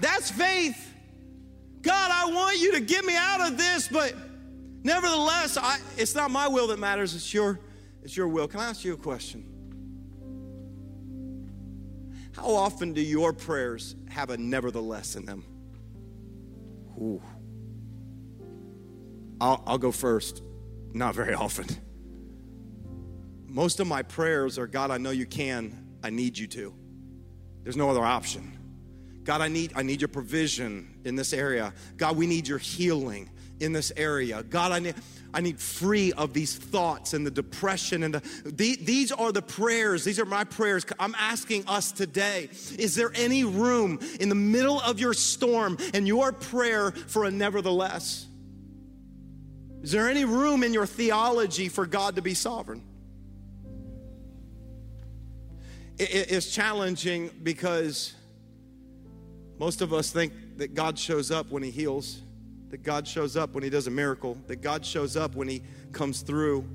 That's 0.00 0.30
faith. 0.30 0.87
God, 1.82 2.10
I 2.10 2.30
want 2.32 2.58
you 2.58 2.72
to 2.72 2.80
get 2.80 3.04
me 3.04 3.14
out 3.16 3.40
of 3.40 3.56
this, 3.56 3.88
but 3.88 4.14
nevertheless, 4.82 5.56
I, 5.56 5.78
it's 5.96 6.14
not 6.14 6.30
my 6.30 6.48
will 6.48 6.66
that 6.68 6.78
matters, 6.78 7.14
it's 7.14 7.32
your, 7.32 7.60
it's 8.02 8.16
your 8.16 8.28
will. 8.28 8.48
Can 8.48 8.60
I 8.60 8.66
ask 8.66 8.84
you 8.84 8.94
a 8.94 8.96
question? 8.96 9.44
How 12.32 12.54
often 12.54 12.92
do 12.92 13.00
your 13.00 13.32
prayers 13.32 13.96
have 14.10 14.30
a 14.30 14.36
nevertheless 14.36 15.16
in 15.16 15.24
them? 15.24 15.44
Ooh. 16.98 17.22
I'll, 19.40 19.62
I'll 19.66 19.78
go 19.78 19.92
first. 19.92 20.42
Not 20.92 21.14
very 21.14 21.34
often. 21.34 21.66
Most 23.46 23.80
of 23.80 23.86
my 23.86 24.02
prayers 24.02 24.58
are 24.58 24.66
God, 24.66 24.90
I 24.90 24.98
know 24.98 25.10
you 25.10 25.26
can, 25.26 25.86
I 26.02 26.10
need 26.10 26.38
you 26.38 26.46
to. 26.48 26.74
There's 27.62 27.76
no 27.76 27.90
other 27.90 28.04
option. 28.04 28.57
God, 29.28 29.42
I 29.42 29.48
need, 29.48 29.72
I 29.76 29.82
need 29.82 30.00
your 30.00 30.08
provision 30.08 30.88
in 31.04 31.14
this 31.14 31.34
area. 31.34 31.74
God, 31.98 32.16
we 32.16 32.26
need 32.26 32.48
your 32.48 32.56
healing 32.56 33.28
in 33.60 33.74
this 33.74 33.92
area. 33.94 34.42
God, 34.42 34.72
I 34.72 34.78
need, 34.78 34.94
I 35.34 35.42
need 35.42 35.60
free 35.60 36.14
of 36.14 36.32
these 36.32 36.56
thoughts 36.56 37.12
and 37.12 37.26
the 37.26 37.30
depression 37.30 38.04
and 38.04 38.14
the, 38.14 38.50
the, 38.50 38.76
these 38.76 39.12
are 39.12 39.30
the 39.30 39.42
prayers. 39.42 40.02
These 40.02 40.18
are 40.18 40.24
my 40.24 40.44
prayers. 40.44 40.86
I'm 40.98 41.14
asking 41.14 41.68
us 41.68 41.92
today, 41.92 42.48
is 42.78 42.94
there 42.94 43.12
any 43.14 43.44
room 43.44 43.98
in 44.18 44.30
the 44.30 44.34
middle 44.34 44.80
of 44.80 44.98
your 44.98 45.12
storm 45.12 45.76
and 45.92 46.08
your 46.08 46.32
prayer 46.32 46.90
for 46.92 47.26
a 47.26 47.30
nevertheless? 47.30 48.26
Is 49.82 49.92
there 49.92 50.08
any 50.08 50.24
room 50.24 50.62
in 50.62 50.72
your 50.72 50.86
theology 50.86 51.68
for 51.68 51.84
God 51.84 52.16
to 52.16 52.22
be 52.22 52.32
sovereign? 52.32 52.82
it's 55.98 56.54
challenging 56.54 57.28
because 57.42 58.14
most 59.58 59.80
of 59.80 59.92
us 59.92 60.10
think 60.10 60.32
that 60.58 60.74
God 60.74 60.98
shows 60.98 61.30
up 61.30 61.50
when 61.50 61.62
He 61.62 61.70
heals 61.70 62.22
that 62.70 62.82
God 62.82 63.06
shows 63.08 63.36
up 63.36 63.54
when 63.54 63.62
He 63.62 63.70
does 63.70 63.86
a 63.86 63.90
miracle, 63.90 64.36
that 64.46 64.56
God 64.56 64.84
shows 64.84 65.16
up 65.16 65.34
when 65.34 65.48
He 65.48 65.62
comes 65.92 66.20
through. 66.20 66.68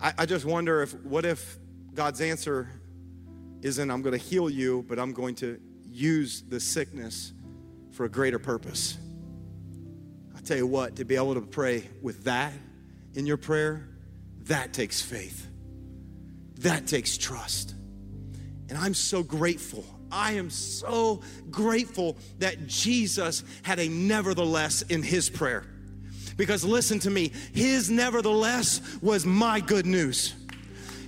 I, 0.00 0.12
I 0.18 0.26
just 0.26 0.44
wonder 0.44 0.82
if, 0.82 0.94
what 1.04 1.24
if 1.24 1.58
God's 1.94 2.20
answer 2.20 2.68
isn't, 3.60 3.90
I'm 3.90 4.02
going 4.02 4.18
to 4.18 4.24
heal 4.24 4.48
you, 4.48 4.84
but 4.88 4.98
I'm 4.98 5.12
going 5.12 5.34
to 5.36 5.60
use 5.84 6.42
the 6.42 6.60
sickness 6.60 7.32
for 7.92 8.04
a 8.04 8.08
greater 8.08 8.38
purpose? 8.38 8.96
I 10.36 10.40
tell 10.40 10.56
you 10.56 10.66
what, 10.66 10.96
to 10.96 11.04
be 11.04 11.16
able 11.16 11.34
to 11.34 11.42
pray 11.42 11.88
with 12.00 12.24
that 12.24 12.52
in 13.14 13.26
your 13.26 13.36
prayer, 13.36 13.88
that 14.44 14.72
takes 14.72 15.02
faith. 15.02 15.46
That 16.60 16.86
takes 16.86 17.18
trust. 17.18 17.74
And 18.68 18.78
I'm 18.78 18.94
so 18.94 19.22
grateful 19.22 19.84
I 20.12 20.32
am 20.32 20.50
so 20.50 21.22
grateful 21.50 22.16
that 22.38 22.66
Jesus 22.66 23.42
had 23.62 23.80
a 23.80 23.88
nevertheless 23.88 24.82
in 24.82 25.02
his 25.02 25.30
prayer. 25.30 25.64
Because 26.36 26.64
listen 26.64 26.98
to 27.00 27.10
me, 27.10 27.32
his 27.52 27.90
nevertheless 27.90 28.80
was 29.02 29.26
my 29.26 29.60
good 29.60 29.86
news. 29.86 30.34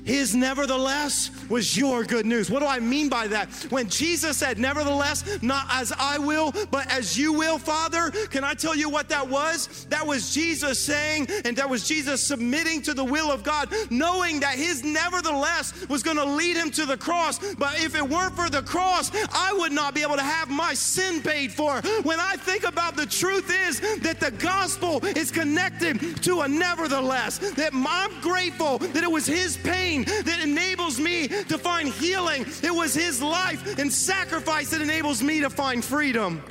His 0.05 0.35
nevertheless 0.35 1.31
was 1.49 1.77
your 1.77 2.05
good 2.05 2.27
news. 2.27 2.51
What 2.51 2.61
do 2.61 2.67
I 2.67 2.79
mean 2.79 3.09
by 3.09 3.27
that? 3.29 3.49
When 3.71 3.89
Jesus 3.89 4.37
said, 4.37 4.59
Nevertheless, 4.59 5.43
not 5.43 5.67
as 5.71 5.93
I 5.99 6.19
will, 6.19 6.53
but 6.71 6.91
as 6.93 7.19
you 7.19 7.33
will, 7.33 7.59
Father, 7.59 8.11
can 8.31 8.45
I 8.45 8.55
tell 8.55 8.77
you 8.77 8.91
what 8.91 9.09
that 9.09 9.29
was? 9.29 9.87
That 9.87 10.07
was 10.07 10.35
Jesus 10.35 10.79
saying, 10.79 11.29
and 11.45 11.57
that 11.57 11.69
was 11.69 11.89
Jesus 11.89 12.23
submitting 12.23 12.83
to 12.83 12.95
the 12.95 13.05
will 13.05 13.31
of 13.31 13.43
God, 13.43 13.73
knowing 13.91 14.41
that 14.41 14.57
his 14.57 14.85
nevertheless 14.85 15.89
was 15.89 16.03
going 16.03 16.19
to 16.19 16.25
lead 16.25 16.57
him 16.57 16.71
to 16.73 16.85
the 16.85 16.97
cross. 16.97 17.39
But 17.55 17.81
if 17.81 17.95
it 17.95 18.07
weren't 18.07 18.37
for 18.37 18.51
the 18.51 18.63
cross, 18.63 19.11
I 19.33 19.53
would 19.55 19.73
not 19.73 19.95
be 19.95 20.03
able 20.03 20.17
to 20.17 20.23
have 20.23 20.51
my 20.51 20.75
sin 20.75 21.23
paid 21.23 21.53
for. 21.53 21.81
When 22.03 22.21
I 22.21 22.37
think 22.37 22.65
about 22.65 22.97
the 22.97 23.07
truth 23.07 23.51
is 23.69 23.81
that 24.01 24.21
the 24.21 24.31
gospel 24.33 25.05
is 25.05 25.31
connected 25.31 26.23
to 26.23 26.43
a 26.43 26.49
nevertheless, 26.49 27.39
that 27.53 27.73
I'm 27.75 28.21
grateful 28.21 28.79
that 28.79 29.03
it 29.03 29.11
was 29.11 29.27
his 29.27 29.57
pain 29.57 29.94
that 30.03 30.41
enables 30.43 30.99
me 30.99 31.29
to 31.29 31.57
find 31.57 31.89
healing. 31.89 32.45
It 32.63 32.75
was 32.75 32.95
His 32.95 33.23
life 33.23 33.79
and 33.79 33.93
sacrifice 33.93 34.71
that 34.71 34.81
enables 34.81 35.23
me 35.23 35.41
to 35.41 35.51
find 35.51 35.85
freedom. 35.85 36.43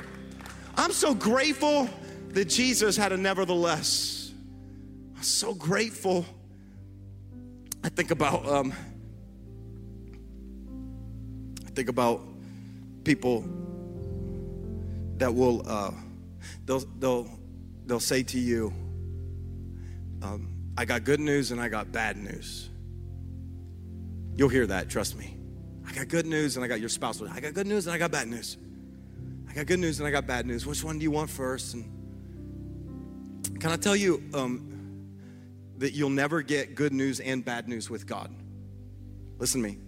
I'm 0.76 0.92
so 0.92 1.14
grateful 1.14 1.88
that 2.30 2.46
Jesus 2.46 2.96
had 2.96 3.12
a 3.12 3.16
nevertheless. 3.16 4.32
I'm 5.16 5.22
so 5.22 5.54
grateful. 5.54 6.24
I 7.82 7.88
think 7.90 8.10
about 8.10 8.46
um, 8.46 8.72
I 11.66 11.70
think 11.70 11.88
about 11.88 12.22
people 13.04 13.44
that 15.18 15.32
will 15.32 15.62
uh, 15.68 15.92
they'll 16.64 16.84
they'll 16.98 17.28
they'll 17.86 18.00
say 18.00 18.22
to 18.22 18.38
you, 18.38 18.72
um, 20.22 20.48
"I 20.76 20.84
got 20.84 21.04
good 21.04 21.20
news 21.20 21.52
and 21.52 21.60
I 21.60 21.68
got 21.68 21.92
bad 21.92 22.16
news." 22.16 22.70
You'll 24.36 24.48
hear 24.48 24.66
that, 24.66 24.88
trust 24.88 25.16
me. 25.16 25.36
I 25.86 25.92
got 25.92 26.08
good 26.08 26.26
news 26.26 26.56
and 26.56 26.64
I 26.64 26.68
got 26.68 26.80
your 26.80 26.88
spouse. 26.88 27.22
I 27.22 27.40
got 27.40 27.54
good 27.54 27.66
news 27.66 27.86
and 27.86 27.94
I 27.94 27.98
got 27.98 28.10
bad 28.10 28.28
news. 28.28 28.56
I 29.48 29.52
got 29.52 29.66
good 29.66 29.78
news 29.78 30.00
and 30.00 30.08
I 30.08 30.10
got 30.10 30.26
bad 30.26 30.46
news. 30.46 30.66
Which 30.66 30.82
one 30.82 30.98
do 30.98 31.04
you 31.04 31.10
want 31.10 31.30
first? 31.30 31.74
And 31.74 33.60
can 33.60 33.70
I 33.70 33.76
tell 33.76 33.94
you 33.94 34.22
um, 34.34 35.08
that 35.78 35.92
you'll 35.92 36.10
never 36.10 36.42
get 36.42 36.74
good 36.74 36.92
news 36.92 37.20
and 37.20 37.44
bad 37.44 37.68
news 37.68 37.88
with 37.88 38.06
God? 38.06 38.34
Listen 39.38 39.62
to 39.62 39.68
me. 39.68 39.78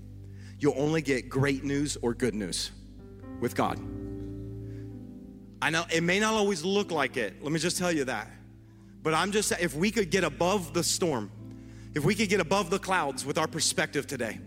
You'll 0.58 0.74
only 0.76 1.02
get 1.02 1.28
great 1.28 1.64
news 1.64 1.96
or 2.00 2.14
good 2.14 2.34
news 2.34 2.70
with 3.40 3.54
God. 3.54 3.78
I 5.60 5.70
know 5.70 5.84
it 5.92 6.02
may 6.02 6.20
not 6.20 6.34
always 6.34 6.64
look 6.64 6.90
like 6.90 7.16
it. 7.16 7.42
Let 7.42 7.52
me 7.52 7.58
just 7.58 7.78
tell 7.78 7.90
you 7.90 8.04
that. 8.04 8.30
But 9.02 9.14
I'm 9.14 9.32
just 9.32 9.52
if 9.52 9.74
we 9.74 9.90
could 9.90 10.10
get 10.10 10.24
above 10.24 10.72
the 10.72 10.84
storm, 10.84 11.30
if 11.96 12.04
we 12.04 12.14
could 12.14 12.28
get 12.28 12.40
above 12.40 12.68
the 12.68 12.78
clouds 12.78 13.24
with 13.24 13.38
our 13.38 13.46
perspective 13.46 14.06
today, 14.06 14.38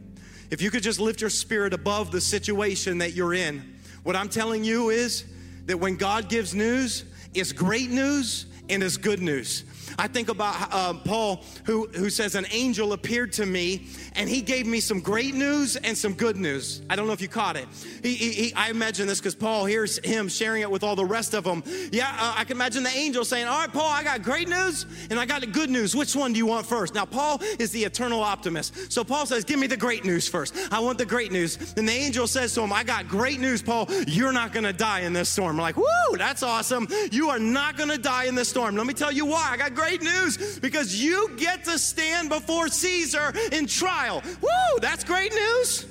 if 0.51 0.61
you 0.61 0.69
could 0.69 0.83
just 0.83 0.99
lift 0.99 1.19
your 1.19 1.31
spirit 1.31 1.73
above 1.73 2.11
the 2.11 2.21
situation 2.21 2.99
that 2.99 3.13
you're 3.13 3.33
in, 3.33 3.75
what 4.03 4.15
I'm 4.15 4.29
telling 4.29 4.63
you 4.63 4.91
is 4.91 5.25
that 5.65 5.79
when 5.79 5.95
God 5.95 6.29
gives 6.29 6.53
news, 6.53 7.05
it's 7.33 7.51
great 7.51 7.89
news 7.89 8.45
and 8.69 8.83
it's 8.83 8.97
good 8.97 9.19
news. 9.19 9.63
I 9.97 10.07
think 10.07 10.29
about 10.29 10.69
uh, 10.71 10.93
Paul, 10.93 11.43
who, 11.65 11.87
who 11.87 12.09
says, 12.09 12.35
An 12.35 12.45
angel 12.51 12.93
appeared 12.93 13.33
to 13.33 13.45
me 13.45 13.87
and 14.15 14.29
he 14.29 14.41
gave 14.41 14.65
me 14.65 14.79
some 14.79 14.99
great 14.99 15.33
news 15.33 15.75
and 15.75 15.97
some 15.97 16.13
good 16.13 16.37
news. 16.37 16.81
I 16.89 16.95
don't 16.95 17.07
know 17.07 17.13
if 17.13 17.21
you 17.21 17.27
caught 17.27 17.55
it. 17.55 17.67
He, 18.03 18.13
he, 18.13 18.31
he 18.31 18.53
I 18.53 18.69
imagine 18.69 19.07
this 19.07 19.19
because 19.19 19.35
Paul 19.35 19.65
hears 19.65 19.97
him 19.99 20.27
sharing 20.27 20.61
it 20.61 20.69
with 20.69 20.83
all 20.83 20.95
the 20.95 21.05
rest 21.05 21.33
of 21.33 21.43
them. 21.43 21.63
Yeah, 21.91 22.09
uh, 22.19 22.35
I 22.37 22.43
can 22.43 22.57
imagine 22.57 22.83
the 22.83 22.95
angel 22.95 23.23
saying, 23.25 23.47
All 23.47 23.59
right, 23.59 23.71
Paul, 23.71 23.89
I 23.89 24.03
got 24.03 24.23
great 24.23 24.49
news 24.49 24.85
and 25.09 25.19
I 25.19 25.25
got 25.25 25.41
the 25.41 25.47
good 25.47 25.69
news. 25.69 25.95
Which 25.95 26.15
one 26.15 26.33
do 26.33 26.37
you 26.37 26.45
want 26.45 26.65
first? 26.65 26.93
Now, 26.93 27.05
Paul 27.05 27.41
is 27.59 27.71
the 27.71 27.83
eternal 27.83 28.21
optimist. 28.21 28.91
So 28.91 29.03
Paul 29.03 29.25
says, 29.25 29.43
Give 29.43 29.59
me 29.59 29.67
the 29.67 29.77
great 29.77 30.05
news 30.05 30.27
first. 30.27 30.55
I 30.71 30.79
want 30.79 30.97
the 30.97 31.05
great 31.05 31.31
news. 31.31 31.73
And 31.77 31.87
the 31.87 31.93
angel 31.93 32.27
says 32.27 32.53
to 32.55 32.61
him, 32.61 32.73
I 32.73 32.83
got 32.83 33.07
great 33.07 33.39
news, 33.39 33.61
Paul. 33.61 33.87
You're 34.07 34.33
not 34.33 34.53
going 34.53 34.65
to 34.65 34.73
die 34.73 35.01
in 35.01 35.13
this 35.13 35.29
storm. 35.29 35.51
I'm 35.51 35.61
like, 35.61 35.77
Woo, 35.77 36.17
that's 36.17 36.43
awesome. 36.43 36.87
You 37.11 37.29
are 37.29 37.39
not 37.39 37.77
going 37.77 37.89
to 37.89 37.97
die 37.97 38.25
in 38.25 38.35
this 38.35 38.49
storm. 38.49 38.75
Let 38.75 38.85
me 38.85 38.93
tell 38.93 39.11
you 39.11 39.25
why. 39.25 39.49
I 39.51 39.57
got 39.57 39.73
great 39.79 40.01
news 40.01 40.59
because 40.59 41.01
you 41.01 41.31
get 41.37 41.63
to 41.63 41.79
stand 41.79 42.29
before 42.29 42.67
Caesar 42.67 43.33
in 43.51 43.65
trial. 43.65 44.21
Woo, 44.41 44.79
that's 44.81 45.03
great 45.03 45.33
news. 45.33 45.85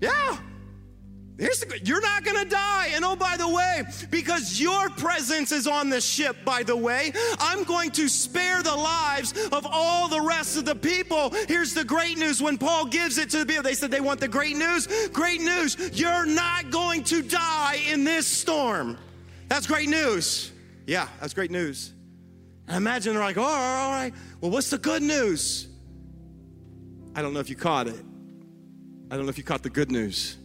Yeah. 0.00 0.38
The 1.36 1.80
you're 1.84 2.00
not 2.00 2.24
gonna 2.24 2.44
die. 2.44 2.90
And 2.94 3.04
oh, 3.04 3.16
by 3.16 3.36
the 3.36 3.48
way, 3.48 3.82
because 4.10 4.60
your 4.60 4.90
presence 4.90 5.50
is 5.50 5.66
on 5.66 5.90
the 5.90 6.00
ship, 6.00 6.36
by 6.44 6.62
the 6.62 6.76
way, 6.76 7.12
I'm 7.38 7.64
going 7.64 7.90
to 7.92 8.08
spare 8.08 8.62
the 8.62 8.74
lives 8.74 9.32
of 9.50 9.66
all 9.68 10.08
the 10.08 10.20
rest 10.20 10.56
of 10.56 10.64
the 10.64 10.74
people. 10.74 11.34
Here's 11.48 11.74
the 11.74 11.84
great 11.84 12.18
news 12.18 12.40
when 12.40 12.58
Paul 12.58 12.86
gives 12.86 13.18
it 13.18 13.30
to 13.30 13.38
the 13.38 13.46
people, 13.46 13.62
they 13.62 13.74
said 13.74 13.90
they 13.90 14.00
want 14.00 14.20
the 14.20 14.28
great 14.28 14.56
news. 14.56 14.86
Great 15.08 15.40
news, 15.40 15.76
you're 15.98 16.26
not 16.26 16.70
going 16.70 17.02
to 17.04 17.22
die 17.22 17.80
in 17.90 18.04
this 18.04 18.26
storm. 18.26 18.98
That's 19.48 19.66
great 19.66 19.88
news. 19.88 20.52
Yeah, 20.86 21.08
that's 21.20 21.34
great 21.34 21.50
news. 21.50 21.92
And 22.68 22.76
imagine 22.76 23.14
they're 23.14 23.22
like, 23.22 23.38
oh, 23.38 23.42
all 23.42 23.90
right, 23.90 24.12
well, 24.40 24.50
what's 24.50 24.70
the 24.70 24.78
good 24.78 25.02
news? 25.02 25.68
I 27.14 27.22
don't 27.22 27.34
know 27.34 27.40
if 27.40 27.50
you 27.50 27.56
caught 27.56 27.88
it. 27.88 28.00
I 29.10 29.16
don't 29.16 29.26
know 29.26 29.30
if 29.30 29.38
you 29.38 29.44
caught 29.44 29.62
the 29.62 29.70
good 29.70 29.90
news. 29.90 30.38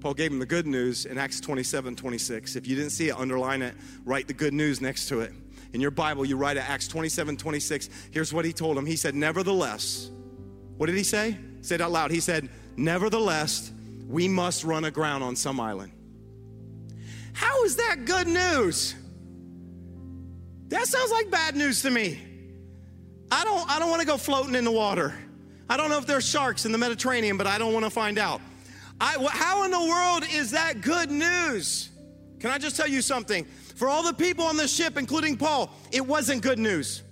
Paul 0.00 0.14
gave 0.14 0.30
him 0.30 0.38
the 0.38 0.46
good 0.46 0.66
news 0.66 1.04
in 1.04 1.18
Acts 1.18 1.40
27 1.40 1.96
26. 1.96 2.56
If 2.56 2.66
you 2.66 2.76
didn't 2.76 2.90
see 2.90 3.08
it, 3.08 3.18
underline 3.18 3.62
it, 3.62 3.74
write 4.04 4.28
the 4.28 4.34
good 4.34 4.54
news 4.54 4.80
next 4.80 5.08
to 5.08 5.20
it. 5.20 5.32
In 5.72 5.80
your 5.80 5.90
Bible, 5.90 6.24
you 6.24 6.36
write 6.36 6.56
it, 6.56 6.68
Acts 6.68 6.88
27 6.88 7.36
26. 7.36 7.90
Here's 8.12 8.32
what 8.32 8.44
he 8.44 8.52
told 8.52 8.78
him. 8.78 8.86
He 8.86 8.96
said, 8.96 9.14
Nevertheless, 9.14 10.10
what 10.76 10.86
did 10.86 10.96
he 10.96 11.02
say? 11.02 11.36
Say 11.60 11.74
it 11.74 11.80
out 11.80 11.90
loud. 11.90 12.10
He 12.10 12.20
said, 12.20 12.48
Nevertheless, 12.76 13.72
we 14.06 14.28
must 14.28 14.64
run 14.64 14.84
aground 14.84 15.22
on 15.22 15.36
some 15.36 15.58
island. 15.60 15.92
How 17.32 17.64
is 17.64 17.76
that 17.76 18.04
good 18.04 18.28
news? 18.28 18.94
That 20.68 20.86
sounds 20.86 21.10
like 21.10 21.30
bad 21.30 21.56
news 21.56 21.82
to 21.82 21.90
me. 21.90 22.20
I 23.30 23.44
don't, 23.44 23.68
I 23.70 23.78
don't 23.78 23.90
want 23.90 24.00
to 24.00 24.06
go 24.06 24.16
floating 24.16 24.54
in 24.54 24.64
the 24.64 24.72
water. 24.72 25.14
I 25.68 25.76
don't 25.76 25.90
know 25.90 25.98
if 25.98 26.06
there's 26.06 26.26
sharks 26.26 26.64
in 26.64 26.72
the 26.72 26.78
Mediterranean, 26.78 27.36
but 27.36 27.46
I 27.46 27.58
don't 27.58 27.72
want 27.72 27.84
to 27.84 27.90
find 27.90 28.18
out. 28.18 28.40
I, 29.00 29.16
how 29.30 29.64
in 29.64 29.70
the 29.70 29.80
world 29.80 30.24
is 30.32 30.52
that 30.52 30.80
good 30.80 31.10
news? 31.10 31.90
Can 32.38 32.50
I 32.50 32.58
just 32.58 32.76
tell 32.76 32.88
you 32.88 33.02
something? 33.02 33.44
For 33.74 33.88
all 33.88 34.02
the 34.02 34.14
people 34.14 34.44
on 34.44 34.56
the 34.56 34.68
ship, 34.68 34.96
including 34.96 35.36
Paul, 35.36 35.70
it 35.92 36.06
wasn't 36.06 36.42
good 36.42 36.58
news. 36.58 37.02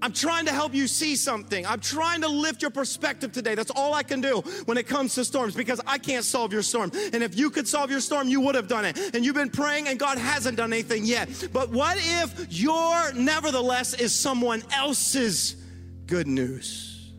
I'm 0.00 0.12
trying 0.12 0.46
to 0.46 0.52
help 0.52 0.74
you 0.74 0.86
see 0.86 1.16
something. 1.16 1.66
I'm 1.66 1.80
trying 1.80 2.20
to 2.20 2.28
lift 2.28 2.62
your 2.62 2.70
perspective 2.70 3.32
today. 3.32 3.54
That's 3.54 3.70
all 3.70 3.94
I 3.94 4.02
can 4.02 4.20
do 4.20 4.42
when 4.66 4.78
it 4.78 4.86
comes 4.86 5.14
to 5.16 5.24
storms 5.24 5.54
because 5.54 5.80
I 5.86 5.98
can't 5.98 6.24
solve 6.24 6.52
your 6.52 6.62
storm. 6.62 6.92
And 7.12 7.22
if 7.22 7.36
you 7.36 7.50
could 7.50 7.66
solve 7.66 7.90
your 7.90 8.00
storm, 8.00 8.28
you 8.28 8.40
would 8.42 8.54
have 8.54 8.68
done 8.68 8.84
it. 8.84 8.96
And 9.14 9.24
you've 9.24 9.34
been 9.34 9.50
praying 9.50 9.88
and 9.88 9.98
God 9.98 10.18
hasn't 10.18 10.56
done 10.56 10.72
anything 10.72 11.04
yet. 11.04 11.48
But 11.52 11.70
what 11.70 11.96
if 11.98 12.52
your 12.52 13.12
nevertheless 13.14 13.94
is 13.94 14.14
someone 14.14 14.62
else's 14.72 15.56
good 16.06 16.28
news? 16.28 17.12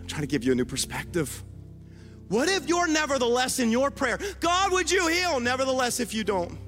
I'm 0.00 0.06
trying 0.08 0.22
to 0.22 0.26
give 0.26 0.42
you 0.42 0.52
a 0.52 0.56
new 0.56 0.64
perspective. 0.64 1.44
What 2.28 2.48
if 2.48 2.68
you're 2.68 2.88
nevertheless 2.88 3.58
in 3.60 3.70
your 3.70 3.90
prayer? 3.90 4.18
God, 4.40 4.72
would 4.72 4.90
you 4.90 5.06
heal? 5.08 5.38
Nevertheless, 5.40 6.00
if 6.00 6.12
you 6.12 6.24
don't, 6.24 6.58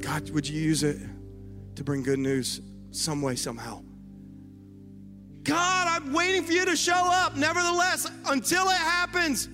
God, 0.00 0.30
would 0.30 0.48
you 0.48 0.60
use 0.60 0.82
it 0.82 0.98
to 1.80 1.84
bring 1.84 2.02
good 2.02 2.18
news 2.18 2.60
some 2.90 3.22
way, 3.22 3.34
somehow? 3.34 3.82
God, 5.44 5.88
I'm 5.88 6.12
waiting 6.12 6.44
for 6.44 6.52
you 6.52 6.66
to 6.66 6.76
show 6.76 6.92
up. 6.92 7.38
Nevertheless, 7.38 8.06
until 8.26 8.68
it 8.68 8.76
happens, 8.76 9.48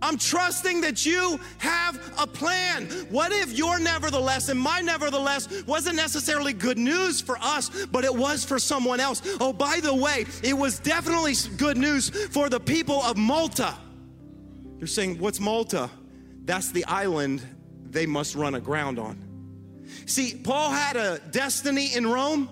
I'm 0.00 0.16
trusting 0.16 0.80
that 0.80 1.04
you 1.04 1.38
have 1.58 2.00
a 2.18 2.26
plan. 2.26 2.86
What 3.10 3.32
if 3.32 3.52
your 3.52 3.78
nevertheless 3.78 4.48
and 4.48 4.58
my 4.58 4.80
nevertheless 4.80 5.62
wasn't 5.64 5.96
necessarily 5.96 6.54
good 6.54 6.78
news 6.78 7.20
for 7.20 7.36
us, 7.42 7.84
but 7.84 8.02
it 8.02 8.14
was 8.14 8.46
for 8.46 8.58
someone 8.58 8.98
else? 8.98 9.20
Oh, 9.38 9.52
by 9.52 9.78
the 9.80 9.94
way, 9.94 10.24
it 10.42 10.54
was 10.54 10.78
definitely 10.78 11.34
good 11.58 11.76
news 11.76 12.08
for 12.28 12.48
the 12.48 12.60
people 12.60 13.02
of 13.02 13.18
Malta. 13.18 13.74
You're 14.78 14.86
saying, 14.86 15.18
what's 15.18 15.38
Malta? 15.38 15.90
That's 16.46 16.72
the 16.72 16.86
island 16.86 17.42
they 17.90 18.06
must 18.06 18.36
run 18.36 18.54
aground 18.54 18.98
on. 18.98 19.31
See, 20.06 20.34
Paul 20.34 20.70
had 20.70 20.96
a 20.96 21.18
destiny 21.30 21.94
in 21.94 22.06
Rome 22.06 22.48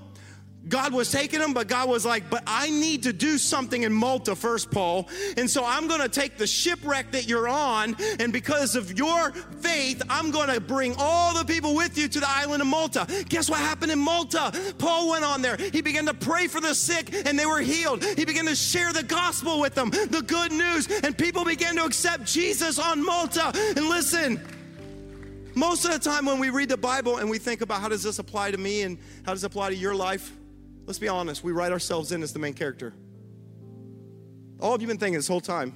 God 0.69 0.93
was 0.93 1.11
taking 1.11 1.41
him, 1.41 1.55
but 1.55 1.69
God 1.69 1.89
was 1.89 2.05
like, 2.05 2.29
But 2.29 2.43
I 2.47 2.69
need 2.71 3.05
to 3.05 3.13
do 3.13 3.39
something 3.39 3.83
in 3.83 3.93
Malta 3.93 4.37
first, 4.37 4.71
Paul. 4.71 5.09
And 5.37 5.49
so 5.49 5.65
I'm 5.65 5.89
going 5.89 6.03
to 6.03 6.09
take 6.09 6.37
the 6.37 6.47
shipwreck 6.47 7.13
that 7.13 7.27
you're 7.27 7.49
on, 7.49 7.97
and 8.19 8.33
because 8.33 8.77
of 8.77 8.99
your 8.99 9.33
faith, 9.33 10.03
I'm 10.11 10.31
going 10.31 10.49
to 10.49 10.61
bring 10.61 10.95
all 10.99 11.37
the 11.37 11.45
people 11.45 11.75
with 11.75 11.97
you 11.97 12.09
to 12.09 12.21
the 12.21 12.29
island 12.29 12.61
of 12.61 12.69
Malta. 12.69 13.07
Guess 13.29 13.49
what 13.49 13.59
happened 13.61 13.93
in 13.93 13.99
Malta? 13.99 14.53
Paul 14.79 15.11
went 15.11 15.25
on 15.25 15.41
there. 15.41 15.57
He 15.57 15.81
began 15.81 16.07
to 16.07 16.15
pray 16.15 16.47
for 16.47 16.61
the 16.61 16.75
sick, 16.75 17.15
and 17.27 17.39
they 17.39 17.47
were 17.47 17.61
healed. 17.61 18.05
He 18.05 18.25
began 18.25 18.47
to 18.47 18.55
share 18.55 18.93
the 18.93 19.03
gospel 19.03 19.61
with 19.61 19.75
them, 19.75 19.91
the 19.91 20.23
good 20.27 20.53
news, 20.53 20.89
and 21.03 21.17
people 21.17 21.45
began 21.45 21.77
to 21.77 21.85
accept 21.85 22.25
Jesus 22.25 22.79
on 22.79 23.05
Malta. 23.05 23.53
And 23.77 23.89
listen, 23.89 24.41
most 25.55 25.85
of 25.85 25.93
the 25.93 25.99
time 25.99 26.27
when 26.27 26.39
we 26.39 26.51
read 26.51 26.69
the 26.69 26.77
Bible 26.77 27.17
and 27.17 27.29
we 27.29 27.39
think 27.39 27.61
about 27.61 27.81
how 27.81 27.89
does 27.89 28.03
this 28.03 28.19
apply 28.19 28.51
to 28.51 28.59
me 28.59 28.83
and 28.83 28.99
how 29.25 29.33
does 29.33 29.45
it 29.45 29.47
apply 29.47 29.71
to 29.71 29.77
your 29.77 29.95
life, 29.95 30.33
Let's 30.91 30.99
be 30.99 31.07
honest, 31.07 31.45
we 31.45 31.53
write 31.53 31.71
ourselves 31.71 32.11
in 32.11 32.21
as 32.21 32.33
the 32.33 32.41
main 32.41 32.53
character. 32.53 32.93
All 34.59 34.75
of 34.75 34.81
you 34.81 34.89
been 34.89 34.99
thinking 34.99 35.19
this 35.19 35.29
whole 35.29 35.41
time, 35.41 35.73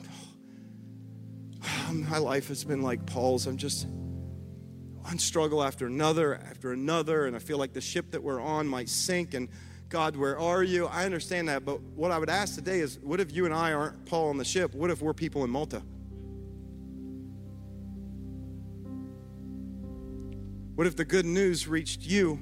um, 1.88 2.08
my 2.10 2.18
life 2.18 2.48
has 2.48 2.64
been 2.64 2.82
like 2.82 3.06
Paul's. 3.06 3.46
I'm 3.46 3.56
just 3.56 3.86
one 5.02 5.20
struggle 5.20 5.62
after 5.62 5.86
another, 5.86 6.34
after 6.34 6.72
another, 6.72 7.26
and 7.26 7.36
I 7.36 7.38
feel 7.38 7.58
like 7.58 7.72
the 7.72 7.80
ship 7.80 8.10
that 8.10 8.24
we're 8.24 8.40
on 8.40 8.66
might 8.66 8.88
sink. 8.88 9.34
And 9.34 9.48
God, 9.88 10.16
where 10.16 10.36
are 10.36 10.64
you? 10.64 10.86
I 10.86 11.04
understand 11.04 11.48
that, 11.48 11.64
but 11.64 11.80
what 11.80 12.10
I 12.10 12.18
would 12.18 12.28
ask 12.28 12.56
today 12.56 12.80
is 12.80 12.98
what 12.98 13.20
if 13.20 13.32
you 13.32 13.44
and 13.44 13.54
I 13.54 13.72
aren't 13.72 14.06
Paul 14.06 14.30
on 14.30 14.36
the 14.36 14.44
ship? 14.44 14.74
What 14.74 14.90
if 14.90 15.00
we're 15.00 15.14
people 15.14 15.44
in 15.44 15.50
Malta? 15.50 15.80
What 20.74 20.86
if 20.86 20.96
the 20.96 21.04
good 21.04 21.26
news 21.26 21.68
reached 21.68 22.02
you 22.02 22.38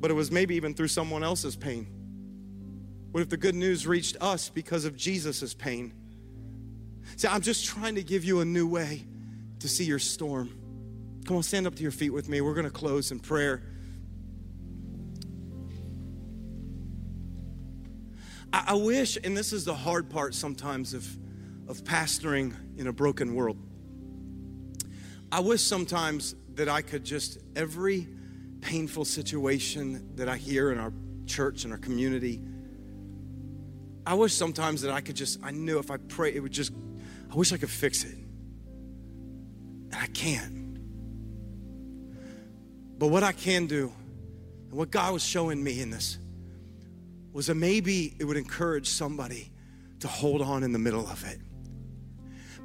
but 0.00 0.10
it 0.10 0.14
was 0.14 0.32
maybe 0.32 0.56
even 0.56 0.74
through 0.74 0.88
someone 0.88 1.22
else's 1.22 1.56
pain? 1.56 1.86
What 3.12 3.20
if 3.20 3.28
the 3.28 3.36
good 3.36 3.54
news 3.54 3.86
reached 3.86 4.16
us 4.20 4.48
because 4.48 4.84
of 4.84 4.96
Jesus' 4.96 5.52
pain? 5.52 5.92
See, 7.16 7.28
I'm 7.28 7.42
just 7.42 7.66
trying 7.66 7.96
to 7.96 8.02
give 8.02 8.24
you 8.24 8.40
a 8.40 8.44
new 8.44 8.66
way 8.66 9.04
to 9.58 9.68
see 9.68 9.84
your 9.84 9.98
storm. 9.98 10.48
Come 11.26 11.36
on, 11.36 11.42
stand 11.42 11.66
up 11.66 11.74
to 11.74 11.82
your 11.82 11.92
feet 11.92 12.10
with 12.10 12.28
me. 12.28 12.40
We're 12.40 12.54
going 12.54 12.64
to 12.64 12.70
close 12.70 13.10
in 13.10 13.20
prayer. 13.20 13.62
I, 18.52 18.64
I 18.68 18.74
wish, 18.74 19.18
and 19.22 19.36
this 19.36 19.52
is 19.52 19.66
the 19.66 19.74
hard 19.74 20.08
part 20.08 20.34
sometimes 20.34 20.94
of, 20.94 21.06
of 21.68 21.84
pastoring 21.84 22.54
in 22.78 22.86
a 22.86 22.92
broken 22.92 23.34
world. 23.34 23.58
I 25.30 25.40
wish 25.40 25.62
sometimes 25.62 26.34
that 26.60 26.68
I 26.68 26.82
could 26.82 27.04
just, 27.04 27.38
every 27.56 28.06
painful 28.60 29.06
situation 29.06 30.14
that 30.16 30.28
I 30.28 30.36
hear 30.36 30.70
in 30.70 30.78
our 30.78 30.92
church 31.24 31.64
and 31.64 31.72
our 31.72 31.78
community. 31.78 32.38
I 34.04 34.12
wish 34.12 34.34
sometimes 34.34 34.82
that 34.82 34.92
I 34.92 35.00
could 35.00 35.16
just, 35.16 35.42
I 35.42 35.52
knew 35.52 35.78
if 35.78 35.90
I 35.90 35.96
pray, 35.96 36.34
it 36.34 36.40
would 36.40 36.52
just, 36.52 36.72
I 37.32 37.34
wish 37.34 37.50
I 37.54 37.56
could 37.56 37.70
fix 37.70 38.04
it. 38.04 38.12
And 38.12 39.94
I 39.94 40.06
can't. 40.08 40.78
But 42.98 43.06
what 43.06 43.22
I 43.22 43.32
can 43.32 43.66
do, 43.66 43.90
and 44.68 44.78
what 44.78 44.90
God 44.90 45.14
was 45.14 45.24
showing 45.24 45.64
me 45.64 45.80
in 45.80 45.88
this, 45.88 46.18
was 47.32 47.46
that 47.46 47.54
maybe 47.54 48.14
it 48.18 48.24
would 48.24 48.36
encourage 48.36 48.86
somebody 48.86 49.50
to 50.00 50.08
hold 50.08 50.42
on 50.42 50.62
in 50.62 50.72
the 50.72 50.78
middle 50.78 51.06
of 51.06 51.24
it. 51.24 51.40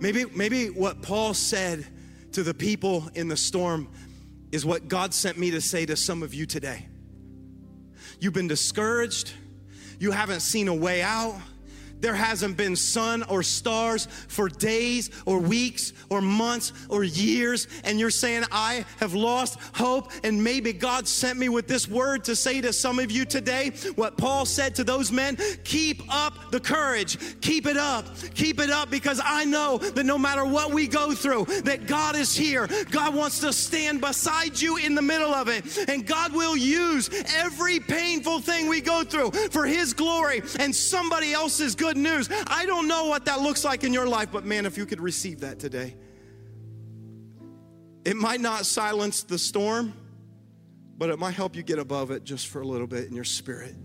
Maybe, 0.01 0.25
maybe 0.35 0.69
what 0.69 1.01
Paul 1.01 1.33
said 1.33 1.87
to 2.35 2.43
the 2.43 2.53
people 2.53 3.09
in 3.15 3.29
the 3.29 3.37
storm 3.37 3.87
is 4.51 4.65
what 4.65 4.89
God 4.89 5.13
sent 5.13 5.37
me 5.37 5.51
to 5.51 5.61
say 5.61 5.85
to 5.85 5.95
some 5.95 6.21
of 6.21 6.33
you 6.33 6.45
today. 6.45 6.85
You've 8.19 8.33
been 8.33 8.49
discouraged, 8.49 9.31
you 9.99 10.11
haven't 10.11 10.41
seen 10.41 10.67
a 10.67 10.73
way 10.73 11.01
out 11.01 11.39
there 12.01 12.13
hasn't 12.13 12.57
been 12.57 12.75
sun 12.75 13.23
or 13.23 13.41
stars 13.43 14.07
for 14.27 14.49
days 14.49 15.09
or 15.25 15.39
weeks 15.39 15.93
or 16.09 16.21
months 16.21 16.73
or 16.89 17.03
years, 17.03 17.67
and 17.83 17.99
you're 17.99 18.09
saying, 18.09 18.43
I 18.51 18.85
have 18.99 19.13
lost 19.13 19.59
hope, 19.73 20.11
and 20.23 20.43
maybe 20.43 20.73
God 20.73 21.07
sent 21.07 21.39
me 21.39 21.49
with 21.49 21.67
this 21.67 21.87
word 21.87 22.23
to 22.25 22.35
say 22.35 22.61
to 22.61 22.73
some 22.73 22.99
of 22.99 23.11
you 23.11 23.25
today 23.25 23.71
what 23.95 24.17
Paul 24.17 24.45
said 24.45 24.75
to 24.75 24.83
those 24.83 25.11
men 25.11 25.37
keep 25.63 26.03
up 26.13 26.51
the 26.51 26.59
courage, 26.59 27.17
keep 27.41 27.65
it 27.65 27.77
up, 27.77 28.05
keep 28.33 28.59
it 28.59 28.69
up, 28.69 28.91
because 28.91 29.21
I 29.23 29.45
know 29.45 29.77
that 29.77 30.05
no 30.05 30.17
matter 30.17 30.45
what 30.45 30.71
we 30.71 30.87
go 30.87 31.13
through, 31.13 31.45
that 31.63 31.87
God 31.87 32.15
is 32.15 32.35
here. 32.35 32.67
God 32.91 33.15
wants 33.15 33.39
to 33.39 33.53
stand 33.53 34.01
beside 34.01 34.59
you 34.59 34.77
in 34.77 34.95
the 34.95 35.01
middle 35.01 35.33
of 35.33 35.47
it, 35.47 35.89
and 35.89 36.05
God 36.05 36.33
will 36.33 36.55
use 36.57 37.09
every 37.35 37.79
painful 37.79 38.39
thing 38.39 38.67
we 38.67 38.81
go 38.81 39.03
through 39.03 39.31
for 39.31 39.65
His 39.65 39.93
glory 39.93 40.41
and 40.59 40.75
somebody 40.75 41.33
else's 41.33 41.75
good 41.75 41.84
good 41.85 41.97
news. 41.97 42.29
I 42.47 42.65
don't 42.65 42.87
know 42.87 43.05
what 43.05 43.25
that 43.25 43.41
looks 43.41 43.63
like 43.63 43.83
in 43.83 43.93
your 43.93 44.07
life, 44.07 44.29
but 44.31 44.43
man, 44.43 44.65
if 44.65 44.75
you 44.75 44.87
could 44.87 44.99
receive 44.99 45.41
that 45.41 45.59
today, 45.59 45.95
it 48.03 48.15
might 48.15 48.41
not 48.41 48.65
silence 48.65 49.21
the 49.21 49.37
storm, 49.37 49.93
but 50.97 51.11
it 51.11 51.19
might 51.19 51.35
help 51.35 51.55
you 51.55 51.61
get 51.61 51.77
above 51.77 52.09
it 52.09 52.23
just 52.23 52.47
for 52.47 52.61
a 52.61 52.67
little 52.67 52.87
bit 52.87 53.07
in 53.07 53.13
your 53.13 53.23
spirit 53.23 53.75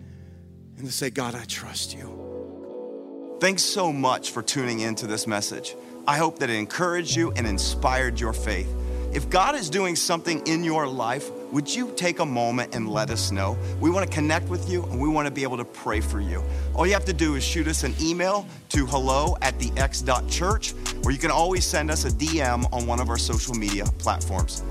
and 0.79 0.87
to 0.87 0.93
say, 0.93 1.11
God, 1.11 1.35
I 1.35 1.45
trust 1.45 1.95
you. 1.95 3.37
Thanks 3.39 3.63
so 3.63 3.93
much 3.93 4.31
for 4.31 4.43
tuning 4.43 4.81
in 4.81 4.95
to 4.97 5.07
this 5.07 5.27
message. 5.27 5.75
I 6.07 6.17
hope 6.17 6.39
that 6.39 6.49
it 6.49 6.57
encouraged 6.57 7.15
you 7.15 7.33
and 7.33 7.47
inspired 7.47 8.19
your 8.19 8.33
faith. 8.33 8.75
If 9.13 9.29
God 9.29 9.55
is 9.57 9.69
doing 9.69 9.95
something 9.95 10.47
in 10.47 10.65
your 10.65 10.87
life, 10.87 11.31
would 11.53 11.75
you 11.75 11.93
take 11.97 12.21
a 12.21 12.27
moment 12.27 12.75
and 12.75 12.89
let 12.89 13.11
us 13.11 13.31
know? 13.31 13.59
We 13.81 13.91
want 13.91 14.09
to 14.09 14.15
connect 14.15 14.49
with 14.49 14.69
you 14.69 14.85
and 14.85 15.01
we 15.01 15.09
want 15.09 15.27
to 15.27 15.33
be 15.33 15.43
able 15.43 15.57
to 15.57 15.65
pray 15.65 16.01
for 16.01 16.21
you. 16.21 16.43
All 16.75 16.87
you 16.87 16.93
have 16.93 17.05
to 17.07 17.13
do 17.13 17.35
is 17.35 17.45
shoot 17.45 17.67
us 17.67 17.83
an 17.83 17.95
email 18.01 18.47
to 18.71 18.87
hello 18.87 19.37
at 19.43 19.59
the 19.59 19.73
x.church, 19.77 20.75
or 21.05 21.11
you 21.11 21.19
can 21.19 21.31
always 21.31 21.65
send 21.65 21.91
us 21.91 22.05
a 22.05 22.11
DM 22.11 22.73
on 22.73 22.87
one 22.87 23.01
of 23.01 23.09
our 23.09 23.19
social 23.19 23.55
media 23.55 23.85
platforms. 23.99 24.63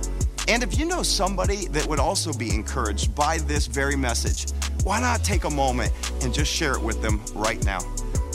And 0.48 0.64
if 0.64 0.80
you 0.80 0.86
know 0.86 1.04
somebody 1.04 1.68
that 1.68 1.86
would 1.86 2.00
also 2.00 2.34
be 2.34 2.50
encouraged 2.50 3.14
by 3.14 3.38
this 3.40 3.68
very 3.68 3.96
message, 3.96 4.52
why 4.84 5.00
not 5.00 5.24
take 5.24 5.44
a 5.44 5.50
moment 5.50 5.92
and 6.24 6.34
just 6.34 6.52
share 6.52 6.74
it 6.74 6.82
with 6.82 7.02
them 7.02 7.22
right 7.36 7.64
now? 7.66 7.82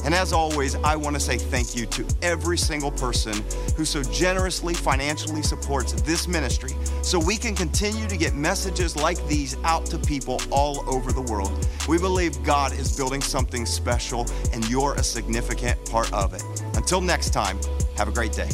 And 0.04 0.14
as 0.14 0.32
always, 0.32 0.74
I 0.76 0.96
want 0.96 1.16
to 1.16 1.20
say 1.20 1.38
thank 1.38 1.74
you 1.74 1.86
to 1.86 2.06
every 2.22 2.58
single 2.58 2.90
person 2.90 3.42
who 3.76 3.84
so 3.84 4.02
generously 4.02 4.74
financially 4.74 5.42
supports 5.42 5.92
this 6.02 6.28
ministry 6.28 6.72
so 7.02 7.18
we 7.18 7.36
can 7.36 7.54
continue 7.54 8.06
to 8.06 8.16
get 8.16 8.34
messages 8.34 8.96
like 8.96 9.24
these 9.26 9.56
out 9.64 9.86
to 9.86 9.98
people 9.98 10.40
all 10.50 10.88
over 10.88 11.12
the 11.12 11.22
world. 11.22 11.66
We 11.88 11.98
believe 11.98 12.42
God 12.42 12.72
is 12.72 12.94
building 12.94 13.22
something 13.22 13.64
special 13.64 14.26
and 14.52 14.68
you're 14.68 14.94
a 14.94 15.02
significant 15.02 15.82
part 15.90 16.12
of 16.12 16.34
it. 16.34 16.42
Until 16.74 17.00
next 17.00 17.30
time, 17.30 17.58
have 17.96 18.08
a 18.08 18.12
great 18.12 18.32
day. 18.32 18.50